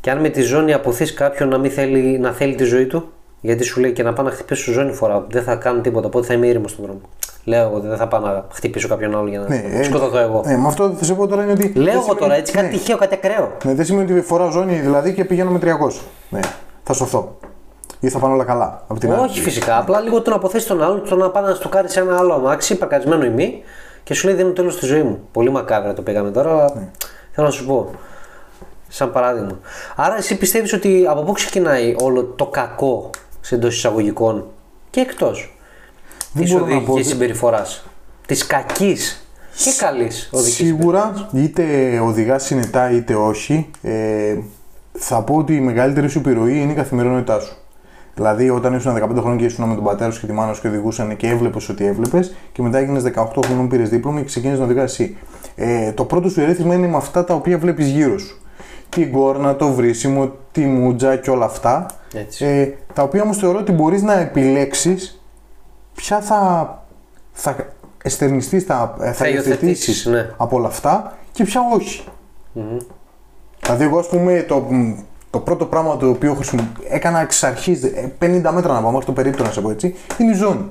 Και 0.00 0.10
αν 0.10 0.20
με 0.20 0.28
τη 0.28 0.40
ζώνη 0.42 0.72
αποθείς 0.72 1.14
κάποιον 1.14 1.48
να, 1.48 1.58
μην 1.58 1.70
θέλει, 1.70 2.18
να 2.18 2.32
θέλει 2.32 2.54
τη 2.54 2.64
ζωή 2.64 2.86
του, 2.86 3.08
γιατί 3.40 3.64
σου 3.64 3.80
λέει 3.80 3.92
και 3.92 4.02
να 4.02 4.12
πάω 4.12 4.24
να 4.24 4.30
χτυπήσω 4.30 4.62
στη 4.62 4.72
ζώνη 4.72 4.92
φορά, 4.92 5.26
δεν 5.30 5.42
θα 5.42 5.54
κάνω 5.56 5.80
τίποτα, 5.80 6.06
οπότε 6.06 6.26
θα 6.26 6.34
είμαι 6.34 6.46
ήρεμος 6.46 6.70
στον 6.70 6.84
δρόμο. 6.84 7.00
Λέω 7.44 7.62
εγώ, 7.68 7.80
δεν 7.80 7.96
θα 7.96 8.08
πάω 8.08 8.20
να 8.20 8.44
χτυπήσω 8.52 8.88
κάποιον 8.88 9.16
άλλο 9.16 9.28
για 9.28 9.38
να 9.38 9.48
Ναι, 9.48 9.62
ε, 9.72 9.82
σκοτωθώ 9.82 10.18
εγώ. 10.18 10.42
Ναι, 10.46 10.56
με 10.56 10.66
αυτό 10.66 10.90
θα 10.98 11.04
σε 11.04 11.14
πω 11.14 11.26
τώρα 11.26 11.42
είναι 11.42 11.52
ότι. 11.52 11.72
Λέω 11.74 11.84
δεν 11.84 11.92
εγώ 11.92 12.00
σημαίνει- 12.02 12.20
τώρα 12.20 12.34
έτσι 12.34 12.52
κάτι 12.52 12.66
ναι. 12.66 12.72
τυχαίο, 12.72 12.96
κάτι 12.96 13.14
ακραίο. 13.14 13.52
Ναι, 13.64 13.74
δεν 13.74 13.84
σημαίνει 13.84 14.12
ότι 14.12 14.20
φοράω 14.20 14.50
ζώνη 14.50 14.74
δηλαδή 14.74 15.14
και 15.14 15.24
πηγαίνω 15.24 15.50
με 15.50 15.58
300. 15.58 16.00
Ναι, 16.28 16.40
θα 16.82 16.92
σωθώ. 16.92 17.36
Ή 18.00 18.08
θα 18.08 18.18
πάνε 18.18 18.34
όλα 18.34 18.44
καλά. 18.44 18.82
Από 18.88 19.00
την 19.00 19.12
άλλη. 19.12 19.22
Όχι 19.22 19.40
φυσικά, 19.40 19.78
απλά 19.78 20.00
λίγο 20.00 20.22
το 20.22 20.30
να 20.30 20.36
αποθέσεις 20.36 20.66
τον 20.68 20.82
άλλον, 20.82 21.08
το 21.08 21.16
να 21.16 21.30
πάει 21.30 21.42
να 21.42 21.54
στοκάρει 21.54 21.88
σε 21.90 22.00
ένα 22.00 22.16
άλλο 22.18 22.34
αμάξι, 22.34 22.78
παρκαρισμένο 22.78 23.24
ή 23.24 23.28
μη, 23.28 23.62
και 24.04 24.14
σου 24.14 24.26
λέει 24.26 24.36
δίνω 24.36 24.50
τέλος 24.50 24.74
στη 24.74 24.86
ζωή 24.86 25.02
μου. 25.02 25.18
Πολύ 25.32 25.50
μακάβρα 25.50 25.94
το 25.94 26.02
πήγαμε 26.02 26.30
τώρα, 26.30 26.50
αλλά 26.50 26.72
Ναι. 26.74 26.88
θέλω 27.32 27.46
να 27.46 27.52
σου 27.52 27.66
πω. 27.66 27.90
Σαν 28.88 29.12
παράδειγμα. 29.12 29.58
Άρα 29.96 30.16
εσύ 30.16 30.36
πιστεύεις 30.38 30.72
ότι 30.72 31.06
από 31.08 31.22
πού 31.22 31.32
ξεκινάει 31.32 31.94
όλο 32.00 32.22
το 32.24 32.46
κακό 32.46 33.10
σε 33.40 33.54
εντός 33.54 33.76
εισαγωγικών 33.76 34.44
και 34.90 35.00
εκτός; 35.00 35.38
Δεν 35.38 35.59
της 36.38 36.52
μπορώ 36.52 36.64
να 36.64 36.70
πω 36.70 36.74
οδηγική 36.74 36.90
ότι- 36.92 37.04
συμπεριφοράς. 37.04 37.84
Της 38.26 38.46
κακής 38.46 39.24
και 39.64 39.70
καλής 39.78 40.28
οδηγικής 40.32 40.66
Σίγουρα, 40.66 41.28
είτε 41.32 41.64
οδηγά 42.04 42.38
συνετά 42.38 42.90
είτε 42.90 43.14
όχι, 43.14 43.70
ε, 43.82 44.36
θα 44.92 45.22
πω 45.22 45.34
ότι 45.34 45.54
η 45.54 45.60
μεγαλύτερη 45.60 46.08
σου 46.08 46.18
επιρροή 46.18 46.60
είναι 46.60 46.72
η 46.72 46.74
καθημερινότητά 46.74 47.40
σου. 47.40 47.56
Δηλαδή, 48.14 48.50
όταν 48.50 48.74
ήσουν 48.74 48.92
15 48.92 49.20
χρόνια 49.20 49.38
και 49.38 49.44
ήσουν 49.44 49.68
με 49.68 49.74
τον 49.74 49.84
πατέρα 49.84 50.10
σου 50.10 50.20
και 50.20 50.26
τη 50.26 50.32
μάνα 50.32 50.52
σου 50.52 50.60
και 50.60 50.68
οδηγούσαν 50.68 51.16
και 51.16 51.28
έβλεπες 51.28 51.68
ότι 51.68 51.84
έβλεπες, 51.86 52.34
και 52.52 52.62
μετά 52.62 52.78
έγινες 52.78 53.02
18 53.02 53.42
χρονών, 53.46 53.68
πήρες 53.68 53.88
δίπλωμα 53.88 54.18
και 54.18 54.24
ξεκίνησες 54.24 54.58
να 54.60 54.64
οδηγάς 54.64 54.92
εσύ. 54.92 55.16
Ε, 55.54 55.92
το 55.92 56.04
πρώτο 56.04 56.28
σου 56.28 56.40
ερέθισμα 56.40 56.74
είναι 56.74 56.86
με 56.86 56.96
αυτά 56.96 57.24
τα 57.24 57.34
οποία 57.34 57.58
βλέπεις 57.58 57.88
γύρω 57.88 58.18
σου. 58.18 58.40
Την 58.88 59.12
κόρνα, 59.12 59.56
το 59.56 59.72
βρίσιμο, 59.72 60.32
τη 60.52 60.60
μούτζα 60.60 61.16
και 61.16 61.30
όλα 61.30 61.44
αυτά. 61.44 61.86
Έτσι. 62.14 62.44
Ε, 62.44 62.68
τα 62.92 63.02
οποία 63.02 63.22
όμως 63.22 63.36
θεωρώ 63.38 63.58
ότι 63.58 63.72
μπορείς 63.72 64.02
να 64.02 64.18
επιλέξεις 64.20 65.19
ποια 66.00 66.20
θα, 66.20 66.82
θα 67.32 67.56
εστερνιστείς, 68.02 68.64
θα, 68.64 68.94
θα, 68.98 69.12
Θα 69.12 69.28
υιοθετήσεις 69.28 69.58
υιοθετήσεις, 69.58 70.06
ναι. 70.06 70.30
από 70.36 70.56
όλα 70.56 70.66
αυτά 70.66 71.16
και 71.32 71.44
ποια 71.44 71.60
όχι. 71.74 72.04
Δηλαδή, 73.60 73.84
εγώ, 73.84 73.98
ας 73.98 74.08
πούμε, 74.08 74.44
το, 74.48 74.66
το 75.30 75.38
πρώτο 75.38 75.64
πράγμα 75.64 75.96
το 75.96 76.08
οποίο 76.08 76.34
χρησιμο... 76.34 76.62
έκανα 76.88 77.20
εξ 77.20 77.42
αρχής 77.42 77.80
50 78.20 78.50
μέτρα 78.52 78.72
να 78.72 78.82
πάω 78.82 78.90
μέχρι 78.90 79.06
το 79.06 79.12
περίπτωμα, 79.12 79.48
να 79.48 79.54
σε 79.54 79.60
πω 79.60 79.70
έτσι, 79.70 79.94
είναι 80.18 80.30
η 80.30 80.34
ζώνη. 80.34 80.68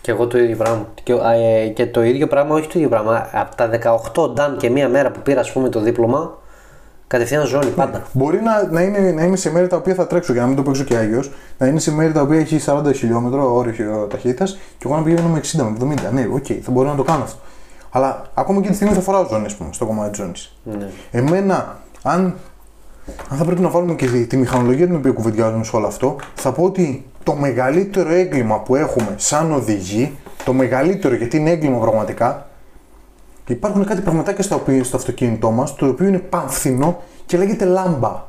Και 0.00 0.10
εγώ 0.10 0.26
το 0.26 0.38
ίδιο 0.38 0.56
πράγμα. 0.56 0.88
Και, 1.02 1.12
α, 1.12 1.32
ε, 1.32 1.66
και 1.66 1.86
το 1.86 2.02
ίδιο 2.02 2.26
πράγμα, 2.26 2.54
όχι 2.54 2.66
το 2.66 2.72
ίδιο 2.74 2.88
πράγμα. 2.88 3.28
Από 3.32 3.54
τα 3.54 3.70
18 4.14 4.30
ντάν 4.32 4.56
και 4.56 4.70
μία 4.70 4.88
μέρα 4.88 5.10
που 5.10 5.20
πήρα, 5.20 5.40
ας 5.40 5.52
πούμε, 5.52 5.68
το 5.68 5.80
δίπλωμα, 5.80 6.38
κατευθείαν 7.10 7.46
ζώνη 7.46 7.70
πάντα. 7.70 8.02
Μπορεί 8.12 8.40
να, 8.42 8.68
να, 8.70 8.82
είναι, 8.82 8.98
να 8.98 9.24
είμαι 9.24 9.36
σε 9.36 9.50
μέρη 9.52 9.66
τα 9.66 9.76
οποία 9.76 9.94
θα 9.94 10.06
τρέξω 10.06 10.32
για 10.32 10.40
να 10.40 10.46
μην 10.46 10.56
το 10.56 10.62
παίξω 10.62 10.84
και 10.84 10.96
άγιος, 10.96 11.30
να 11.58 11.66
είναι 11.66 11.78
σε 11.78 11.92
μέρη 11.92 12.12
τα 12.12 12.20
οποία 12.20 12.38
έχει 12.38 12.60
40 12.66 12.94
χιλιόμετρο 12.94 13.54
όριο 13.54 14.06
ταχύτητας 14.10 14.58
και 14.78 14.86
εγώ 14.86 14.96
να 14.96 15.02
πηγαίνω 15.02 15.28
με 15.28 15.40
60 15.42 15.74
με 15.78 15.94
70. 16.08 16.12
Ναι, 16.12 16.28
οκ, 16.32 16.46
θα 16.62 16.70
μπορώ 16.70 16.88
να 16.88 16.94
το 16.94 17.02
κάνω 17.02 17.22
αυτό. 17.22 17.38
Αλλά 17.90 18.22
ακόμα 18.34 18.60
και 18.60 18.68
τη 18.68 18.74
στιγμή 18.74 18.94
θα 18.94 19.00
φοράω 19.00 19.26
ζώνη, 19.28 19.46
ας 19.46 19.54
πούμε, 19.54 19.72
στο 19.72 19.86
κομμάτι 19.86 20.10
της 20.10 20.18
ζώνης. 20.18 20.56
Ναι. 20.64 20.88
Εμένα, 21.10 21.78
αν, 22.02 22.34
αν 23.28 23.38
θα 23.38 23.44
πρέπει 23.44 23.60
να 23.60 23.68
βάλουμε 23.68 23.94
και 23.94 24.06
τη, 24.06 24.26
τη 24.26 24.36
μηχανολογία 24.36 24.86
την 24.86 24.96
οποία 24.96 25.12
κουβεντιάζουμε 25.12 25.64
σε 25.64 25.76
όλο 25.76 25.86
αυτό, 25.86 26.16
θα 26.34 26.52
πω 26.52 26.62
ότι 26.62 27.04
το 27.22 27.34
μεγαλύτερο 27.34 28.10
έγκλημα 28.10 28.60
που 28.60 28.76
έχουμε 28.76 29.14
σαν 29.16 29.52
οδηγοί, 29.52 30.18
το 30.44 30.52
μεγαλύτερο 30.52 31.14
γιατί 31.14 31.36
είναι 31.36 31.50
έγκλημα 31.50 31.78
πραγματικά, 31.78 32.49
υπάρχουν 33.52 33.84
κάτι 33.84 34.00
πραγματάκια 34.00 34.44
στα 34.44 34.56
οποία, 34.56 34.84
στο 34.84 34.96
αυτοκίνητό 34.96 35.50
μας, 35.50 35.74
το 35.74 35.86
οποίο 35.86 36.06
είναι 36.06 36.18
πανφθηνό 36.18 37.02
και 37.26 37.36
λέγεται 37.36 37.64
λάμπα. 37.64 38.28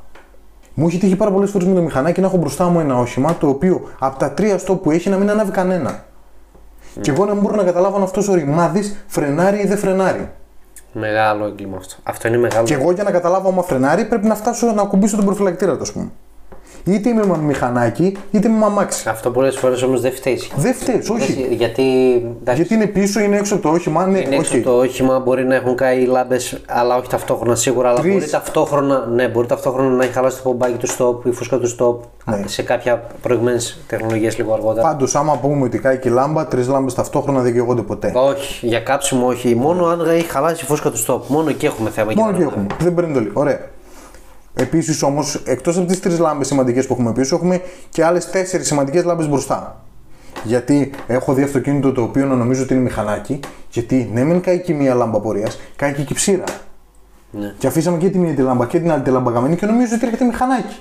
Μου 0.73 0.88
έχει 0.88 0.97
τύχει 0.97 1.15
πάρα 1.15 1.31
πολλές 1.31 1.49
φορές 1.49 1.67
με 1.67 1.73
το 1.73 1.81
μηχανάκι 1.81 2.21
να 2.21 2.27
έχω 2.27 2.38
μπροστά 2.38 2.65
μου 2.65 2.79
ένα 2.79 2.97
όχημα 2.97 3.36
το 3.36 3.47
οποίο 3.47 3.81
από 3.99 4.19
τα 4.19 4.31
τρία 4.31 4.57
στο 4.57 4.75
που 4.75 4.91
έχει 4.91 5.10
να 5.10 5.17
μην 5.17 5.29
ανάβει 5.29 5.51
κανένα. 5.51 6.03
Και 7.01 7.12
εγώ 7.12 7.25
να 7.25 7.34
μην 7.34 7.41
μπορώ 7.41 7.55
να 7.55 7.63
καταλάβω 7.63 7.95
αν 7.95 8.03
αυτός 8.03 8.27
ο 8.27 8.34
ρημάδης 8.34 9.05
φρενάρει 9.07 9.60
ή 9.60 9.67
δεν 9.67 9.77
φρενάρει. 9.77 10.31
Μεγάλο 10.93 11.45
έγκλημα 11.45 11.77
αυτό. 11.77 11.95
Αυτό 12.03 12.27
είναι 12.27 12.38
μεγάλο. 12.38 12.65
Και 12.65 12.73
εγώ 12.73 12.91
για 12.91 13.03
να 13.03 13.12
καταλάβω 13.12 13.49
άμα 13.49 13.62
φρενάρει 13.62 14.05
πρέπει 14.05 14.27
να 14.27 14.36
φτάσω 14.36 14.71
να 14.71 14.84
κουμπίσω 14.84 15.15
τον 15.15 15.25
προφυλακτήρα 15.25 15.75
του, 15.75 15.81
ας 15.81 15.91
πούμε. 15.91 16.12
Είτε 16.84 17.10
είμαι 17.10 17.26
με 17.26 17.38
μηχανάκι, 17.38 18.17
είτε 18.32 18.48
είμαι 18.48 18.58
με 18.58 18.65
αμάξι. 18.65 19.10
Αυτό 19.10 19.30
πολλές 19.32 19.58
φορές 19.58 19.82
όμως 19.82 20.02
δεν 20.02 20.12
φταίει. 20.12 20.39
Δεν 20.56 20.74
φταίει, 20.74 21.02
όχι. 21.12 21.34
Δεν- 21.34 21.52
Γιατί, 21.52 21.84
εντάξει, 22.41 22.62
Γιατί 22.62 22.74
είναι 22.74 22.86
πίσω, 22.88 23.20
είναι 23.20 23.38
έξω 23.38 23.54
από 23.54 23.63
το 23.63 23.70
όχημα. 23.70 24.06
Ναι, 24.06 24.17
είναι 24.20 24.36
έξω 24.36 24.39
όχι. 24.39 24.58
από 24.58 24.70
το 24.70 24.78
όχημα, 24.78 25.20
μπορεί 25.20 25.44
να 25.46 25.56
έχουν 25.56 25.76
καεί 25.76 26.06
λάμπες, 26.06 26.62
αλλά 26.67 26.96
όχι 26.98 27.10
ταυτόχρονα 27.10 27.56
σίγουρα. 27.56 27.89
Αλλά 27.89 28.00
Τρεις. 28.00 28.13
μπορεί 28.13 28.30
ταυτόχρονα, 28.30 29.06
ναι, 29.13 29.28
μπορεί 29.28 29.48
ταυτόχρονα 29.48 29.89
να 29.89 30.04
έχει 30.04 30.13
χαλάσει 30.13 30.38
το 30.44 30.50
πομπάκι 30.50 30.78
του 30.78 30.88
stop, 30.88 31.26
η 31.28 31.32
φούσκα 31.32 31.58
του 31.58 31.76
stop 31.78 32.08
Ναι. 32.36 32.44
σε 32.48 32.62
κάποια 32.63 33.04
προηγούμενε 33.22 33.58
τεχνολογίες 33.88 34.38
λίγο 34.38 34.54
αργότερα. 34.54 34.88
Πάντως, 34.88 35.15
άμα 35.15 35.38
πούμε 35.38 35.63
ότι 35.65 35.80
κάει 35.80 35.98
και 36.00 36.10
η 36.10 36.12
λάμπα, 36.12 36.48
τρεις 36.48 36.67
λάμπες 36.67 36.94
ταυτόχρονα 36.94 37.41
δεν 37.41 37.54
καίγονται 37.54 37.82
ποτέ. 37.82 38.12
Όχι, 38.15 38.67
για 38.67 38.80
κάψιμο 38.80 39.28
όχι. 39.28 39.56
Μόνο 39.56 39.86
αν 39.86 40.00
έχει 40.10 40.26
χαλάσει 40.30 40.63
η 40.63 40.67
φούσκα 40.67 40.91
του 40.91 41.04
stop. 41.08 41.20
Μόνο 41.28 41.50
εκεί 41.50 41.65
έχουμε 41.65 41.89
θέμα. 41.89 42.12
Μόνο 42.15 42.28
και 42.32 42.36
εκεί 42.36 42.44
δεν 42.44 42.48
έχουμε. 42.52 42.67
Δεν 42.84 42.94
παίρνει 42.94 43.13
το 43.13 43.20
λίγο. 43.20 43.32
Ωραία. 43.39 43.60
Επίσης 44.54 45.04
όμως, 45.04 45.42
εκτός 45.46 45.78
από 45.78 45.86
τις 45.88 46.00
τρεις 46.00 46.20
λάμπες 46.20 46.48
σημαντικές 46.48 46.88
που 46.88 46.94
έχουμε 46.94 47.12
πίσω, 47.14 47.36
έχουμε 47.36 47.62
και 47.90 48.04
άλλες 48.06 48.30
τέσσερις 48.30 48.68
σημαντικές 48.68 49.04
λάμπες 49.04 49.28
μπροστά. 49.30 49.82
Γιατί 50.44 50.92
έχω 51.08 51.34
δει 51.34 51.44
αυτοκίνητο 51.44 51.92
το 51.92 52.02
οποίο 52.02 52.26
να 52.26 52.36
νομίζω 52.36 52.64
ότι 52.64 52.74
είναι 52.74 52.84
μηχανάκι, 52.84 53.40
γιατί 53.70 54.10
ναι, 54.14 54.24
μεν 54.24 54.42
κάει 54.42 54.60
και 54.62 54.74
μία 54.74 54.94
λάμπα 54.94 55.20
πορείας, 55.20 55.60
κάει 55.76 55.94
και 55.94 56.02
η 56.02 56.04
κυψίρα. 56.04 56.44
Ναι. 57.32 57.54
Και 57.58 57.68
αφήσαμε 57.68 57.98
και 57.98 58.10
τη 58.10 58.18
μία 58.18 58.34
τη 58.34 58.42
λάμπα 58.42 58.66
και 58.66 58.80
την 58.80 58.92
άλλη 58.92 59.02
τη 59.02 59.10
λάμπα 59.10 59.32
γαμμένη 59.32 59.56
και 59.56 59.66
νομίζω 59.66 59.96
ότι 59.96 60.06
έρχεται 60.06 60.26
μηχανάκι. 60.26 60.76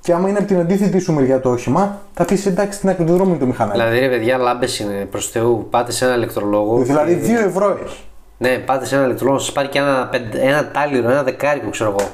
Και 0.00 0.12
άμα 0.12 0.28
είναι 0.28 0.38
από 0.38 0.46
την 0.46 0.58
αντίθετη 0.58 0.98
σου 0.98 1.12
μεριά 1.12 1.40
το 1.40 1.50
όχημα, 1.50 2.00
θα 2.14 2.24
πεις 2.24 2.46
εντάξει 2.46 2.78
στην 2.78 2.88
άκρη 2.88 3.04
του 3.04 3.12
δρόμου 3.12 3.30
είναι 3.30 3.38
το 3.38 3.46
μηχανάκι. 3.46 3.78
Δηλαδή, 3.78 3.98
ρε 3.98 4.08
παιδιά, 4.08 4.36
λάμπες 4.38 4.78
είναι 4.78 5.04
προς 5.10 5.30
Θεού. 5.30 5.66
Πάτε 5.70 5.92
σε 5.92 6.04
ένα 6.04 6.14
ηλεκτρολόγο. 6.14 6.78
δηλαδή 6.82 7.14
και- 7.14 7.26
2 7.26 7.46
ευρώ 7.46 7.78
έχει. 7.84 7.98
Ναι, 8.38 8.58
πάτε 8.58 8.84
σε 8.86 8.94
ένα 8.96 9.04
ηλεκτρολόγο, 9.04 9.38
σας 9.38 9.52
πάρει 9.52 9.68
και 9.68 9.78
ένα, 9.78 10.08
πεντε- 10.10 10.42
ένα 10.42 10.70
τάλιρο, 10.70 11.10
ένα 11.10 11.22
δεκάρικο, 11.22 11.70
ξέρω 11.70 11.90
εγώ, 11.98 12.08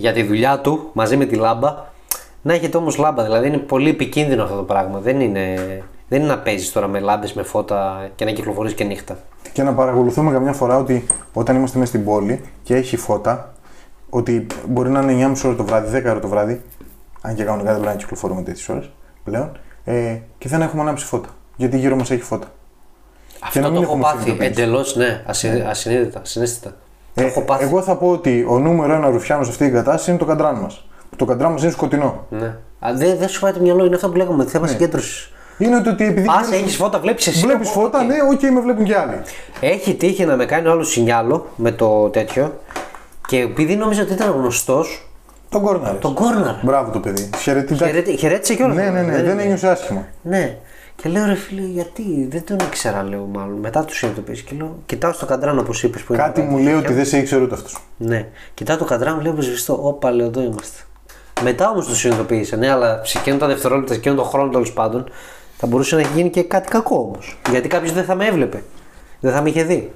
για 0.00 0.12
τη 0.12 0.22
δουλειά 0.22 0.58
του 0.58 0.90
μαζί 0.92 1.16
με 1.16 1.24
τη 1.24 1.34
λάμπα. 1.36 1.76
Να 2.42 2.54
έχετε 2.54 2.76
όμως 2.76 2.96
λάμπα, 2.96 3.22
δηλαδή 3.22 3.46
είναι 3.46 3.56
πολύ 3.58 3.88
επικίνδυνο 3.90 4.42
αυτό 4.42 4.56
το 4.56 4.62
πράγμα. 4.62 4.98
Δεν 4.98 5.20
είναι, 5.20 5.54
δεν 6.08 6.20
είναι 6.20 6.28
να 6.28 6.38
παίζεις 6.38 6.72
τώρα 6.72 6.86
με 6.88 7.00
λάμπες, 7.00 7.32
με 7.32 7.42
φώτα 7.42 8.08
και 8.14 8.24
να 8.24 8.30
κυκλοφορείς 8.30 8.74
και 8.74 8.84
νύχτα. 8.84 9.18
Και 9.52 9.62
να 9.62 9.72
παρακολουθούμε 9.74 10.32
καμιά 10.32 10.52
φορά 10.52 10.76
ότι 10.78 11.06
όταν 11.32 11.56
είμαστε 11.56 11.78
μέσα 11.78 11.90
στην 11.90 12.04
πόλη 12.04 12.40
και 12.62 12.74
έχει 12.74 12.96
φώτα, 12.96 13.52
ότι 14.10 14.46
μπορεί 14.68 14.90
να 14.90 15.00
είναι 15.00 15.26
9.30 15.32 15.40
ώρα 15.44 15.56
το 15.56 15.64
βράδυ, 15.64 15.98
10 15.98 16.02
ώρα 16.10 16.20
το 16.20 16.28
βράδυ, 16.28 16.62
αν 17.20 17.34
και 17.34 17.44
κανονικά 17.44 17.70
δεν 17.72 17.80
πρέπει 17.80 17.94
να 17.96 18.00
κυκλοφορούμε 18.02 18.42
τέτοιες 18.42 18.68
ώρες 18.68 18.90
πλέον, 19.24 19.58
ε, 19.84 20.16
και 20.38 20.48
δεν 20.48 20.62
έχουμε 20.62 20.82
ανάψει 20.82 21.04
φώτα. 21.04 21.28
Γιατί 21.56 21.78
γύρω 21.78 21.96
μας 21.96 22.10
έχει 22.10 22.22
φώτα. 22.22 22.46
Αυτό 23.40 23.58
να 23.60 23.64
το 23.66 23.72
μην 23.72 23.82
έχω 23.82 23.90
έχουμε 23.92 24.04
πάθει 24.04 24.22
συνειδητοποιήσει. 24.22 24.60
εντελώς, 24.62 24.96
ναι, 24.96 25.22
ασυ- 25.26 25.64
ασυνείδητα, 25.66 26.20
ασυναίσθητα. 26.20 26.74
Το 27.20 27.26
Ε, 27.26 27.30
έχω 27.30 27.40
πάθει. 27.40 27.64
εγώ 27.64 27.82
θα 27.82 27.94
πω 27.96 28.08
ότι 28.10 28.46
ο 28.48 28.58
νούμερο 28.58 28.92
ένα 28.92 29.08
ρουφιάνος 29.08 29.46
σε 29.46 29.52
αυτή 29.52 29.64
την 29.64 29.74
κατάσταση 29.74 30.10
είναι 30.10 30.18
το 30.18 30.24
καντράν 30.24 30.54
μας. 30.54 30.84
Το 31.16 31.24
καντράν 31.24 31.52
μας 31.52 31.62
είναι 31.62 31.70
σκοτεινό. 31.70 32.26
Ναι. 32.30 32.46
Α, 32.80 32.90
Δεν 32.94 33.16
δεν 33.18 33.28
σου 33.28 33.40
πάει 33.40 33.52
το 33.52 33.60
μυαλό, 33.60 33.84
είναι 33.84 33.94
αυτό 33.94 34.08
που 34.08 34.16
λέγαμε, 34.16 34.44
θέμα 34.44 34.64
Ναι. 34.66 34.70
συγκέντρωσης. 34.72 35.32
Είναι 35.58 35.80
το 35.80 35.90
ότι 35.90 36.04
επειδή. 36.04 36.26
Πας, 36.26 36.52
έχεις 36.52 36.76
φώτα, 36.76 36.98
βλέπεις 36.98 37.26
εσύ. 37.26 37.40
Βλέπεις 37.46 37.68
οκ. 37.68 37.72
φώτα, 37.74 38.02
ναι, 38.02 38.14
οκ, 38.32 38.42
με 38.54 38.60
βλέπουν 38.60 38.84
και 38.84 38.96
άλλοι. 38.96 39.14
Έχει 39.60 39.94
τύχει 39.94 40.24
να 40.24 40.36
με 40.36 40.44
κάνει 40.44 40.68
ο 40.68 40.70
άλλο 40.70 40.82
σινιάλο 40.82 41.46
με 41.56 41.70
το 41.72 42.08
τέτοιο 42.08 42.60
και 43.28 43.36
επειδή 43.38 43.76
νόμιζα 43.76 44.02
ότι 44.02 44.12
ήταν 44.12 44.30
γνωστός, 44.30 45.08
Τον 45.48 45.62
κόρναρες. 45.62 46.00
τον 46.00 46.14
κόρναρα. 46.14 46.54
Μπράβο 46.62 46.90
το 46.90 46.98
παιδί. 47.00 47.30
Χαιρετικά. 47.36 47.86
Χαιρέτη- 47.86 48.18
Χαιρέτησε 48.18 48.54
κιόλας. 48.54 48.76
Ναι, 48.76 48.90
ναι, 48.90 49.00
ναι, 49.02 49.22
δεν 49.22 49.38
ένιωσε 49.38 49.68
άσχημα. 49.68 50.06
Ναι. 50.22 50.56
Και 51.02 51.08
λέω 51.08 51.26
ρε 51.26 51.34
φίλε, 51.34 51.60
γιατί; 51.60 52.26
Δεν 52.30 52.44
τον 52.44 52.56
ήξερα, 52.58 53.02
λέω 53.02 53.28
μάλλον. 53.32 53.58
Μετά 53.58 53.84
τους 53.84 53.96
συνειδητοποίησα 53.96 54.42
και 54.46 54.54
λέω, 54.56 54.78
κοιτάω 54.86 55.12
στο 55.12 55.26
καντράν 55.26 55.58
όπως 55.58 55.82
είπες 55.82 56.02
που 56.02 56.12
είναι. 56.12 56.22
Κάτι 56.22 56.40
το 56.40 56.46
μου 56.46 56.58
λέει 56.58 56.74
ότι 56.74 56.92
δεν 56.92 57.04
σε 57.04 57.18
ήξερε 57.18 57.42
ούτε 57.42 57.54
αυτός. 57.54 57.76
Ναι. 57.96 58.28
Κοιτάω 58.54 58.76
το 58.76 58.84
καντράν, 58.84 59.18
βλέπω 59.18 59.40
σβηστό. 59.40 59.78
Όπα, 59.82 60.10
λέω, 60.10 60.26
εδώ 60.26 60.42
είμαστε. 60.42 60.82
Μετά 61.42 61.70
όμως 61.70 61.86
το 61.86 61.94
συνειδητοποίησα. 61.94 62.56
Ναι, 62.56 62.70
αλλά 62.70 63.00
σε 63.04 63.18
εκείνο 63.18 63.36
τα 63.36 63.46
δευτερόλεπτα, 63.46 63.92
σε 63.92 63.98
εκείνο 63.98 64.14
τον 64.14 64.24
χρόνο 64.24 64.50
τέλος 64.50 64.72
πάντων, 64.72 65.04
θα 65.56 65.66
μπορούσε 65.66 65.94
να 65.94 66.00
έχει 66.00 66.10
γίνει 66.14 66.30
και 66.30 66.42
κάτι 66.42 66.68
κακό 66.68 66.96
όμως. 66.96 67.38
Γιατί 67.50 67.68
κάποιος 67.68 67.92
δεν 67.92 68.04
θα 68.04 68.14
με 68.14 68.26
έβλεπε. 68.26 68.62
Δεν 69.20 69.32
θα 69.32 69.42
με 69.42 69.48
είχε 69.48 69.62
δει. 69.62 69.92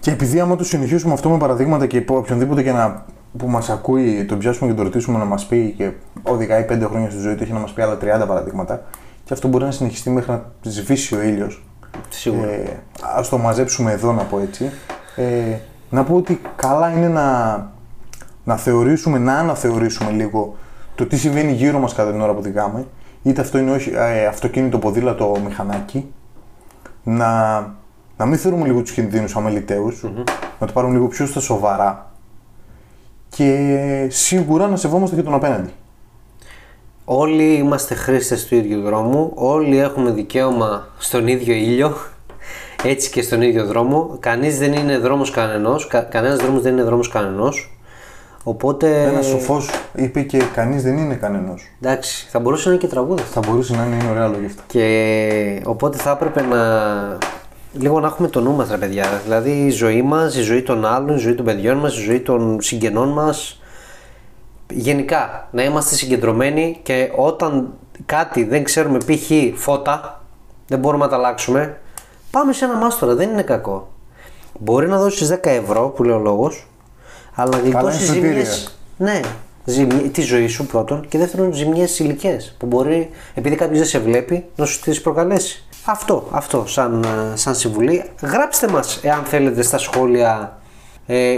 Και 0.00 0.10
επειδή 0.10 0.40
άμα 0.40 0.56
το 0.56 0.64
συνεχίσουμε 0.64 1.12
αυτό 1.12 1.28
με 1.28 1.38
παραδείγματα 1.38 1.86
και 1.86 1.98
από 1.98 2.16
οποιονδήποτε 2.16 2.62
και 2.62 2.72
να, 2.72 3.04
που 3.38 3.48
μας 3.48 3.70
ακούει, 3.70 4.24
τον 4.24 4.38
πιάσουμε 4.38 4.70
και 4.70 4.76
τον 4.76 4.84
ρωτήσουμε 4.84 5.18
να 5.18 5.24
μας 5.24 5.46
πει 5.46 5.74
και 5.76 5.90
οδηγάει 6.22 6.66
5 6.68 6.86
χρόνια 6.88 7.10
στη 7.10 7.20
ζωή 7.20 7.34
του, 7.34 7.42
έχει 7.42 7.52
να 7.52 7.58
μας 7.58 7.72
πει 7.72 7.82
άλλα 7.82 7.98
30 8.22 8.26
παραδείγματα. 8.26 8.82
Και 9.28 9.34
αυτό 9.34 9.48
μπορεί 9.48 9.64
να 9.64 9.70
συνεχιστεί 9.70 10.10
μέχρι 10.10 10.30
να 10.30 10.42
σβήσει 10.62 11.14
ο 11.14 11.22
ήλιος. 11.22 11.64
Σίγουρα. 12.08 12.50
Ε, 12.50 12.82
Α 13.16 13.20
το 13.30 13.38
μαζέψουμε 13.38 13.92
εδώ, 13.92 14.12
να 14.12 14.22
πω 14.22 14.38
έτσι. 14.38 14.70
Ε, 15.16 15.56
να 15.90 16.04
πω 16.04 16.14
ότι 16.14 16.40
καλά 16.56 16.90
είναι 16.90 17.08
να, 17.08 17.56
να 18.44 18.56
θεωρήσουμε, 18.56 19.18
να 19.18 19.38
αναθεωρήσουμε 19.38 20.10
λίγο 20.10 20.56
το 20.94 21.06
τι 21.06 21.16
συμβαίνει 21.16 21.52
γύρω 21.52 21.78
μας 21.78 21.94
κατά 21.94 22.10
την 22.10 22.20
ώρα 22.20 22.32
που 22.32 22.38
οδηγάμε. 22.38 22.86
Είτε 23.22 23.40
αυτό 23.40 23.58
είναι 23.58 23.70
όχι, 23.70 23.92
ε, 23.94 24.26
αυτοκίνητο, 24.26 24.78
ποδήλατο, 24.78 25.36
μηχανάκι. 25.44 26.12
Να, 27.02 27.58
να 28.16 28.26
μην 28.26 28.38
θεωρούμε 28.38 28.66
λίγο 28.66 28.80
τους 28.80 28.92
κινδύνους 28.92 29.36
αμεληταίους, 29.36 30.04
να 30.58 30.66
το 30.66 30.72
πάρουμε 30.72 30.92
λίγο 30.92 31.06
πιο 31.06 31.26
στα 31.26 31.40
σοβαρά. 31.40 32.10
Και 33.28 34.06
σίγουρα 34.10 34.68
να 34.68 34.76
σεβόμαστε 34.76 35.16
και 35.16 35.22
τον 35.22 35.34
απέναντι. 35.34 35.72
Όλοι 37.10 37.52
είμαστε 37.54 37.94
χρήστες 37.94 38.46
του 38.46 38.54
ίδιου 38.54 38.82
δρόμου, 38.82 39.32
όλοι 39.34 39.78
έχουμε 39.78 40.10
δικαίωμα 40.10 40.86
στον 40.98 41.26
ίδιο 41.26 41.54
ήλιο, 41.54 41.96
έτσι 42.84 43.10
και 43.10 43.22
στον 43.22 43.42
ίδιο 43.42 43.64
δρόμο. 43.66 44.16
Κανείς 44.20 44.58
δεν 44.58 44.72
είναι 44.72 44.98
δρόμος 44.98 45.30
κανενός, 45.30 45.86
κα, 45.86 46.00
κανένας 46.00 46.38
δρόμος 46.38 46.62
δεν 46.62 46.72
είναι 46.72 46.82
δρόμος 46.82 47.08
κανενός. 47.08 47.78
Οπότε, 48.42 49.02
Ένα 49.02 49.22
σοφός 49.22 49.70
είπε 49.94 50.20
και 50.22 50.42
κανείς 50.54 50.82
δεν 50.82 50.96
είναι 50.96 51.14
κανένα. 51.14 51.54
εντάξει, 51.82 52.26
θα 52.30 52.38
μπορούσε 52.38 52.68
να 52.68 52.74
είναι 52.74 52.82
και 52.82 52.88
τραγούδι. 52.88 53.22
Θα 53.22 53.40
μπορούσε 53.46 53.76
να 53.76 53.84
είναι, 53.84 53.94
είναι 53.94 54.10
ωραία 54.10 54.28
λόγια 54.28 54.46
αυτά. 54.46 54.62
Και 54.66 55.62
οπότε 55.64 55.96
θα 55.98 56.10
έπρεπε 56.10 56.42
να 56.42 56.58
λίγο 57.72 58.00
να 58.00 58.06
έχουμε 58.06 58.28
το 58.28 58.40
νου 58.40 58.52
μας 58.52 58.70
ρε 58.70 58.76
παιδιά. 58.76 59.20
Δηλαδή 59.24 59.50
η 59.50 59.70
ζωή 59.70 60.02
μας, 60.02 60.36
η 60.36 60.42
ζωή 60.42 60.62
των 60.62 60.84
άλλων, 60.84 61.16
η 61.16 61.18
ζωή 61.18 61.34
των 61.34 61.44
παιδιών 61.44 61.76
μας, 61.76 61.98
η 61.98 62.00
ζωή 62.02 62.20
των 62.20 62.58
συγγενών 62.60 63.08
μας. 63.08 63.60
Γενικά 64.70 65.48
να 65.50 65.62
είμαστε 65.62 65.94
συγκεντρωμένοι 65.94 66.80
και 66.82 67.12
όταν 67.16 67.72
κάτι 68.06 68.44
δεν 68.44 68.64
ξέρουμε 68.64 68.98
π.χ. 68.98 69.30
φώτα, 69.60 70.24
δεν 70.66 70.78
μπορούμε 70.78 71.04
να 71.04 71.10
τα 71.10 71.16
αλλάξουμε, 71.16 71.80
πάμε 72.30 72.52
σε 72.52 72.64
ένα 72.64 72.76
μάστορα, 72.76 73.14
δεν 73.14 73.30
είναι 73.30 73.42
κακό. 73.42 73.88
Μπορεί 74.58 74.88
να 74.88 74.98
δώσεις 74.98 75.32
10 75.32 75.38
ευρώ 75.42 75.88
που 75.88 76.04
λέει 76.04 76.16
ο 76.16 76.20
λόγος, 76.20 76.66
αλλά 77.34 77.56
να 77.56 77.62
γλιτώσεις 77.62 78.02
εισιτήρια. 78.02 78.28
ζημιές. 78.30 78.78
Ναι, 78.96 79.20
ζημι... 79.64 79.94
τη 79.94 80.20
ζωή 80.20 80.46
σου 80.46 80.66
πρώτον 80.66 81.08
και 81.08 81.18
δεύτερον 81.18 81.52
ζημιές 81.52 81.98
ηλικίε 81.98 82.36
που 82.58 82.66
μπορεί 82.66 83.10
επειδή 83.34 83.56
κάποιος 83.56 83.78
δεν 83.78 83.88
σε 83.88 83.98
βλέπει 83.98 84.44
να 84.56 84.64
σου 84.64 84.80
τις 84.80 85.00
προκαλέσει. 85.00 85.62
Αυτό, 85.84 86.28
αυτό 86.30 86.64
σαν, 86.66 87.04
ε, 87.04 87.36
σαν 87.36 87.54
συμβουλή. 87.54 88.04
Γράψτε 88.22 88.68
μας 88.68 89.00
εάν 89.02 89.24
θέλετε 89.24 89.62
στα 89.62 89.78
σχόλια 89.78 90.57
ε, 90.57 90.57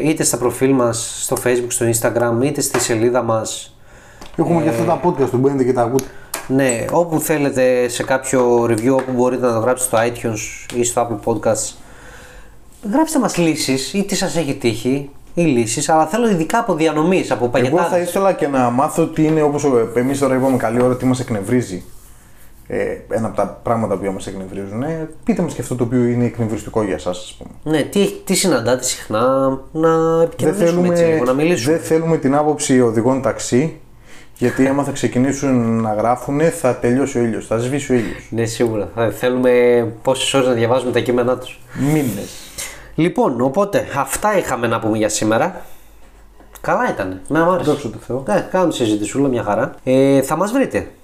είτε 0.04 0.24
στα 0.24 0.36
προφίλ 0.36 0.72
μας 0.72 1.18
στο 1.22 1.36
facebook, 1.44 1.66
στο 1.68 1.86
instagram 1.86 2.44
είτε 2.44 2.60
στη 2.60 2.80
σελίδα 2.80 3.22
μας. 3.22 3.76
Έχουμε 4.36 4.62
και 4.62 4.68
αυτά 4.68 4.84
τα 4.84 5.00
podcast 5.04 5.30
που 5.30 5.36
μπαίνετε 5.36 5.64
και 5.64 5.72
τα 5.72 5.82
ακούτε. 5.82 6.04
Ναι, 6.46 6.84
όπου 6.92 7.20
θέλετε 7.20 7.88
σε 7.88 8.02
κάποιο 8.02 8.64
review 8.64 8.92
όπου 8.92 9.12
μπορείτε 9.12 9.46
να 9.46 9.52
το 9.52 9.58
γράψετε 9.58 9.96
στο 9.96 10.30
iTunes 10.30 10.74
ή 10.76 10.84
στο 10.84 11.20
Apple 11.24 11.30
Podcasts 11.32 11.74
γράψτε 12.92 13.18
μας 13.18 13.36
λύσεις 13.36 13.92
ή 13.94 14.04
τι 14.04 14.14
σας 14.14 14.36
έχει 14.36 14.54
τύχει 14.54 15.10
ή 15.34 15.42
λύσεις 15.42 15.88
αλλά 15.88 16.06
θέλω 16.06 16.28
ειδικά 16.30 16.58
από 16.58 16.74
διανομής, 16.74 17.30
από 17.30 17.44
Εγώ 17.44 17.52
θα 17.52 17.58
παγετάδες. 17.60 18.08
ήθελα 18.08 18.32
και 18.32 18.46
να 18.46 18.70
μάθω 18.70 19.06
τι 19.06 19.24
είναι 19.24 19.42
όπως 19.42 19.64
εμείς 19.94 20.18
τώρα 20.18 20.34
είπαμε 20.34 20.56
καλή 20.56 20.82
ώρα, 20.82 20.96
τι 20.96 21.04
μας 21.04 21.20
εκνευρίζει. 21.20 21.84
Ε, 22.72 23.00
ένα 23.10 23.26
από 23.26 23.36
τα 23.36 23.60
πράγματα 23.62 23.96
που 23.96 24.12
μας 24.12 24.26
εκνευρίζουν. 24.26 24.82
Ε, 24.82 25.08
πείτε 25.24 25.42
μας 25.42 25.54
και 25.54 25.60
αυτό 25.60 25.74
το 25.74 25.84
οποίο 25.84 26.04
είναι 26.04 26.24
εκνευριστικό 26.24 26.82
για 26.82 26.94
εσά, 26.94 27.10
ας 27.10 27.36
πούμε. 27.38 27.76
Ναι, 27.76 27.82
τι, 27.82 28.10
τι 28.24 28.34
συναντάτε 28.34 28.82
συχνά 28.82 29.58
να 29.72 30.16
Δεν 30.16 30.22
επικοινωνήσουμε 30.22 30.88
έτσι 30.88 31.02
θέλουμε, 31.02 31.12
λίγο, 31.12 31.24
να 31.24 31.32
μιλήσουμε. 31.32 31.76
δεν 31.76 31.84
θέλουμε 31.84 32.16
την 32.16 32.34
άποψη 32.34 32.80
οδηγών 32.80 33.22
ταξί, 33.22 33.80
γιατί 34.36 34.66
άμα 34.66 34.84
θα 34.84 34.90
ξεκινήσουν 34.90 35.80
να 35.80 35.94
γράφουν, 35.94 36.40
θα 36.40 36.76
τελειώσει 36.76 37.18
ο 37.18 37.22
ήλιος, 37.22 37.46
θα 37.46 37.58
σβήσει 37.58 37.92
ο 37.92 37.94
ήλιος. 37.94 38.28
Ναι, 38.30 38.44
σίγουρα. 38.44 38.88
Θα 38.94 39.10
θέλουμε 39.10 39.86
πόσες 40.02 40.34
ώρες 40.34 40.46
να 40.46 40.52
διαβάζουμε 40.52 40.92
τα 40.92 41.00
κείμενά 41.00 41.38
τους. 41.38 41.60
Μήνες. 41.92 42.30
Λοιπόν, 42.94 43.40
οπότε 43.40 43.86
αυτά 43.96 44.38
είχαμε 44.38 44.66
να 44.66 44.80
πούμε 44.80 44.96
για 44.96 45.08
σήμερα. 45.08 45.64
Καλά 46.60 46.90
ήταν. 46.90 47.20
Με 47.28 47.38
άρεσε. 47.38 47.70
Δόξα 47.70 47.90
τω 47.90 47.98
Θεώ. 48.06 48.24
Ναι, 48.26 48.48
κάνουμε 48.50 48.72
συζητησούλα 48.72 49.28
μια 49.28 49.42
χαρά. 49.42 49.74
Ε, 49.84 50.22
θα 50.22 50.36
μας 50.36 50.52
βρείτε 50.52 50.78
Μην 50.78 50.86
με 50.86 50.99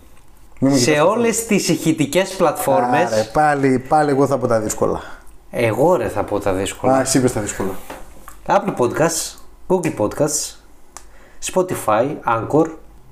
σε 0.61 0.91
κοιτάς. 0.91 1.07
όλες 1.07 1.47
τις 1.47 1.69
ηχητικές 1.69 2.35
πλατφόρμε. 2.37 2.99
Άρε, 2.99 3.23
πάλι, 3.33 3.79
πάλι 3.89 4.11
εγώ 4.11 4.27
θα 4.27 4.39
πω 4.39 4.47
τα 4.47 4.61
δύσκολα. 4.61 5.01
Εγώ 5.51 5.97
ρε 5.97 6.09
θα 6.09 6.23
πω 6.25 6.39
τα 6.39 6.53
δύσκολα. 6.53 6.95
Α, 6.97 7.01
εσύ 7.01 7.19
είπες 7.19 7.33
τα 7.33 7.41
δύσκολα. 7.41 7.71
Apple 8.47 8.75
Podcasts, 8.77 9.37
Google 9.69 9.95
Podcasts, 9.99 10.55
Spotify, 11.53 12.07
Anchor, 12.27 12.67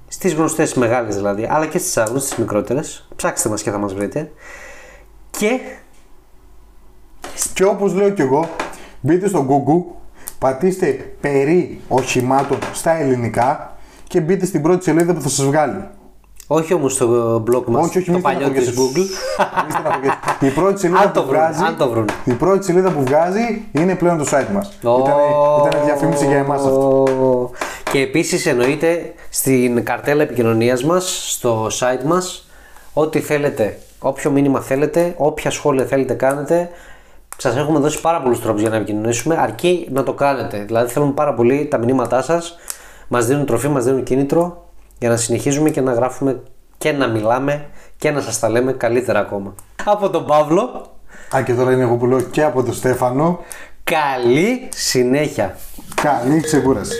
στις 0.08 0.34
γνωστές 0.34 0.74
μεγάλες 0.74 1.14
δηλαδή, 1.16 1.48
αλλά 1.50 1.66
και 1.66 1.78
στις 1.78 1.96
άγνωστες, 1.96 2.24
στις 2.30 2.38
μικρότερες. 2.38 3.08
Ψάξτε 3.16 3.48
μας 3.48 3.62
και 3.62 3.70
θα 3.70 3.78
μας 3.78 3.94
βρείτε. 3.94 4.32
Και 5.30 5.60
Και 7.54 7.64
όπως 7.64 7.94
λέω 7.94 8.10
κι 8.10 8.20
εγώ, 8.22 8.48
μπείτε 9.00 9.28
στο 9.28 9.46
Google, 9.48 9.94
πατήστε 10.38 11.16
περί 11.20 11.80
οχημάτων 11.88 12.58
στα 12.72 12.90
ελληνικά 12.90 13.76
και 14.08 14.20
μπείτε 14.20 14.46
στην 14.46 14.62
πρώτη 14.62 14.84
σελίδα 14.84 15.14
που 15.14 15.20
θα 15.20 15.28
σας 15.28 15.44
βγάλει. 15.44 15.84
Όχι 16.46 16.74
όμως 16.74 16.92
στο 16.92 17.36
blog 17.50 17.64
μας, 17.66 17.84
Όχι, 17.84 17.98
όχι, 17.98 18.06
το 18.06 18.12
μην 18.12 18.22
παλιό 18.22 18.50
της 18.50 18.66
στεναχωριέσαι. 18.68 18.80
Google. 18.80 19.64
Μη 19.66 19.70
στεναχωριέσαι. 19.72 20.18
Η 20.40 20.48
πρώτη 20.48 20.80
σελίδα 20.80 21.00
Αν 21.00 21.12
το 21.12 21.22
που 21.22 21.28
βρουν, 21.28 21.40
βγάζει. 21.40 21.62
αν 21.64 21.76
το 21.76 21.88
βρουν. 21.88 22.08
Η 22.24 22.32
πρώτη 22.32 22.64
σελίδα 22.64 22.90
που 22.90 23.02
βγάζει 23.02 23.64
είναι 23.72 23.94
πλέον 23.94 24.18
το 24.18 24.24
site 24.30 24.52
μας. 24.52 24.72
Ήταν, 24.80 25.14
ήταν 25.66 25.84
διαφήμιση 25.84 26.26
για 26.26 26.36
εμάς 26.36 26.60
αυτό. 26.64 26.80
Ω. 26.80 27.50
Και 27.92 27.98
επίσης 28.00 28.46
εννοείται 28.46 29.12
στην 29.30 29.84
καρτέλα 29.84 30.22
επικοινωνίας 30.22 30.84
μας, 30.84 31.32
στο 31.32 31.66
site 31.66 32.04
μας, 32.04 32.48
ό,τι 32.92 33.20
θέλετε, 33.20 33.78
όποιο 33.98 34.30
μήνυμα 34.30 34.60
θέλετε, 34.60 35.14
όποια 35.16 35.50
σχόλια 35.50 35.84
θέλετε 35.84 36.14
κάνετε. 36.14 36.70
Σας 37.36 37.56
έχουμε 37.56 37.78
δώσει 37.78 38.00
πάρα 38.00 38.20
πολλούς 38.22 38.40
τρόπους 38.40 38.60
για 38.60 38.70
να 38.70 38.76
επικοινωνήσουμε, 38.76 39.36
αρκεί 39.40 39.88
να 39.92 40.02
το 40.02 40.12
κάνετε. 40.12 40.64
Δηλαδή, 40.66 40.92
θέλουμε 40.92 41.12
πάρα 41.12 41.34
πολύ 41.34 41.66
τα 41.70 41.78
μηνύματά 41.78 42.22
σας. 42.22 42.58
Μας 43.08 43.26
δίνουν 43.26 43.46
τροφή, 43.46 43.68
μας 43.68 43.84
δίνουν 43.84 44.02
κίνητρο 44.02 44.63
για 45.04 45.12
να 45.12 45.18
συνεχίζουμε 45.18 45.70
και 45.70 45.80
να 45.80 45.92
γράφουμε 45.92 46.42
και 46.78 46.92
να 46.92 47.06
μιλάμε 47.06 47.66
και 47.96 48.10
να 48.10 48.20
σας 48.20 48.38
τα 48.38 48.48
λέμε 48.48 48.72
καλύτερα 48.72 49.18
ακόμα. 49.18 49.54
Από 49.84 50.10
τον 50.10 50.26
Παύλο, 50.26 50.92
Α, 51.36 51.42
και 51.42 51.54
τώρα 51.54 51.72
είναι 51.72 51.82
εγώ 51.82 51.96
που 51.96 52.06
λέω 52.06 52.20
και 52.20 52.42
από 52.42 52.62
τον 52.62 52.74
Στέφανο. 52.74 53.38
καλή 53.84 54.68
συνέχεια. 54.74 55.56
Καλή 56.02 56.40
ξεκούραση. 56.40 56.96